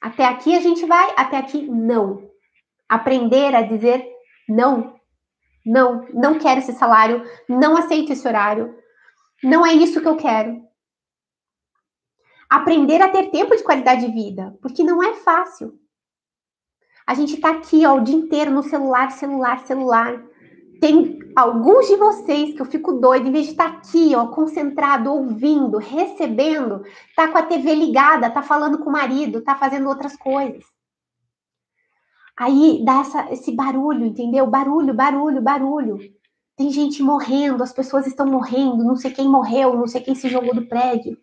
Até 0.00 0.24
aqui 0.24 0.54
a 0.54 0.60
gente 0.60 0.86
vai, 0.86 1.12
até 1.16 1.36
aqui 1.36 1.62
não. 1.62 2.30
Aprender 2.88 3.54
a 3.54 3.62
dizer 3.62 4.06
não 4.48 5.00
não, 5.64 6.06
não 6.12 6.38
quero 6.38 6.60
esse 6.60 6.72
salário, 6.72 7.22
não 7.48 7.76
aceito 7.76 8.12
esse 8.12 8.26
horário, 8.26 8.74
não 9.42 9.64
é 9.64 9.72
isso 9.72 10.00
que 10.00 10.08
eu 10.08 10.16
quero. 10.16 10.62
Aprender 12.50 13.00
a 13.00 13.08
ter 13.08 13.30
tempo 13.30 13.56
de 13.56 13.62
qualidade 13.62 14.04
de 14.04 14.12
vida, 14.12 14.58
porque 14.60 14.82
não 14.82 15.00
é 15.00 15.14
fácil. 15.14 15.78
A 17.06 17.14
gente 17.14 17.36
tá 17.36 17.50
aqui 17.50 17.86
ó, 17.86 17.96
o 17.96 18.00
dia 18.00 18.16
inteiro 18.16 18.50
no 18.50 18.64
celular, 18.64 19.12
celular, 19.12 19.60
celular. 19.60 20.20
Tem 20.80 21.18
alguns 21.36 21.86
de 21.86 21.94
vocês 21.94 22.54
que 22.54 22.60
eu 22.60 22.66
fico 22.66 22.94
doida, 22.94 23.28
em 23.28 23.32
vez 23.32 23.46
de 23.46 23.52
estar 23.52 23.70
tá 23.70 23.78
aqui, 23.78 24.14
ó, 24.16 24.26
concentrado, 24.26 25.12
ouvindo, 25.12 25.78
recebendo, 25.78 26.82
tá 27.14 27.28
com 27.28 27.38
a 27.38 27.42
TV 27.42 27.74
ligada, 27.74 28.30
tá 28.30 28.42
falando 28.42 28.78
com 28.78 28.90
o 28.90 28.92
marido, 28.92 29.42
tá 29.42 29.54
fazendo 29.54 29.88
outras 29.88 30.16
coisas. 30.16 30.64
Aí 32.36 32.82
dá 32.84 33.00
essa, 33.00 33.32
esse 33.32 33.52
barulho, 33.52 34.06
entendeu? 34.06 34.46
Barulho, 34.46 34.94
barulho, 34.94 35.42
barulho. 35.42 35.98
Tem 36.56 36.70
gente 36.70 37.02
morrendo, 37.02 37.62
as 37.62 37.72
pessoas 37.72 38.06
estão 38.06 38.26
morrendo, 38.26 38.82
não 38.82 38.96
sei 38.96 39.10
quem 39.12 39.28
morreu, 39.28 39.76
não 39.76 39.86
sei 39.86 40.00
quem 40.00 40.14
se 40.14 40.28
jogou 40.28 40.54
do 40.54 40.66
prédio. 40.66 41.16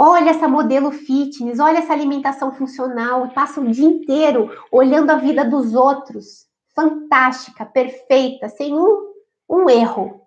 Olha 0.00 0.30
essa 0.30 0.46
modelo 0.46 0.92
fitness, 0.92 1.58
olha 1.58 1.78
essa 1.78 1.92
alimentação 1.92 2.52
funcional, 2.52 3.30
passa 3.30 3.60
o 3.60 3.68
dia 3.68 3.88
inteiro 3.88 4.48
olhando 4.70 5.10
a 5.10 5.16
vida 5.16 5.44
dos 5.44 5.74
outros. 5.74 6.46
Fantástica, 6.72 7.66
perfeita, 7.66 8.48
sem 8.48 8.72
um, 8.72 9.12
um 9.50 9.68
erro. 9.68 10.20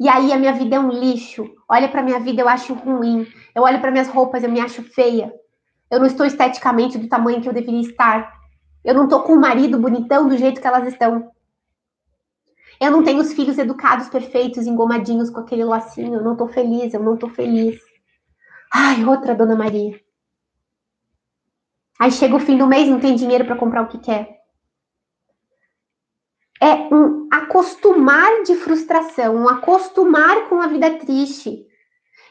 E 0.00 0.08
aí 0.08 0.32
a 0.32 0.38
minha 0.38 0.54
vida 0.54 0.76
é 0.76 0.80
um 0.80 0.88
lixo. 0.88 1.44
Olha 1.68 1.90
para 1.90 2.02
minha 2.02 2.20
vida, 2.20 2.40
eu 2.40 2.48
acho 2.48 2.72
ruim. 2.72 3.26
Eu 3.54 3.64
olho 3.64 3.82
para 3.82 3.90
minhas 3.90 4.08
roupas, 4.08 4.42
eu 4.42 4.50
me 4.50 4.62
acho 4.62 4.82
feia. 4.82 5.30
Eu 5.90 5.98
não 5.98 6.06
estou 6.06 6.24
esteticamente 6.24 6.96
do 6.96 7.06
tamanho 7.06 7.42
que 7.42 7.48
eu 7.50 7.52
deveria 7.52 7.82
estar. 7.82 8.32
Eu 8.82 8.94
não 8.94 9.04
estou 9.04 9.20
com 9.24 9.34
o 9.34 9.40
marido 9.40 9.78
bonitão 9.78 10.26
do 10.26 10.38
jeito 10.38 10.58
que 10.58 10.66
elas 10.66 10.88
estão. 10.88 11.30
Eu 12.80 12.90
não 12.90 13.04
tenho 13.04 13.20
os 13.20 13.34
filhos 13.34 13.58
educados, 13.58 14.08
perfeitos, 14.08 14.66
engomadinhos 14.66 15.28
com 15.28 15.40
aquele 15.40 15.64
lacinho. 15.64 16.14
Eu 16.14 16.24
não 16.24 16.32
estou 16.32 16.48
feliz, 16.48 16.94
eu 16.94 17.02
não 17.02 17.12
estou 17.12 17.28
feliz. 17.28 17.91
Ai, 18.74 19.04
outra 19.04 19.34
Dona 19.34 19.54
Maria. 19.54 20.00
Aí 22.00 22.10
chega 22.10 22.34
o 22.34 22.40
fim 22.40 22.56
do 22.56 22.66
mês, 22.66 22.88
não 22.88 22.98
tem 22.98 23.14
dinheiro 23.14 23.44
para 23.44 23.56
comprar 23.56 23.82
o 23.82 23.88
que 23.88 23.98
quer. 23.98 24.40
É 26.60 26.74
um 26.94 27.28
acostumar 27.30 28.42
de 28.44 28.54
frustração, 28.54 29.36
um 29.36 29.48
acostumar 29.48 30.48
com 30.48 30.60
a 30.60 30.66
vida 30.68 30.98
triste. 30.98 31.66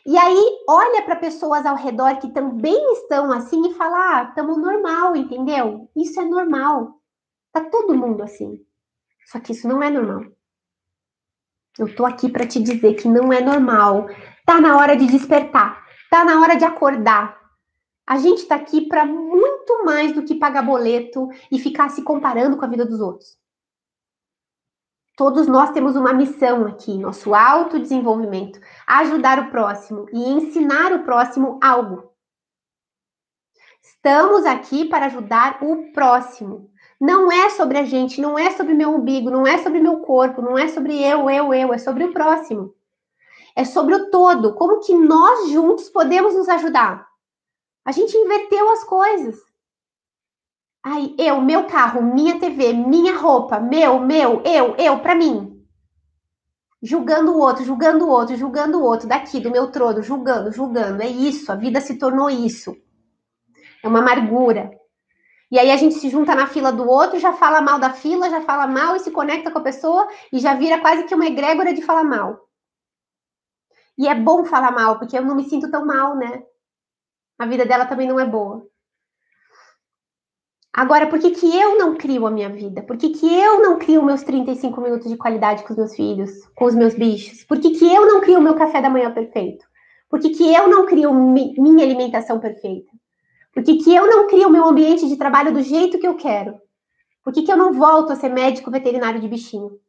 E 0.06 0.18
aí 0.18 0.64
olha 0.68 1.04
para 1.04 1.16
pessoas 1.16 1.66
ao 1.66 1.76
redor 1.76 2.18
que 2.20 2.32
também 2.32 2.94
estão 2.94 3.32
assim 3.32 3.70
e 3.70 3.74
fala: 3.76 3.98
"Ah, 3.98 4.24
estamos 4.30 4.58
normal, 4.58 5.16
entendeu? 5.16 5.90
Isso 5.96 6.20
é 6.20 6.26
normal. 6.26 7.00
Tá 7.52 7.62
todo 7.62 7.98
mundo 7.98 8.24
assim". 8.24 8.60
Só 9.28 9.40
que 9.40 9.52
isso 9.52 9.68
não 9.68 9.84
é 9.84 9.90
normal. 9.90 10.24
Eu 11.78 11.96
tô 11.96 12.06
aqui 12.06 12.30
para 12.30 12.48
te 12.48 12.62
dizer 12.62 12.96
que 12.96 13.08
não 13.08 13.32
é 13.32 13.42
normal. 13.42 14.08
Tá 14.46 14.60
na 14.60 14.78
hora 14.78 14.96
de 14.98 15.06
despertar. 15.08 15.81
Tá 16.12 16.26
na 16.26 16.42
hora 16.42 16.58
de 16.58 16.66
acordar. 16.66 17.40
A 18.06 18.18
gente 18.18 18.46
tá 18.46 18.56
aqui 18.56 18.82
para 18.82 19.06
muito 19.06 19.86
mais 19.86 20.12
do 20.12 20.26
que 20.26 20.36
pagar 20.36 20.62
boleto 20.62 21.30
e 21.50 21.58
ficar 21.58 21.88
se 21.88 22.04
comparando 22.04 22.58
com 22.58 22.66
a 22.66 22.68
vida 22.68 22.86
dos 22.86 23.00
outros. 23.00 23.38
Todos 25.16 25.48
nós 25.48 25.72
temos 25.72 25.96
uma 25.96 26.12
missão 26.12 26.68
aqui, 26.68 26.98
nosso 26.98 27.34
autodesenvolvimento, 27.34 28.60
ajudar 28.86 29.40
o 29.40 29.52
próximo 29.52 30.06
e 30.12 30.20
ensinar 30.34 30.92
o 30.92 31.04
próximo 31.04 31.58
algo. 31.64 32.12
Estamos 33.82 34.46
aqui 34.46 34.84
para 34.90 35.06
ajudar 35.06 35.64
o 35.64 35.94
próximo. 35.94 36.70
Não 37.00 37.32
é 37.32 37.50
sobre 37.52 37.78
a 37.78 37.86
gente, 37.86 38.20
não 38.20 38.38
é 38.38 38.52
sobre 38.52 38.74
meu 38.74 38.94
umbigo, 38.94 39.30
não 39.30 39.48
é 39.48 39.60
sobre 39.60 39.80
meu 39.80 40.02
corpo, 40.02 40.42
não 40.42 40.58
é 40.58 40.68
sobre 40.68 41.02
eu, 41.02 41.30
eu, 41.30 41.54
eu, 41.54 41.74
é 41.74 41.78
sobre 41.78 42.04
o 42.04 42.12
próximo. 42.12 42.76
É 43.56 43.66
sobre 43.66 43.96
o 43.96 44.10
todo, 44.10 44.54
como 44.56 44.80
que 44.80 44.94
nós 44.94 45.50
juntos 45.50 45.90
podemos 45.90 46.36
nos 46.36 46.48
ajudar. 46.50 47.08
A 47.84 47.92
gente 47.92 48.16
inverteu 48.16 48.72
as 48.72 48.84
coisas. 48.84 49.36
Ai, 50.84 51.14
eu, 51.18 51.42
meu 51.42 51.68
carro, 51.68 52.02
minha 52.02 52.40
TV, 52.40 52.74
minha 52.74 53.16
roupa, 53.18 53.60
meu, 53.60 54.00
meu, 54.00 54.42
eu, 54.44 54.76
eu, 54.78 55.00
para 55.00 55.14
mim. 55.14 55.64
Julgando 56.82 57.34
o 57.34 57.40
outro, 57.40 57.64
julgando 57.64 58.06
o 58.06 58.10
outro, 58.10 58.36
julgando 58.36 58.80
o 58.80 58.84
outro, 58.84 59.08
daqui, 59.08 59.40
do 59.40 59.52
meu 59.52 59.72
trono, 59.72 60.02
julgando, 60.02 60.52
julgando. 60.52 61.04
É 61.04 61.08
isso, 61.08 61.52
a 61.52 61.56
vida 61.56 61.80
se 61.80 62.00
tornou 62.00 62.30
isso. 62.30 62.76
É 63.84 63.88
uma 63.88 64.00
amargura. 64.00 64.72
E 65.52 65.60
aí 65.60 65.70
a 65.70 65.78
gente 65.78 65.96
se 65.96 66.10
junta 66.10 66.34
na 66.34 66.48
fila 66.48 66.72
do 66.72 66.88
outro, 66.90 67.20
já 67.20 67.34
fala 67.34 67.62
mal 67.62 67.78
da 67.78 67.92
fila, 67.92 68.30
já 68.30 68.42
fala 68.42 68.66
mal 68.66 68.96
e 68.96 69.00
se 69.00 69.12
conecta 69.12 69.52
com 69.52 69.60
a 69.60 69.64
pessoa 69.64 70.08
e 70.32 70.40
já 70.40 70.56
vira 70.56 70.80
quase 70.80 71.04
que 71.04 71.14
uma 71.14 71.28
egrégora 71.28 71.74
de 71.74 71.82
falar 71.82 72.06
mal. 72.06 72.48
E 74.02 74.08
é 74.08 74.16
bom 74.16 74.44
falar 74.44 74.72
mal, 74.72 74.98
porque 74.98 75.16
eu 75.16 75.24
não 75.24 75.36
me 75.36 75.48
sinto 75.48 75.70
tão 75.70 75.86
mal, 75.86 76.16
né? 76.16 76.42
A 77.38 77.46
vida 77.46 77.68
dela 77.68 77.86
também 77.86 78.08
não 78.08 78.20
é 78.20 78.26
boa. 78.26 78.66
Agora, 80.74 81.06
por 81.06 81.20
que, 81.20 81.30
que 81.30 81.56
eu 81.56 81.78
não 81.78 81.96
crio 81.96 82.26
a 82.26 82.32
minha 82.32 82.50
vida? 82.50 82.82
Por 82.82 82.98
que, 82.98 83.10
que 83.10 83.32
eu 83.32 83.62
não 83.62 83.78
crio 83.78 84.04
meus 84.04 84.24
35 84.24 84.82
minutos 84.82 85.08
de 85.08 85.18
qualidade 85.18 85.64
com 85.64 85.74
os 85.74 85.78
meus 85.78 85.96
filhos, 85.96 86.32
com 86.56 86.66
os 86.66 86.74
meus 86.74 86.96
bichos? 86.96 87.44
Por 87.44 87.60
que, 87.60 87.78
que 87.78 87.86
eu 87.86 88.08
não 88.08 88.22
crio 88.22 88.40
o 88.40 88.42
meu 88.42 88.56
café 88.56 88.82
da 88.82 88.90
manhã 88.90 89.14
perfeito? 89.14 89.64
Por 90.10 90.20
que, 90.20 90.32
que 90.32 90.52
eu 90.52 90.68
não 90.68 90.88
crio 90.88 91.14
mi 91.14 91.54
minha 91.60 91.86
alimentação 91.86 92.40
perfeita? 92.40 92.90
Por 93.54 93.62
que, 93.64 93.84
que 93.84 93.94
eu 93.94 94.08
não 94.08 94.26
crio 94.26 94.48
o 94.48 94.52
meu 94.52 94.66
ambiente 94.66 95.08
de 95.08 95.16
trabalho 95.16 95.54
do 95.54 95.62
jeito 95.62 96.00
que 96.00 96.08
eu 96.08 96.16
quero? 96.16 96.60
Por 97.24 97.32
que, 97.32 97.44
que 97.44 97.52
eu 97.52 97.58
não 97.58 97.72
volto 97.72 98.14
a 98.14 98.16
ser 98.16 98.30
médico 98.30 98.72
veterinário 98.72 99.22
de 99.22 99.28
bichinho? 99.28 99.80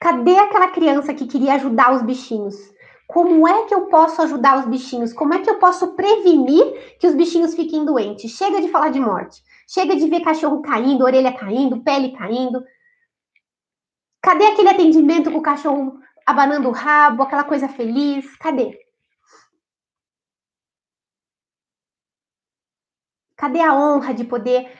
Cadê 0.00 0.38
aquela 0.38 0.68
criança 0.68 1.12
que 1.12 1.26
queria 1.26 1.54
ajudar 1.56 1.92
os 1.92 2.00
bichinhos? 2.00 2.72
Como 3.06 3.46
é 3.46 3.66
que 3.66 3.74
eu 3.74 3.86
posso 3.86 4.22
ajudar 4.22 4.58
os 4.58 4.66
bichinhos? 4.66 5.12
Como 5.12 5.34
é 5.34 5.40
que 5.40 5.50
eu 5.50 5.58
posso 5.58 5.94
prevenir 5.94 6.96
que 6.98 7.06
os 7.06 7.14
bichinhos 7.14 7.54
fiquem 7.54 7.84
doentes? 7.84 8.32
Chega 8.32 8.60
de 8.60 8.68
falar 8.68 8.88
de 8.88 9.00
morte. 9.00 9.42
Chega 9.68 9.94
de 9.94 10.08
ver 10.08 10.20
cachorro 10.20 10.62
caindo, 10.62 11.04
orelha 11.04 11.32
caindo, 11.32 11.82
pele 11.82 12.12
caindo. 12.12 12.64
Cadê 14.22 14.46
aquele 14.46 14.70
atendimento 14.70 15.30
com 15.30 15.38
o 15.38 15.42
cachorro 15.42 15.98
abanando 16.24 16.68
o 16.68 16.72
rabo, 16.72 17.22
aquela 17.22 17.44
coisa 17.44 17.68
feliz? 17.68 18.34
Cadê? 18.36 18.78
Cadê 23.36 23.60
a 23.60 23.74
honra 23.74 24.14
de 24.14 24.24
poder 24.24 24.70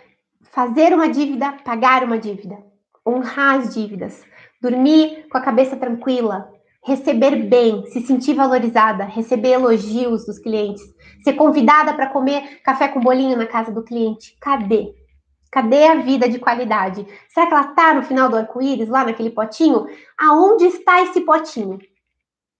fazer 0.44 0.94
uma 0.94 1.08
dívida, 1.08 1.52
pagar 1.64 2.04
uma 2.04 2.18
dívida, 2.18 2.64
honrar 3.06 3.58
as 3.58 3.74
dívidas, 3.74 4.24
dormir 4.60 5.28
com 5.28 5.36
a 5.36 5.42
cabeça 5.42 5.76
tranquila, 5.76 6.53
receber 6.84 7.48
bem, 7.48 7.86
se 7.86 8.00
sentir 8.02 8.34
valorizada, 8.34 9.04
receber 9.04 9.52
elogios 9.52 10.26
dos 10.26 10.38
clientes, 10.38 10.82
ser 11.22 11.32
convidada 11.32 11.94
para 11.94 12.10
comer 12.10 12.60
café 12.62 12.88
com 12.88 13.00
bolinho 13.00 13.36
na 13.36 13.46
casa 13.46 13.72
do 13.72 13.82
cliente? 13.82 14.36
Cadê? 14.40 14.94
Cadê 15.50 15.86
a 15.86 15.94
vida 15.96 16.28
de 16.28 16.38
qualidade? 16.38 17.06
Será 17.28 17.46
que 17.46 17.54
ela 17.54 17.70
está 17.70 17.94
no 17.94 18.02
final 18.02 18.28
do 18.28 18.36
arco-íris, 18.36 18.88
lá 18.88 19.04
naquele 19.04 19.30
potinho? 19.30 19.86
Aonde 20.18 20.66
está 20.66 21.00
esse 21.02 21.20
potinho? 21.20 21.78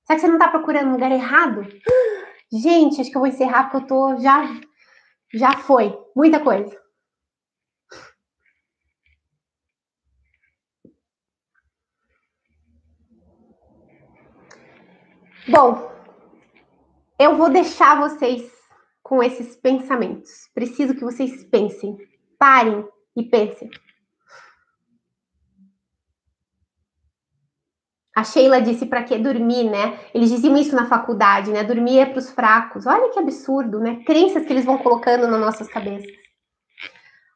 Será 0.04 0.16
que 0.16 0.20
você 0.20 0.26
não 0.26 0.36
está 0.36 0.48
procurando 0.48 0.86
no 0.86 0.92
lugar 0.92 1.10
errado? 1.10 1.66
Gente, 2.52 3.00
acho 3.00 3.10
que 3.10 3.16
eu 3.16 3.20
vou 3.20 3.28
encerrar 3.28 3.64
porque 3.64 3.78
eu 3.78 3.86
tô 3.86 4.16
já 4.20 4.48
já 5.32 5.52
foi. 5.58 5.98
Muita 6.14 6.38
coisa. 6.38 6.83
Bom, 15.46 15.92
eu 17.18 17.36
vou 17.36 17.50
deixar 17.50 18.00
vocês 18.00 18.50
com 19.02 19.22
esses 19.22 19.54
pensamentos. 19.54 20.48
Preciso 20.54 20.94
que 20.94 21.04
vocês 21.04 21.44
pensem. 21.44 21.98
Parem 22.38 22.86
e 23.14 23.22
pensem. 23.22 23.70
A 28.16 28.24
Sheila 28.24 28.62
disse 28.62 28.86
para 28.86 29.02
que 29.02 29.18
dormir, 29.18 29.64
né? 29.64 30.00
Eles 30.14 30.30
diziam 30.30 30.56
isso 30.56 30.74
na 30.74 30.86
faculdade, 30.86 31.50
né? 31.50 31.62
Dormir 31.62 31.98
é 31.98 32.06
para 32.06 32.20
os 32.20 32.30
fracos. 32.30 32.86
Olha 32.86 33.10
que 33.10 33.18
absurdo, 33.18 33.80
né? 33.80 34.02
Crenças 34.06 34.46
que 34.46 34.52
eles 34.52 34.64
vão 34.64 34.78
colocando 34.78 35.26
nas 35.26 35.40
nossas 35.40 35.68
cabeças. 35.68 36.10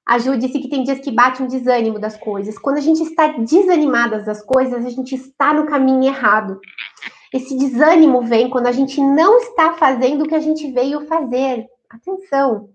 A 0.07 0.19
Ju 0.19 0.39
disse 0.39 0.59
que 0.61 0.71
tem 0.71 0.85
dias 0.85 1.01
que 1.01 1.13
bate 1.13 1.43
um 1.43 1.47
desânimo 1.47 1.99
das 1.99 2.17
coisas. 2.17 2.59
Quando 2.59 2.79
a 2.79 2.81
gente 2.81 3.03
está 3.03 3.27
desanimada 3.27 4.23
das 4.23 4.43
coisas, 4.43 4.87
a 4.87 4.89
gente 4.89 5.15
está 5.15 5.53
no 5.53 5.67
caminho 5.67 6.05
errado. 6.05 6.59
Esse 7.33 7.57
desânimo 7.57 8.23
vem 8.23 8.49
quando 8.49 8.67
a 8.67 8.73
gente 8.73 9.01
não 9.01 9.39
está 9.39 9.73
fazendo 9.75 10.25
o 10.25 10.29
que 10.29 10.35
a 10.35 10.41
gente 10.41 10.71
veio 10.71 11.07
fazer. 11.07 11.67
Atenção. 11.89 12.71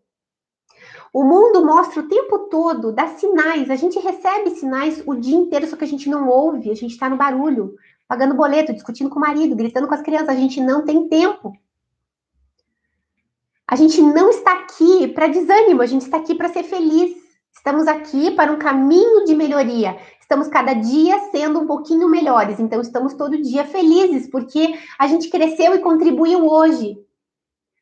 O 1.11 1.23
mundo 1.23 1.63
mostra 1.65 2.01
o 2.01 2.07
tempo 2.07 2.39
todo, 2.49 2.91
dá 2.91 3.07
sinais. 3.07 3.69
A 3.69 3.75
gente 3.75 3.99
recebe 3.99 4.51
sinais 4.51 5.03
o 5.05 5.15
dia 5.15 5.35
inteiro, 5.35 5.67
só 5.67 5.75
que 5.75 5.83
a 5.83 5.87
gente 5.87 6.09
não 6.09 6.27
ouve, 6.27 6.71
a 6.71 6.75
gente 6.75 6.91
está 6.91 7.09
no 7.09 7.17
barulho 7.17 7.75
pagando 8.07 8.35
boleto, 8.35 8.73
discutindo 8.73 9.09
com 9.09 9.17
o 9.17 9.21
marido, 9.21 9.55
gritando 9.55 9.87
com 9.87 9.93
as 9.93 10.01
crianças. 10.01 10.29
A 10.29 10.35
gente 10.35 10.61
não 10.61 10.85
tem 10.85 11.07
tempo. 11.07 11.53
A 13.67 13.75
gente 13.75 14.01
não 14.01 14.29
está 14.29 14.53
aqui 14.53 15.07
para 15.07 15.27
desânimo, 15.27 15.81
a 15.81 15.85
gente 15.85 16.03
está 16.03 16.17
aqui 16.17 16.35
para 16.35 16.49
ser 16.49 16.63
feliz. 16.63 17.15
Estamos 17.51 17.87
aqui 17.87 18.31
para 18.31 18.51
um 18.51 18.57
caminho 18.57 19.25
de 19.25 19.33
melhoria. 19.35 19.97
Estamos 20.33 20.47
cada 20.47 20.73
dia 20.73 21.29
sendo 21.29 21.59
um 21.59 21.67
pouquinho 21.67 22.09
melhores. 22.09 22.59
Então, 22.59 22.81
estamos 22.81 23.13
todo 23.13 23.39
dia 23.39 23.65
felizes, 23.65 24.27
porque 24.27 24.73
a 24.97 25.05
gente 25.05 25.29
cresceu 25.29 25.75
e 25.75 25.79
contribuiu 25.79 26.47
hoje. 26.47 26.97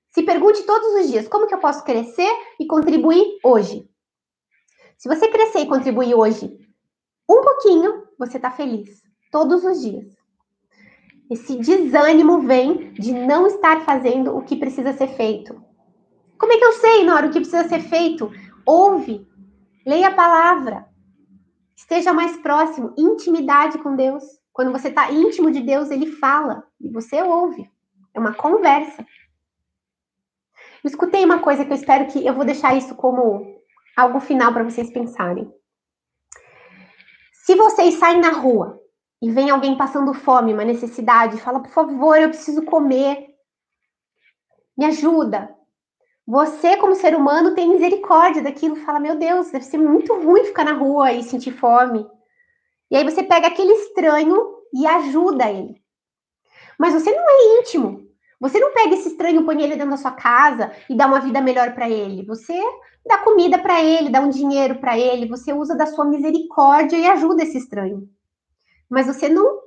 Se 0.10 0.22
pergunte 0.22 0.64
todos 0.64 0.96
os 0.96 1.10
dias: 1.10 1.30
como 1.30 1.48
que 1.48 1.56
eu 1.56 1.60
posso 1.60 1.82
crescer 1.86 2.30
e 2.60 2.68
contribuir 2.68 3.40
hoje? 3.42 3.90
Se 4.98 5.08
você 5.08 5.30
crescer 5.30 5.60
e 5.60 5.66
contribuir 5.66 6.14
hoje 6.14 6.54
um 7.30 7.42
pouquinho, 7.42 8.04
você 8.20 8.36
está 8.36 8.52
feliz 8.52 9.02
todos 9.32 9.64
os 9.64 9.80
dias. 9.80 10.08
Esse 11.30 11.56
desânimo 11.56 12.42
vem 12.42 12.92
de 12.96 13.14
não 13.14 13.48
estar 13.48 13.86
fazendo 13.86 14.36
o 14.36 14.44
que 14.44 14.58
precisa 14.58 14.92
ser 14.92 15.08
feito. 15.16 15.56
Como 16.38 16.52
é 16.52 16.58
que 16.58 16.66
eu 16.66 16.74
sei, 16.74 17.06
Nora, 17.06 17.28
o 17.28 17.32
que 17.32 17.40
precisa 17.40 17.70
ser 17.70 17.80
feito? 17.84 18.30
Ouve, 18.66 19.26
leia 19.86 20.10
a 20.10 20.14
palavra, 20.14 20.91
esteja 21.82 22.14
mais 22.14 22.38
próximo, 22.38 22.94
intimidade 22.98 23.78
com 23.80 23.96
Deus. 23.96 24.24
Quando 24.54 24.72
você 24.72 24.90
está 24.90 25.12
íntimo 25.12 25.52
de 25.52 25.62
Deus, 25.62 25.90
ele 25.90 26.06
fala 26.06 26.64
e 26.80 26.90
você 26.90 27.22
ouve. 27.22 27.70
É 28.14 28.20
uma 28.20 28.34
conversa. 28.34 29.06
Eu 30.84 30.88
escutei 30.88 31.26
uma 31.26 31.40
coisa 31.40 31.66
que 31.66 31.72
eu 31.72 31.76
espero 31.76 32.08
que 32.08 32.26
eu 32.26 32.34
vou 32.34 32.46
deixar 32.46 32.76
isso 32.76 32.96
como 32.96 33.62
algo 33.98 34.20
final 34.20 34.54
para 34.54 34.64
vocês 34.64 34.92
pensarem. 34.92 35.52
Se 37.34 37.56
vocês 37.56 37.96
saem 37.96 38.22
na 38.22 38.32
rua 38.32 38.80
e 39.22 39.32
vem 39.32 39.50
alguém 39.50 39.78
passando 39.78 40.14
fome, 40.14 40.54
uma 40.54 40.66
necessidade, 40.66 41.42
fala, 41.42 41.62
por 41.62 41.72
favor, 41.72 42.18
eu 42.18 42.30
preciso 42.30 42.64
comer. 42.64 43.28
Me 44.78 44.86
ajuda. 44.86 45.54
Você, 46.32 46.78
como 46.78 46.96
ser 46.96 47.14
humano, 47.14 47.54
tem 47.54 47.68
misericórdia 47.68 48.42
daquilo, 48.42 48.78
fala, 48.78 49.02
meu 49.02 49.18
Deus, 49.18 49.52
deve 49.52 49.66
ser 49.66 49.78
muito 49.78 50.14
ruim 50.14 50.46
ficar 50.46 50.64
na 50.64 50.72
rua 50.72 51.12
e 51.12 51.24
sentir 51.24 51.52
fome. 51.52 52.08
E 52.90 52.96
aí 52.96 53.04
você 53.04 53.22
pega 53.22 53.48
aquele 53.48 53.74
estranho 53.74 54.42
e 54.74 54.88
ajuda 54.88 55.52
ele. 55.52 55.76
Mas 56.80 56.94
você 56.94 57.12
não 57.12 57.22
é 57.30 57.60
íntimo. 57.60 58.08
Você 58.40 58.62
não 58.62 58.72
pega 58.72 58.94
esse 58.94 59.10
estranho, 59.10 59.44
põe 59.44 59.62
ele 59.62 59.76
dentro 59.76 59.90
da 59.90 59.98
sua 59.98 60.12
casa 60.12 60.72
e 60.90 60.96
dá 60.96 61.06
uma 61.06 61.20
vida 61.20 61.42
melhor 61.42 61.76
para 61.76 61.90
ele. 61.90 62.24
Você 62.24 62.58
dá 63.06 63.18
comida 63.18 63.60
para 63.60 63.84
ele, 63.84 64.10
dá 64.10 64.22
um 64.22 64.30
dinheiro 64.30 64.76
para 64.76 64.98
ele, 64.98 65.28
você 65.28 65.52
usa 65.52 65.76
da 65.76 65.86
sua 65.86 66.06
misericórdia 66.06 66.96
e 66.96 67.08
ajuda 67.08 67.44
esse 67.44 67.58
estranho. 67.58 68.08
Mas 68.90 69.06
você 69.06 69.28
não 69.28 69.60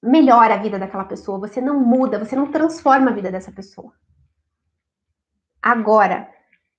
melhora 0.00 0.54
a 0.54 0.58
vida 0.58 0.78
daquela 0.78 1.04
pessoa, 1.04 1.40
você 1.40 1.60
não 1.60 1.80
muda, 1.80 2.16
você 2.16 2.36
não 2.36 2.52
transforma 2.52 3.10
a 3.10 3.14
vida 3.14 3.32
dessa 3.32 3.50
pessoa. 3.50 3.92
Agora, 5.66 6.32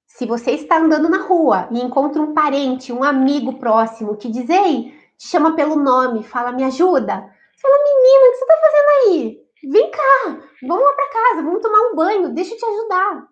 se 0.06 0.26
você 0.26 0.52
está 0.52 0.78
andando 0.78 1.10
na 1.10 1.18
rua 1.18 1.68
e 1.74 1.82
encontra 1.82 2.22
um 2.22 2.34
parente, 2.34 2.94
um 2.94 3.04
amigo 3.04 3.60
próximo 3.60 4.16
que 4.16 4.30
diz, 4.30 4.50
ei, 4.50 4.98
te 5.18 5.28
chama 5.28 5.58
pelo 5.58 5.76
nome, 5.76 6.24
fala, 6.24 6.54
me 6.54 6.64
ajuda. 6.64 7.16
Você 7.54 7.62
fala, 7.62 7.84
menina, 7.84 8.30
o 8.30 8.32
que 8.32 8.38
você 8.38 8.44
está 8.46 8.58
fazendo 8.62 8.90
aí? 8.96 9.48
Vem 9.62 9.92
cá, 9.92 10.48
vamos 10.66 10.86
lá 10.86 10.94
para 10.94 11.10
casa, 11.10 11.44
vamos 11.44 11.62
tomar 11.62 11.82
um 11.82 11.96
banho, 11.98 12.34
deixa 12.34 12.54
eu 12.54 12.58
te 12.58 12.66
ajudar. 12.66 13.28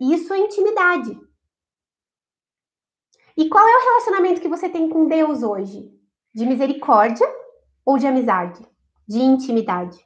Isso 0.00 0.34
é 0.34 0.38
intimidade. 0.40 1.16
E 3.36 3.48
qual 3.48 3.64
é 3.64 3.76
o 3.76 3.84
relacionamento 3.84 4.40
que 4.40 4.48
você 4.48 4.68
tem 4.68 4.88
com 4.88 5.06
Deus 5.06 5.44
hoje? 5.44 5.88
De 6.34 6.44
misericórdia 6.44 7.32
ou 7.86 7.96
de 7.96 8.08
amizade? 8.08 8.60
De 9.06 9.20
intimidade? 9.20 10.04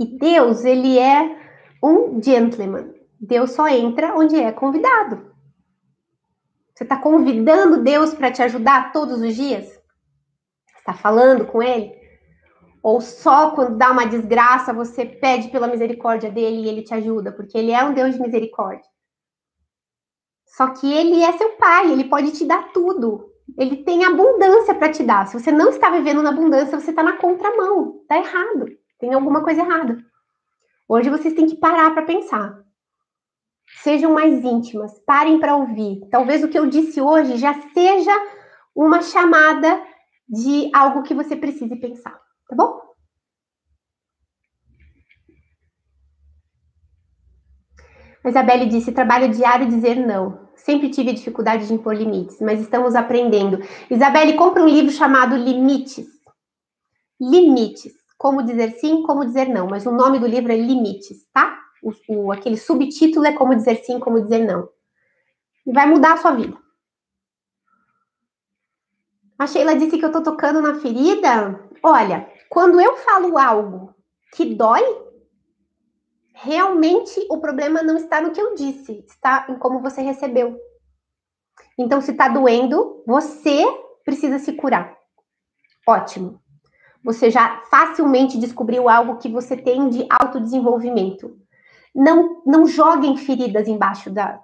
E 0.00 0.18
Deus, 0.18 0.64
ele 0.64 0.98
é 0.98 1.41
um 1.82 2.22
gentleman. 2.22 2.94
Deus 3.20 3.52
só 3.52 3.68
entra 3.68 4.16
onde 4.16 4.36
é 4.36 4.52
convidado. 4.52 5.32
Você 6.74 6.84
está 6.84 6.96
convidando 6.96 7.82
Deus 7.82 8.14
para 8.14 8.30
te 8.30 8.42
ajudar 8.42 8.92
todos 8.92 9.20
os 9.20 9.34
dias? 9.34 9.80
Está 10.78 10.94
falando 10.94 11.46
com 11.46 11.62
Ele? 11.62 11.92
Ou 12.82 13.00
só 13.00 13.52
quando 13.52 13.76
dá 13.76 13.92
uma 13.92 14.06
desgraça 14.06 14.72
você 14.72 15.04
pede 15.06 15.48
pela 15.48 15.68
misericórdia 15.68 16.30
dele 16.30 16.62
e 16.62 16.68
ele 16.68 16.82
te 16.82 16.92
ajuda, 16.92 17.30
porque 17.30 17.56
ele 17.56 17.70
é 17.70 17.84
um 17.84 17.94
Deus 17.94 18.14
de 18.14 18.20
misericórdia. 18.20 18.90
Só 20.44 20.68
que 20.68 20.92
ele 20.92 21.22
é 21.22 21.32
seu 21.32 21.50
pai, 21.50 21.92
ele 21.92 22.04
pode 22.04 22.32
te 22.32 22.44
dar 22.44 22.72
tudo. 22.72 23.30
Ele 23.56 23.84
tem 23.84 24.04
abundância 24.04 24.74
para 24.74 24.90
te 24.90 25.02
dar. 25.02 25.26
Se 25.26 25.38
você 25.38 25.52
não 25.52 25.68
está 25.68 25.90
vivendo 25.90 26.22
na 26.22 26.30
abundância, 26.30 26.78
você 26.78 26.90
está 26.90 27.02
na 27.02 27.16
contramão. 27.16 28.00
Está 28.02 28.18
errado. 28.18 28.66
Tem 28.98 29.14
alguma 29.14 29.42
coisa 29.42 29.60
errada. 29.60 29.98
Hoje 30.94 31.08
vocês 31.08 31.32
têm 31.32 31.46
que 31.46 31.56
parar 31.56 31.90
para 31.94 32.04
pensar. 32.04 32.62
Sejam 33.82 34.12
mais 34.12 34.44
íntimas, 34.44 34.98
parem 35.06 35.40
para 35.40 35.56
ouvir. 35.56 36.06
Talvez 36.10 36.44
o 36.44 36.48
que 36.48 36.58
eu 36.58 36.66
disse 36.66 37.00
hoje 37.00 37.38
já 37.38 37.54
seja 37.72 38.12
uma 38.74 39.00
chamada 39.00 39.82
de 40.28 40.70
algo 40.74 41.02
que 41.02 41.14
você 41.14 41.34
precise 41.34 41.76
pensar 41.76 42.20
tá 42.52 42.56
bom? 42.56 42.80
A 48.24 48.28
Isabelle 48.28 48.66
disse: 48.66 48.92
trabalho 48.92 49.32
diário 49.32 49.68
dizer 49.68 49.96
não. 49.96 50.42
Sempre 50.54 50.90
tive 50.90 51.14
dificuldade 51.14 51.66
de 51.66 51.72
impor 51.72 51.96
limites, 51.96 52.38
mas 52.40 52.60
estamos 52.60 52.94
aprendendo. 52.94 53.58
Isabelle, 53.90 54.34
compra 54.34 54.62
um 54.62 54.68
livro 54.68 54.92
chamado 54.92 55.34
Limites. 55.36 56.06
Limites. 57.18 58.01
Como 58.22 58.44
dizer 58.44 58.78
sim, 58.78 59.02
como 59.02 59.24
dizer 59.24 59.48
não. 59.48 59.66
Mas 59.66 59.84
o 59.84 59.90
nome 59.90 60.20
do 60.20 60.28
livro 60.28 60.52
é 60.52 60.56
Limites, 60.56 61.26
tá? 61.32 61.58
O, 61.82 61.90
o, 62.08 62.30
aquele 62.30 62.56
subtítulo 62.56 63.26
é 63.26 63.32
Como 63.32 63.52
dizer 63.52 63.82
sim, 63.84 63.98
como 63.98 64.22
dizer 64.22 64.46
não. 64.46 64.68
E 65.66 65.72
vai 65.72 65.86
mudar 65.86 66.12
a 66.12 66.16
sua 66.18 66.30
vida. 66.30 66.56
A 69.36 69.48
Sheila 69.48 69.74
disse 69.74 69.98
que 69.98 70.04
eu 70.04 70.12
tô 70.12 70.22
tocando 70.22 70.62
na 70.62 70.76
ferida. 70.76 71.68
Olha, 71.82 72.30
quando 72.48 72.80
eu 72.80 72.96
falo 72.98 73.36
algo 73.36 73.92
que 74.36 74.54
dói, 74.54 74.84
realmente 76.32 77.26
o 77.28 77.40
problema 77.40 77.82
não 77.82 77.96
está 77.96 78.20
no 78.20 78.30
que 78.30 78.40
eu 78.40 78.54
disse, 78.54 79.04
está 79.08 79.46
em 79.48 79.58
como 79.58 79.80
você 79.80 80.00
recebeu. 80.00 80.56
Então, 81.76 82.00
se 82.00 82.12
está 82.12 82.28
doendo, 82.28 83.02
você 83.04 83.64
precisa 84.04 84.38
se 84.38 84.52
curar. 84.52 84.96
Ótimo. 85.88 86.41
Você 87.04 87.30
já 87.30 87.62
facilmente 87.70 88.38
descobriu 88.38 88.88
algo 88.88 89.16
que 89.16 89.28
você 89.28 89.56
tem 89.56 89.88
de 89.88 90.06
autodesenvolvimento. 90.08 91.36
Não, 91.94 92.42
não 92.46 92.66
joguem 92.66 93.16
feridas 93.16 93.68
embaixo 93.68 94.10
da, 94.10 94.40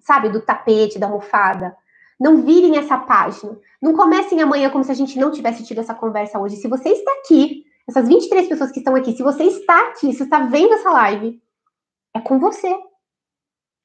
sabe, 0.00 0.28
do 0.28 0.40
tapete, 0.40 0.98
da 0.98 1.06
almofada. 1.06 1.76
Não 2.18 2.42
virem 2.42 2.76
essa 2.76 2.98
página. 2.98 3.56
Não 3.80 3.94
comecem 3.94 4.42
amanhã 4.42 4.68
como 4.70 4.84
se 4.84 4.90
a 4.90 4.94
gente 4.94 5.18
não 5.18 5.30
tivesse 5.30 5.64
tido 5.64 5.80
essa 5.80 5.94
conversa 5.94 6.38
hoje. 6.38 6.56
Se 6.56 6.68
você 6.68 6.90
está 6.90 7.10
aqui, 7.24 7.64
essas 7.88 8.06
23 8.06 8.48
pessoas 8.48 8.70
que 8.70 8.80
estão 8.80 8.94
aqui, 8.94 9.12
se 9.16 9.22
você 9.22 9.44
está 9.44 9.88
aqui, 9.88 10.12
se 10.12 10.24
está 10.24 10.40
vendo 10.40 10.74
essa 10.74 10.90
live, 10.90 11.40
é 12.14 12.20
com 12.20 12.38
você. 12.38 12.76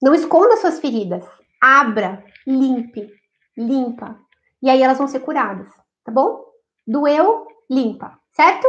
Não 0.02 0.14
esconda 0.14 0.58
suas 0.58 0.80
feridas. 0.80 1.24
Abra, 1.62 2.24
limpe, 2.46 3.10
limpa. 3.58 4.20
E 4.62 4.70
aí 4.70 4.82
elas 4.82 4.98
vão 4.98 5.08
ser 5.08 5.20
curadas, 5.20 5.68
tá 6.04 6.12
bom? 6.12 6.44
Doeu, 6.86 7.48
limpa, 7.70 8.20
certo? 8.32 8.68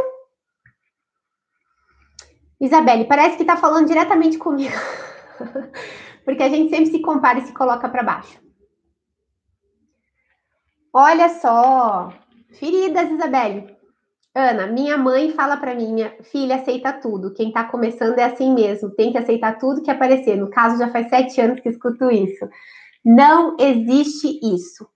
Isabelle, 2.59 3.05
parece 3.05 3.37
que 3.37 3.43
está 3.43 3.55
falando 3.55 3.87
diretamente 3.87 4.37
comigo. 4.37 4.73
Porque 6.25 6.43
a 6.43 6.49
gente 6.49 6.69
sempre 6.69 6.87
se 6.87 6.99
compara 6.99 7.39
e 7.39 7.45
se 7.45 7.53
coloca 7.53 7.87
para 7.87 8.03
baixo. 8.03 8.39
Olha 10.91 11.29
só. 11.29 12.11
Feridas, 12.59 13.11
Isabelle. 13.11 13.77
Ana, 14.33 14.67
minha 14.67 14.97
mãe 14.97 15.31
fala 15.31 15.57
para 15.57 15.73
mim, 15.73 15.93
minha 15.93 16.15
filha 16.23 16.55
aceita 16.55 16.93
tudo. 16.93 17.33
Quem 17.33 17.47
está 17.47 17.63
começando 17.63 18.19
é 18.19 18.23
assim 18.23 18.53
mesmo, 18.53 18.91
tem 18.91 19.11
que 19.11 19.17
aceitar 19.17 19.57
tudo 19.57 19.81
que 19.81 19.89
aparecer. 19.89 20.35
No 20.35 20.49
caso, 20.49 20.77
já 20.77 20.89
faz 20.89 21.09
sete 21.09 21.41
anos 21.41 21.59
que 21.59 21.69
escuto 21.69 22.11
isso. 22.11 22.47
Não 23.03 23.55
existe 23.59 24.39
isso. 24.43 24.87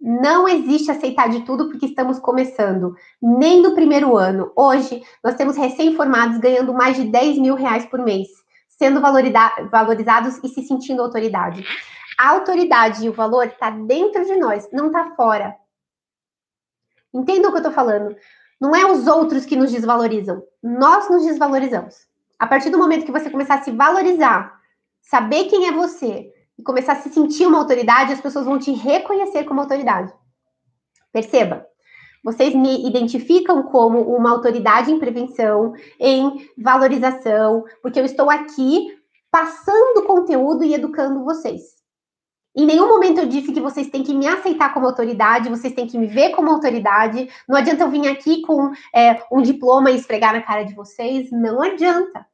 Não 0.00 0.48
existe 0.48 0.90
aceitar 0.90 1.28
de 1.28 1.44
tudo 1.44 1.68
porque 1.68 1.86
estamos 1.86 2.20
começando, 2.20 2.94
nem 3.20 3.60
no 3.60 3.74
primeiro 3.74 4.16
ano. 4.16 4.52
Hoje, 4.54 5.02
nós 5.22 5.34
temos 5.34 5.56
recém-formados 5.56 6.38
ganhando 6.38 6.72
mais 6.72 6.96
de 6.96 7.04
10 7.04 7.38
mil 7.38 7.56
reais 7.56 7.84
por 7.84 8.00
mês, 8.00 8.28
sendo 8.68 9.00
valorizados 9.00 10.38
e 10.44 10.48
se 10.48 10.62
sentindo 10.62 11.02
autoridade. 11.02 11.64
A 12.16 12.30
autoridade 12.30 13.04
e 13.04 13.08
o 13.08 13.12
valor 13.12 13.46
está 13.46 13.70
dentro 13.70 14.24
de 14.24 14.36
nós, 14.36 14.68
não 14.72 14.86
está 14.86 15.14
fora. 15.16 15.56
Entenda 17.12 17.48
o 17.48 17.50
que 17.50 17.56
eu 17.56 17.62
estou 17.62 17.72
falando. 17.72 18.16
Não 18.60 18.74
é 18.74 18.90
os 18.90 19.06
outros 19.06 19.44
que 19.44 19.56
nos 19.56 19.70
desvalorizam, 19.72 20.42
nós 20.62 21.08
nos 21.10 21.24
desvalorizamos. 21.24 22.06
A 22.38 22.46
partir 22.46 22.70
do 22.70 22.78
momento 22.78 23.04
que 23.04 23.12
você 23.12 23.30
começar 23.30 23.56
a 23.56 23.62
se 23.62 23.72
valorizar, 23.72 24.60
saber 25.00 25.44
quem 25.46 25.66
é 25.66 25.72
você 25.72 26.32
e 26.58 26.62
começar 26.62 26.92
a 26.92 26.96
se 26.96 27.10
sentir 27.10 27.46
uma 27.46 27.58
autoridade, 27.58 28.12
as 28.12 28.20
pessoas 28.20 28.44
vão 28.44 28.58
te 28.58 28.72
reconhecer 28.72 29.44
como 29.44 29.60
autoridade. 29.60 30.12
Perceba, 31.12 31.66
vocês 32.24 32.54
me 32.54 32.86
identificam 32.86 33.62
como 33.62 34.00
uma 34.00 34.30
autoridade 34.30 34.90
em 34.90 34.98
prevenção, 34.98 35.72
em 35.98 36.48
valorização, 36.58 37.64
porque 37.80 38.00
eu 38.00 38.04
estou 38.04 38.28
aqui 38.28 38.88
passando 39.30 40.04
conteúdo 40.06 40.64
e 40.64 40.74
educando 40.74 41.24
vocês. 41.24 41.78
Em 42.56 42.66
nenhum 42.66 42.88
momento 42.88 43.20
eu 43.20 43.26
disse 43.26 43.52
que 43.52 43.60
vocês 43.60 43.88
têm 43.88 44.02
que 44.02 44.12
me 44.12 44.26
aceitar 44.26 44.74
como 44.74 44.86
autoridade, 44.86 45.48
vocês 45.48 45.72
têm 45.72 45.86
que 45.86 45.96
me 45.96 46.08
ver 46.08 46.30
como 46.30 46.50
autoridade. 46.50 47.28
Não 47.48 47.56
adianta 47.56 47.84
eu 47.84 47.90
vir 47.90 48.08
aqui 48.08 48.42
com 48.42 48.72
é, 48.92 49.22
um 49.30 49.40
diploma 49.40 49.90
e 49.90 49.96
esfregar 49.96 50.32
na 50.32 50.42
cara 50.42 50.64
de 50.64 50.74
vocês. 50.74 51.30
Não 51.30 51.62
adianta. 51.62 52.26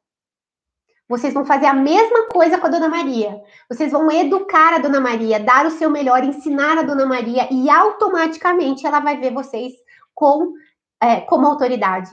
Vocês 1.07 1.33
vão 1.33 1.45
fazer 1.45 1.67
a 1.67 1.73
mesma 1.73 2.27
coisa 2.27 2.57
com 2.57 2.65
a 2.65 2.69
Dona 2.69 2.89
Maria. 2.89 3.39
Vocês 3.69 3.91
vão 3.91 4.09
educar 4.09 4.73
a 4.73 4.79
Dona 4.79 4.99
Maria, 4.99 5.39
dar 5.39 5.65
o 5.65 5.71
seu 5.71 5.89
melhor, 5.89 6.23
ensinar 6.23 6.79
a 6.79 6.83
Dona 6.83 7.05
Maria 7.05 7.47
e 7.51 7.69
automaticamente 7.69 8.87
ela 8.87 8.99
vai 8.99 9.17
ver 9.17 9.31
vocês 9.31 9.73
com, 10.13 10.53
é, 10.99 11.21
como 11.21 11.45
autoridade. 11.45 12.09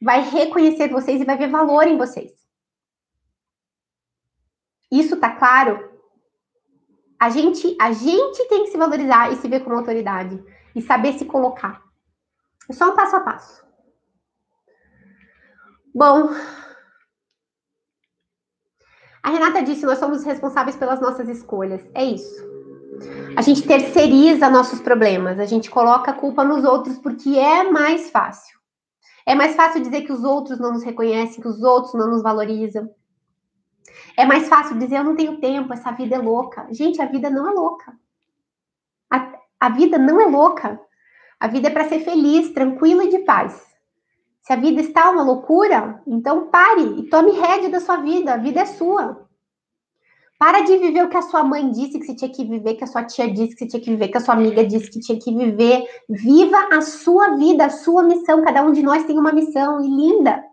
Vai 0.00 0.20
reconhecer 0.20 0.88
vocês 0.88 1.20
e 1.20 1.24
vai 1.24 1.38
ver 1.38 1.48
valor 1.48 1.86
em 1.86 1.96
vocês. 1.96 2.32
Isso 4.90 5.16
tá 5.16 5.30
claro? 5.30 5.92
A 7.18 7.30
gente, 7.30 7.74
a 7.80 7.92
gente 7.92 8.46
tem 8.48 8.64
que 8.64 8.70
se 8.70 8.76
valorizar 8.76 9.32
e 9.32 9.36
se 9.36 9.48
ver 9.48 9.60
como 9.60 9.76
autoridade 9.76 10.42
e 10.74 10.82
saber 10.82 11.14
se 11.14 11.24
colocar. 11.24 11.82
É 12.68 12.72
só 12.74 12.92
um 12.92 12.94
passo 12.94 13.16
a 13.16 13.20
passo. 13.20 13.64
Bom, 15.94 16.28
a 19.24 19.30
Renata 19.30 19.62
disse: 19.62 19.86
nós 19.86 19.98
somos 19.98 20.22
responsáveis 20.22 20.76
pelas 20.76 21.00
nossas 21.00 21.26
escolhas. 21.30 21.80
É 21.94 22.04
isso. 22.04 22.44
A 23.34 23.40
gente 23.40 23.66
terceiriza 23.66 24.50
nossos 24.50 24.80
problemas, 24.80 25.40
a 25.40 25.46
gente 25.46 25.70
coloca 25.70 26.10
a 26.10 26.14
culpa 26.14 26.44
nos 26.44 26.62
outros 26.62 26.98
porque 26.98 27.30
é 27.30 27.64
mais 27.64 28.10
fácil. 28.10 28.56
É 29.26 29.34
mais 29.34 29.56
fácil 29.56 29.82
dizer 29.82 30.02
que 30.02 30.12
os 30.12 30.22
outros 30.22 30.60
não 30.60 30.74
nos 30.74 30.84
reconhecem, 30.84 31.40
que 31.40 31.48
os 31.48 31.62
outros 31.62 31.94
não 31.94 32.08
nos 32.08 32.22
valorizam. 32.22 32.90
É 34.14 34.26
mais 34.26 34.46
fácil 34.46 34.78
dizer, 34.78 34.98
eu 34.98 35.04
não 35.04 35.16
tenho 35.16 35.40
tempo, 35.40 35.72
essa 35.72 35.90
vida 35.90 36.16
é 36.16 36.18
louca. 36.18 36.66
Gente, 36.70 37.00
a 37.00 37.06
vida 37.06 37.30
não 37.30 37.48
é 37.48 37.52
louca. 37.52 37.96
A, 39.10 39.32
a 39.58 39.68
vida 39.70 39.96
não 39.96 40.20
é 40.20 40.26
louca. 40.26 40.78
A 41.40 41.48
vida 41.48 41.68
é 41.68 41.70
para 41.70 41.88
ser 41.88 42.00
feliz, 42.00 42.52
tranquila 42.52 43.04
e 43.04 43.08
de 43.08 43.20
paz. 43.20 43.73
Se 44.44 44.52
a 44.52 44.56
vida 44.56 44.82
está 44.82 45.10
uma 45.10 45.22
loucura, 45.22 46.02
então 46.06 46.48
pare 46.48 47.00
e 47.00 47.08
tome 47.08 47.32
rédea 47.32 47.70
da 47.70 47.80
sua 47.80 47.96
vida. 47.96 48.34
A 48.34 48.36
vida 48.36 48.60
é 48.60 48.66
sua. 48.66 49.26
Para 50.38 50.60
de 50.60 50.76
viver 50.76 51.02
o 51.02 51.08
que 51.08 51.16
a 51.16 51.22
sua 51.22 51.42
mãe 51.42 51.70
disse 51.70 51.98
que 51.98 52.04
você 52.04 52.14
tinha 52.14 52.30
que 52.30 52.44
viver, 52.44 52.74
que 52.74 52.84
a 52.84 52.86
sua 52.86 53.04
tia 53.04 53.32
disse 53.32 53.54
que 53.54 53.60
você 53.60 53.68
tinha 53.68 53.80
que 53.80 53.90
viver, 53.90 54.08
que 54.08 54.18
a 54.18 54.20
sua 54.20 54.34
amiga 54.34 54.62
disse 54.62 54.90
que 54.90 55.00
tinha 55.00 55.18
que 55.18 55.34
viver. 55.34 55.88
Viva 56.10 56.58
a 56.70 56.82
sua 56.82 57.36
vida, 57.36 57.64
a 57.64 57.70
sua 57.70 58.02
missão. 58.02 58.44
Cada 58.44 58.62
um 58.62 58.70
de 58.70 58.82
nós 58.82 59.04
tem 59.04 59.18
uma 59.18 59.32
missão 59.32 59.80
e 59.80 59.88
linda. 59.88 60.44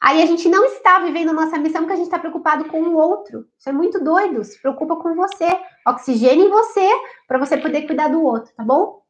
Aí 0.00 0.20
a 0.20 0.26
gente 0.26 0.48
não 0.48 0.64
está 0.64 0.98
vivendo 0.98 1.28
a 1.28 1.34
nossa 1.34 1.56
missão 1.58 1.82
porque 1.82 1.92
a 1.92 1.96
gente 1.96 2.06
está 2.06 2.18
preocupado 2.18 2.64
com 2.64 2.82
o 2.82 2.96
outro. 2.96 3.46
Isso 3.56 3.68
é 3.68 3.72
muito 3.72 4.02
doido. 4.02 4.42
Se 4.42 4.60
preocupa 4.60 4.96
com 4.96 5.14
você. 5.14 5.46
Oxigênio 5.86 6.46
em 6.46 6.50
você 6.50 6.88
para 7.28 7.38
você 7.38 7.56
poder 7.56 7.82
cuidar 7.82 8.08
do 8.08 8.20
outro, 8.24 8.52
tá 8.56 8.64
bom? 8.64 9.02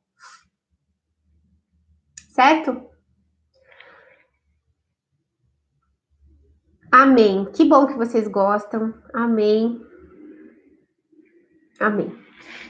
Certo? 2.35 2.92
Amém. 6.93 7.47
Que 7.55 7.65
bom 7.65 7.87
que 7.87 7.95
vocês 7.95 8.29
gostam. 8.29 8.93
Amém. 9.15 9.81
Amém. 11.81 12.15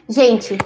Gente, 0.09 0.57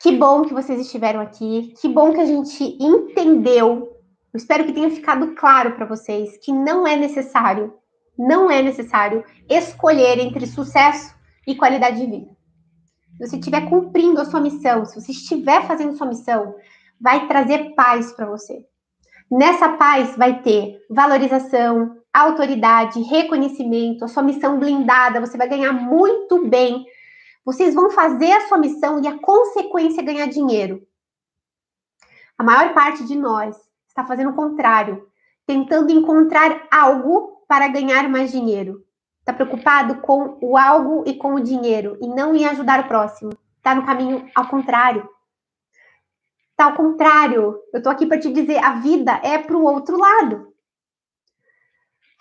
que 0.00 0.10
bom 0.16 0.42
que 0.42 0.52
vocês 0.52 0.80
estiveram 0.80 1.20
aqui. 1.20 1.72
Que 1.80 1.88
bom 1.88 2.12
que 2.12 2.20
a 2.20 2.26
gente 2.26 2.64
entendeu. 2.80 3.96
Eu 4.34 4.36
espero 4.36 4.64
que 4.64 4.72
tenha 4.72 4.90
ficado 4.90 5.36
claro 5.36 5.76
para 5.76 5.86
vocês 5.86 6.36
que 6.38 6.52
não 6.52 6.84
é 6.84 6.96
necessário, 6.96 7.74
não 8.18 8.50
é 8.50 8.60
necessário 8.60 9.24
escolher 9.48 10.18
entre 10.18 10.44
sucesso 10.44 11.14
e 11.46 11.54
qualidade 11.54 12.00
de 12.00 12.10
vida. 12.10 12.30
Se 13.18 13.28
você 13.28 13.36
estiver 13.36 13.70
cumprindo 13.70 14.20
a 14.20 14.24
sua 14.24 14.40
missão, 14.40 14.84
se 14.84 15.00
você 15.00 15.12
estiver 15.12 15.64
fazendo 15.64 15.96
sua 15.96 16.08
missão, 16.08 16.56
vai 17.00 17.28
trazer 17.28 17.72
paz 17.76 18.12
para 18.12 18.26
você. 18.26 18.66
Nessa 19.30 19.68
paz 19.76 20.16
vai 20.16 20.42
ter 20.42 20.80
valorização, 20.90 22.01
autoridade, 22.12 23.02
reconhecimento, 23.02 24.04
a 24.04 24.08
sua 24.08 24.22
missão 24.22 24.58
blindada, 24.58 25.20
você 25.20 25.38
vai 25.38 25.48
ganhar 25.48 25.72
muito 25.72 26.46
bem. 26.46 26.84
Vocês 27.44 27.74
vão 27.74 27.90
fazer 27.90 28.32
a 28.32 28.48
sua 28.48 28.58
missão 28.58 29.02
e 29.02 29.08
a 29.08 29.18
consequência 29.18 30.00
é 30.00 30.04
ganhar 30.04 30.26
dinheiro. 30.26 30.86
A 32.38 32.44
maior 32.44 32.74
parte 32.74 33.04
de 33.04 33.16
nós 33.16 33.56
está 33.88 34.04
fazendo 34.04 34.30
o 34.30 34.34
contrário, 34.34 35.08
tentando 35.46 35.90
encontrar 35.90 36.66
algo 36.70 37.44
para 37.48 37.68
ganhar 37.68 38.08
mais 38.08 38.30
dinheiro. 38.30 38.84
Está 39.20 39.32
preocupado 39.32 40.00
com 40.00 40.38
o 40.40 40.56
algo 40.56 41.04
e 41.06 41.14
com 41.14 41.34
o 41.34 41.40
dinheiro 41.40 41.96
e 42.00 42.08
não 42.08 42.34
em 42.34 42.44
ajudar 42.46 42.80
o 42.80 42.88
próximo. 42.88 43.32
Está 43.56 43.74
no 43.74 43.86
caminho 43.86 44.28
ao 44.34 44.48
contrário. 44.48 45.08
Está 46.50 46.64
ao 46.66 46.74
contrário. 46.74 47.60
Eu 47.72 47.78
estou 47.78 47.92
aqui 47.92 48.06
para 48.06 48.18
te 48.18 48.32
dizer, 48.32 48.58
a 48.58 48.74
vida 48.74 49.20
é 49.22 49.38
para 49.38 49.56
o 49.56 49.64
outro 49.64 49.96
lado. 49.96 50.51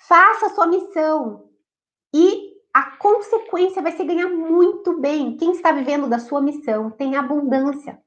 Faça 0.08 0.48
a 0.48 0.50
sua 0.50 0.68
missão 0.68 1.50
e 2.14 2.52
a 2.74 2.98
consequência 2.98 3.82
vai 3.82 3.92
ser 3.92 4.06
ganhar 4.06 4.30
muito 4.30 5.00
bem. 5.00 5.38
Quem 5.38 5.52
está 5.52 5.72
vivendo 5.72 6.08
da 6.08 6.20
sua 6.20 6.42
missão 6.42 6.90
tem 6.90 7.16
abundância. 7.16 8.00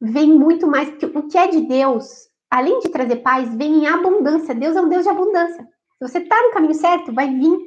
Vem 0.00 0.32
muito 0.32 0.66
mais, 0.66 0.88
o 1.02 1.28
que 1.28 1.38
é 1.38 1.48
de 1.48 1.62
Deus, 1.62 2.28
além 2.50 2.78
de 2.80 2.88
trazer 2.88 3.16
paz, 3.16 3.54
vem 3.54 3.84
em 3.84 3.86
abundância. 3.86 4.54
Deus 4.54 4.76
é 4.76 4.80
um 4.80 4.88
Deus 4.88 5.04
de 5.04 5.08
abundância. 5.08 5.64
Se 5.98 6.08
você 6.08 6.18
está 6.18 6.40
no 6.42 6.52
caminho 6.52 6.74
certo, 6.74 7.12
vai 7.12 7.28
vir. 7.32 7.58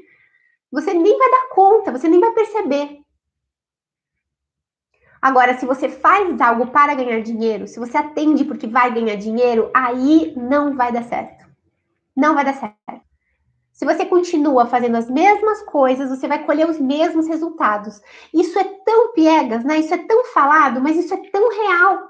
Você 0.72 0.94
nem 0.94 1.18
vai 1.18 1.32
dar 1.32 1.50
conta, 1.50 1.92
você 1.92 2.08
nem 2.08 2.20
vai 2.20 2.32
perceber. 2.32 3.02
Agora, 5.22 5.58
se 5.58 5.66
você 5.66 5.90
faz 5.90 6.40
algo 6.40 6.68
para 6.68 6.96
ganhar 6.96 7.22
dinheiro, 7.22 7.68
se 7.68 7.80
você 7.80 7.98
atende 7.98 8.46
porque 8.46 8.66
vai 8.66 8.94
ganhar 8.94 9.16
dinheiro, 9.16 9.70
aí 9.74 10.34
não 10.36 10.76
vai 10.76 10.92
dar 10.92 11.04
certo. 11.04 11.46
Não 12.16 12.34
vai 12.34 12.46
dar 12.46 12.54
certo. 12.54 13.11
Se 13.82 13.86
você 13.86 14.06
continua 14.06 14.68
fazendo 14.68 14.96
as 14.96 15.10
mesmas 15.10 15.64
coisas, 15.64 16.12
você 16.12 16.28
vai 16.28 16.46
colher 16.46 16.70
os 16.70 16.80
mesmos 16.80 17.28
resultados. 17.28 18.00
Isso 18.32 18.60
é 18.60 18.64
tão 18.64 19.12
piegas, 19.12 19.64
né? 19.64 19.80
Isso 19.80 19.92
é 19.92 19.98
tão 19.98 20.24
falado, 20.26 20.80
mas 20.80 20.96
isso 20.98 21.12
é 21.12 21.18
tão 21.32 21.50
real. 21.50 22.08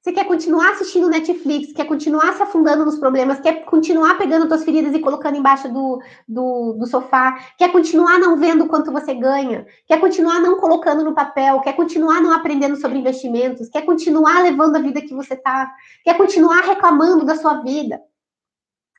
Você 0.00 0.10
quer 0.10 0.24
continuar 0.24 0.70
assistindo 0.70 1.10
Netflix, 1.10 1.74
quer 1.74 1.84
continuar 1.84 2.32
se 2.32 2.42
afundando 2.42 2.86
nos 2.86 2.98
problemas, 2.98 3.40
quer 3.40 3.66
continuar 3.66 4.16
pegando 4.16 4.48
suas 4.48 4.64
feridas 4.64 4.94
e 4.94 5.00
colocando 5.00 5.36
embaixo 5.36 5.70
do, 5.70 6.00
do, 6.26 6.72
do, 6.78 6.86
sofá, 6.86 7.38
quer 7.58 7.70
continuar 7.70 8.18
não 8.18 8.38
vendo 8.38 8.66
quanto 8.66 8.90
você 8.90 9.12
ganha, 9.12 9.66
quer 9.86 10.00
continuar 10.00 10.40
não 10.40 10.58
colocando 10.58 11.04
no 11.04 11.14
papel, 11.14 11.60
quer 11.60 11.74
continuar 11.74 12.22
não 12.22 12.32
aprendendo 12.32 12.76
sobre 12.76 12.96
investimentos, 12.96 13.68
quer 13.68 13.82
continuar 13.82 14.42
levando 14.42 14.76
a 14.76 14.80
vida 14.80 15.02
que 15.02 15.12
você 15.12 15.36
tá, 15.36 15.70
quer 16.02 16.16
continuar 16.16 16.62
reclamando 16.62 17.26
da 17.26 17.36
sua 17.36 17.62
vida 17.62 18.00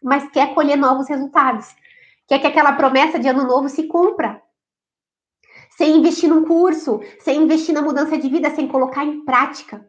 mas 0.01 0.29
quer 0.29 0.53
colher 0.53 0.77
novos 0.77 1.07
resultados. 1.07 1.75
Quer 2.27 2.39
que 2.39 2.47
aquela 2.47 2.73
promessa 2.73 3.19
de 3.19 3.27
ano 3.27 3.45
novo 3.45 3.69
se 3.69 3.87
cumpra. 3.87 4.41
Sem 5.77 5.97
investir 5.97 6.29
num 6.29 6.45
curso, 6.45 7.01
sem 7.19 7.43
investir 7.43 7.73
na 7.73 7.81
mudança 7.81 8.17
de 8.17 8.29
vida, 8.29 8.49
sem 8.49 8.67
colocar 8.67 9.03
em 9.03 9.25
prática. 9.25 9.87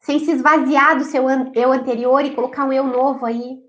Sem 0.00 0.18
se 0.18 0.32
esvaziar 0.32 0.96
do 0.96 1.04
seu 1.04 1.24
eu 1.54 1.72
anterior 1.72 2.24
e 2.24 2.34
colocar 2.34 2.64
um 2.64 2.72
eu 2.72 2.84
novo 2.84 3.26
aí. 3.26 3.62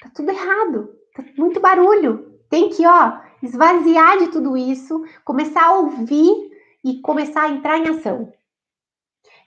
Tá 0.00 0.10
tudo 0.14 0.30
errado. 0.30 0.96
Tá 1.14 1.22
muito 1.36 1.60
barulho. 1.60 2.40
Tem 2.48 2.68
que, 2.70 2.84
ó, 2.84 3.20
esvaziar 3.42 4.18
de 4.18 4.28
tudo 4.28 4.56
isso, 4.56 5.04
começar 5.24 5.66
a 5.66 5.74
ouvir 5.74 6.50
e 6.84 7.00
começar 7.00 7.42
a 7.42 7.50
entrar 7.50 7.78
em 7.78 7.88
ação. 7.88 8.32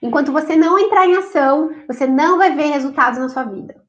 Enquanto 0.00 0.32
você 0.32 0.56
não 0.56 0.78
entrar 0.78 1.06
em 1.06 1.16
ação, 1.16 1.70
você 1.86 2.06
não 2.06 2.38
vai 2.38 2.54
ver 2.54 2.66
resultados 2.66 3.18
na 3.18 3.28
sua 3.28 3.44
vida. 3.44 3.83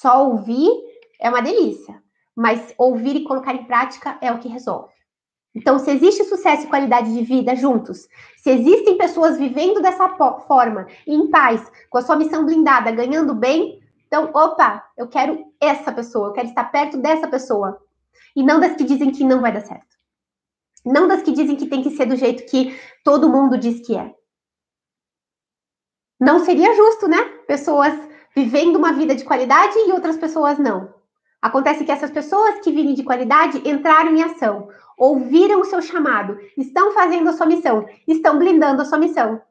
Só 0.00 0.26
ouvir 0.26 0.70
é 1.20 1.28
uma 1.28 1.42
delícia, 1.42 2.02
mas 2.34 2.74
ouvir 2.78 3.14
e 3.16 3.24
colocar 3.24 3.54
em 3.54 3.64
prática 3.64 4.16
é 4.22 4.32
o 4.32 4.38
que 4.38 4.48
resolve. 4.48 4.92
Então, 5.54 5.78
se 5.78 5.90
existe 5.90 6.24
sucesso 6.24 6.64
e 6.64 6.68
qualidade 6.68 7.12
de 7.12 7.22
vida 7.22 7.54
juntos, 7.54 8.08
se 8.38 8.50
existem 8.50 8.96
pessoas 8.96 9.36
vivendo 9.36 9.82
dessa 9.82 10.08
forma, 10.08 10.86
em 11.06 11.30
paz, 11.30 11.70
com 11.90 11.98
a 11.98 12.02
sua 12.02 12.16
missão 12.16 12.46
blindada, 12.46 12.90
ganhando 12.90 13.34
bem, 13.34 13.82
então, 14.06 14.30
opa, 14.34 14.82
eu 14.96 15.08
quero 15.08 15.44
essa 15.60 15.92
pessoa, 15.92 16.28
eu 16.28 16.32
quero 16.32 16.48
estar 16.48 16.64
perto 16.64 16.96
dessa 16.96 17.28
pessoa. 17.28 17.78
E 18.34 18.42
não 18.42 18.58
das 18.58 18.74
que 18.74 18.84
dizem 18.84 19.10
que 19.10 19.24
não 19.24 19.42
vai 19.42 19.52
dar 19.52 19.60
certo. 19.60 19.94
Não 20.86 21.06
das 21.06 21.22
que 21.22 21.32
dizem 21.32 21.54
que 21.54 21.66
tem 21.66 21.82
que 21.82 21.90
ser 21.90 22.06
do 22.06 22.16
jeito 22.16 22.50
que 22.50 22.74
todo 23.04 23.28
mundo 23.28 23.58
diz 23.58 23.86
que 23.86 23.94
é. 23.94 24.14
Não 26.18 26.38
seria 26.44 26.74
justo, 26.74 27.08
né? 27.08 27.22
Pessoas 27.46 28.11
vivendo 28.34 28.76
uma 28.76 28.92
vida 28.92 29.14
de 29.14 29.24
qualidade 29.24 29.78
e 29.78 29.92
outras 29.92 30.16
pessoas 30.16 30.58
não. 30.58 30.94
Acontece 31.40 31.84
que 31.84 31.92
essas 31.92 32.10
pessoas 32.10 32.60
que 32.60 32.70
vivem 32.70 32.94
de 32.94 33.02
qualidade 33.02 33.68
entraram 33.68 34.14
em 34.14 34.22
ação, 34.22 34.68
ouviram 34.96 35.60
o 35.60 35.64
seu 35.64 35.82
chamado, 35.82 36.38
estão 36.56 36.92
fazendo 36.92 37.28
a 37.28 37.32
sua 37.32 37.46
missão, 37.46 37.86
estão 38.06 38.38
blindando 38.38 38.82
a 38.82 38.84
sua 38.84 38.98
missão. 38.98 39.42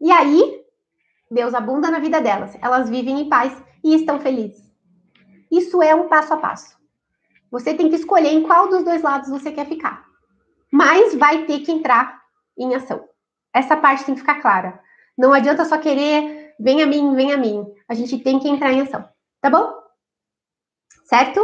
E 0.00 0.10
aí, 0.10 0.64
Deus 1.30 1.54
abunda 1.54 1.90
na 1.90 1.98
vida 1.98 2.20
delas. 2.20 2.56
Elas 2.60 2.88
vivem 2.88 3.20
em 3.20 3.28
paz 3.28 3.62
e 3.82 3.94
estão 3.94 4.18
felizes. 4.20 4.64
Isso 5.50 5.82
é 5.82 5.94
um 5.94 6.08
passo 6.08 6.32
a 6.34 6.36
passo. 6.36 6.76
Você 7.50 7.74
tem 7.74 7.88
que 7.88 7.96
escolher 7.96 8.32
em 8.32 8.42
qual 8.42 8.68
dos 8.68 8.82
dois 8.82 9.02
lados 9.02 9.28
você 9.28 9.52
quer 9.52 9.66
ficar. 9.66 10.04
Mas 10.70 11.14
vai 11.14 11.44
ter 11.44 11.60
que 11.60 11.70
entrar 11.70 12.22
em 12.58 12.74
ação. 12.74 13.04
Essa 13.52 13.76
parte 13.76 14.04
tem 14.04 14.14
que 14.14 14.20
ficar 14.20 14.40
clara. 14.40 14.80
Não 15.16 15.32
adianta 15.32 15.64
só 15.64 15.78
querer 15.78 16.43
vem 16.58 16.82
a 16.82 16.86
mim, 16.86 17.14
vem 17.14 17.32
a 17.32 17.36
mim. 17.36 17.64
A 17.88 17.94
gente 17.94 18.18
tem 18.18 18.38
que 18.38 18.48
entrar 18.48 18.72
em 18.72 18.82
ação, 18.82 19.08
tá 19.40 19.50
bom? 19.50 19.72
Certo? 21.04 21.40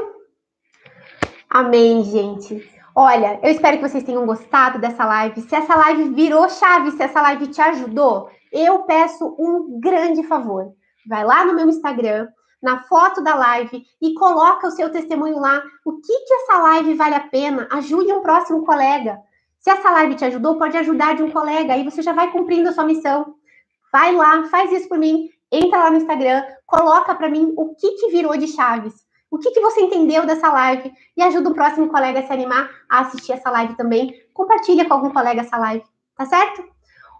Amém, 1.48 2.04
gente. 2.04 2.68
Olha, 2.94 3.40
eu 3.42 3.50
espero 3.50 3.78
que 3.78 3.88
vocês 3.88 4.04
tenham 4.04 4.26
gostado 4.26 4.78
dessa 4.78 5.04
live. 5.04 5.40
Se 5.42 5.54
essa 5.54 5.74
live 5.76 6.10
virou 6.10 6.48
chave, 6.48 6.90
se 6.92 7.02
essa 7.02 7.20
live 7.22 7.46
te 7.48 7.60
ajudou, 7.60 8.30
eu 8.52 8.80
peço 8.80 9.34
um 9.38 9.80
grande 9.80 10.22
favor. 10.24 10.72
Vai 11.08 11.24
lá 11.24 11.44
no 11.44 11.54
meu 11.54 11.68
Instagram, 11.68 12.28
na 12.62 12.82
foto 12.82 13.22
da 13.22 13.34
live 13.34 13.84
e 14.00 14.14
coloca 14.14 14.66
o 14.66 14.70
seu 14.70 14.90
testemunho 14.90 15.38
lá. 15.38 15.62
O 15.84 16.00
que 16.00 16.24
que 16.24 16.34
essa 16.34 16.58
live 16.58 16.94
vale 16.94 17.14
a 17.14 17.20
pena? 17.20 17.68
Ajude 17.70 18.12
um 18.12 18.22
próximo 18.22 18.64
colega. 18.64 19.18
Se 19.60 19.70
essa 19.70 19.90
live 19.90 20.14
te 20.14 20.24
ajudou, 20.24 20.58
pode 20.58 20.76
ajudar 20.76 21.14
de 21.14 21.22
um 21.22 21.30
colega. 21.30 21.74
Aí 21.74 21.84
você 21.84 22.02
já 22.02 22.12
vai 22.12 22.30
cumprindo 22.30 22.68
a 22.68 22.72
sua 22.72 22.84
missão. 22.84 23.34
Vai 23.92 24.14
lá, 24.14 24.44
faz 24.44 24.70
isso 24.72 24.88
por 24.88 24.98
mim, 24.98 25.28
entra 25.50 25.78
lá 25.78 25.90
no 25.90 25.96
Instagram, 25.96 26.42
coloca 26.66 27.14
para 27.14 27.28
mim 27.28 27.52
o 27.56 27.74
que, 27.74 27.92
que 27.92 28.08
virou 28.08 28.36
de 28.36 28.48
chaves. 28.48 28.94
O 29.30 29.38
que, 29.38 29.50
que 29.52 29.60
você 29.60 29.80
entendeu 29.80 30.26
dessa 30.26 30.50
live 30.50 30.92
e 31.16 31.22
ajuda 31.22 31.50
o 31.50 31.54
próximo 31.54 31.88
colega 31.88 32.20
a 32.20 32.26
se 32.26 32.32
animar 32.32 32.68
a 32.88 33.00
assistir 33.00 33.32
essa 33.32 33.50
live 33.50 33.76
também. 33.76 34.12
Compartilha 34.34 34.84
com 34.84 34.94
algum 34.94 35.10
colega 35.10 35.42
essa 35.42 35.56
live, 35.56 35.84
tá 36.16 36.26
certo? 36.26 36.64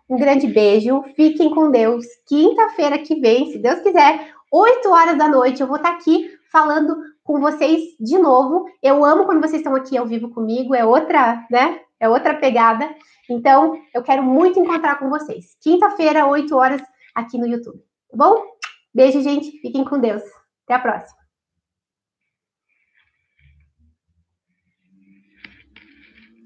Um 0.09 0.17
grande 0.17 0.49
beijo, 0.49 1.05
fiquem 1.15 1.51
com 1.51 1.71
Deus. 1.71 2.05
Quinta-feira 2.27 2.99
que 2.99 3.15
vem, 3.15 3.53
se 3.53 3.59
Deus 3.59 3.79
quiser, 3.81 4.35
8 4.51 4.89
horas 4.89 5.17
da 5.17 5.29
noite, 5.29 5.61
eu 5.61 5.69
vou 5.69 5.77
estar 5.77 5.91
tá 5.91 5.97
aqui 5.97 6.29
falando 6.51 6.97
com 7.23 7.41
vocês 7.41 7.81
de 8.01 8.19
novo. 8.19 8.67
Eu 8.83 9.05
amo 9.05 9.25
quando 9.25 9.41
vocês 9.41 9.61
estão 9.61 9.77
aqui 9.77 9.97
ao 9.97 10.07
vivo 10.07 10.31
comigo, 10.31 10.75
é 10.75 10.85
outra, 10.85 11.47
né? 11.49 11.81
É 12.01 12.09
outra 12.09 12.35
pegada. 12.35 12.93
Então, 13.29 13.81
eu 13.95 14.03
quero 14.03 14.23
muito 14.23 14.59
encontrar 14.59 14.99
com 14.99 15.11
vocês. 15.11 15.57
Quinta-feira, 15.61 16.27
8 16.27 16.57
horas, 16.57 16.83
aqui 17.15 17.39
no 17.39 17.47
YouTube. 17.47 17.79
Tá 18.11 18.17
bom? 18.17 18.45
Beijo, 18.93 19.21
gente. 19.21 19.51
Fiquem 19.61 19.85
com 19.85 20.01
Deus. 20.01 20.23
Até 20.65 20.75
a 20.75 20.79
próxima. 20.79 21.21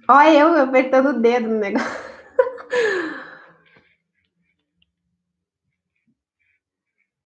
Olha 0.07 0.38
eu 0.38 0.62
apertando 0.62 1.11
o 1.11 1.20
dedo 1.20 1.48
no 1.48 1.59
negócio. 1.59 1.88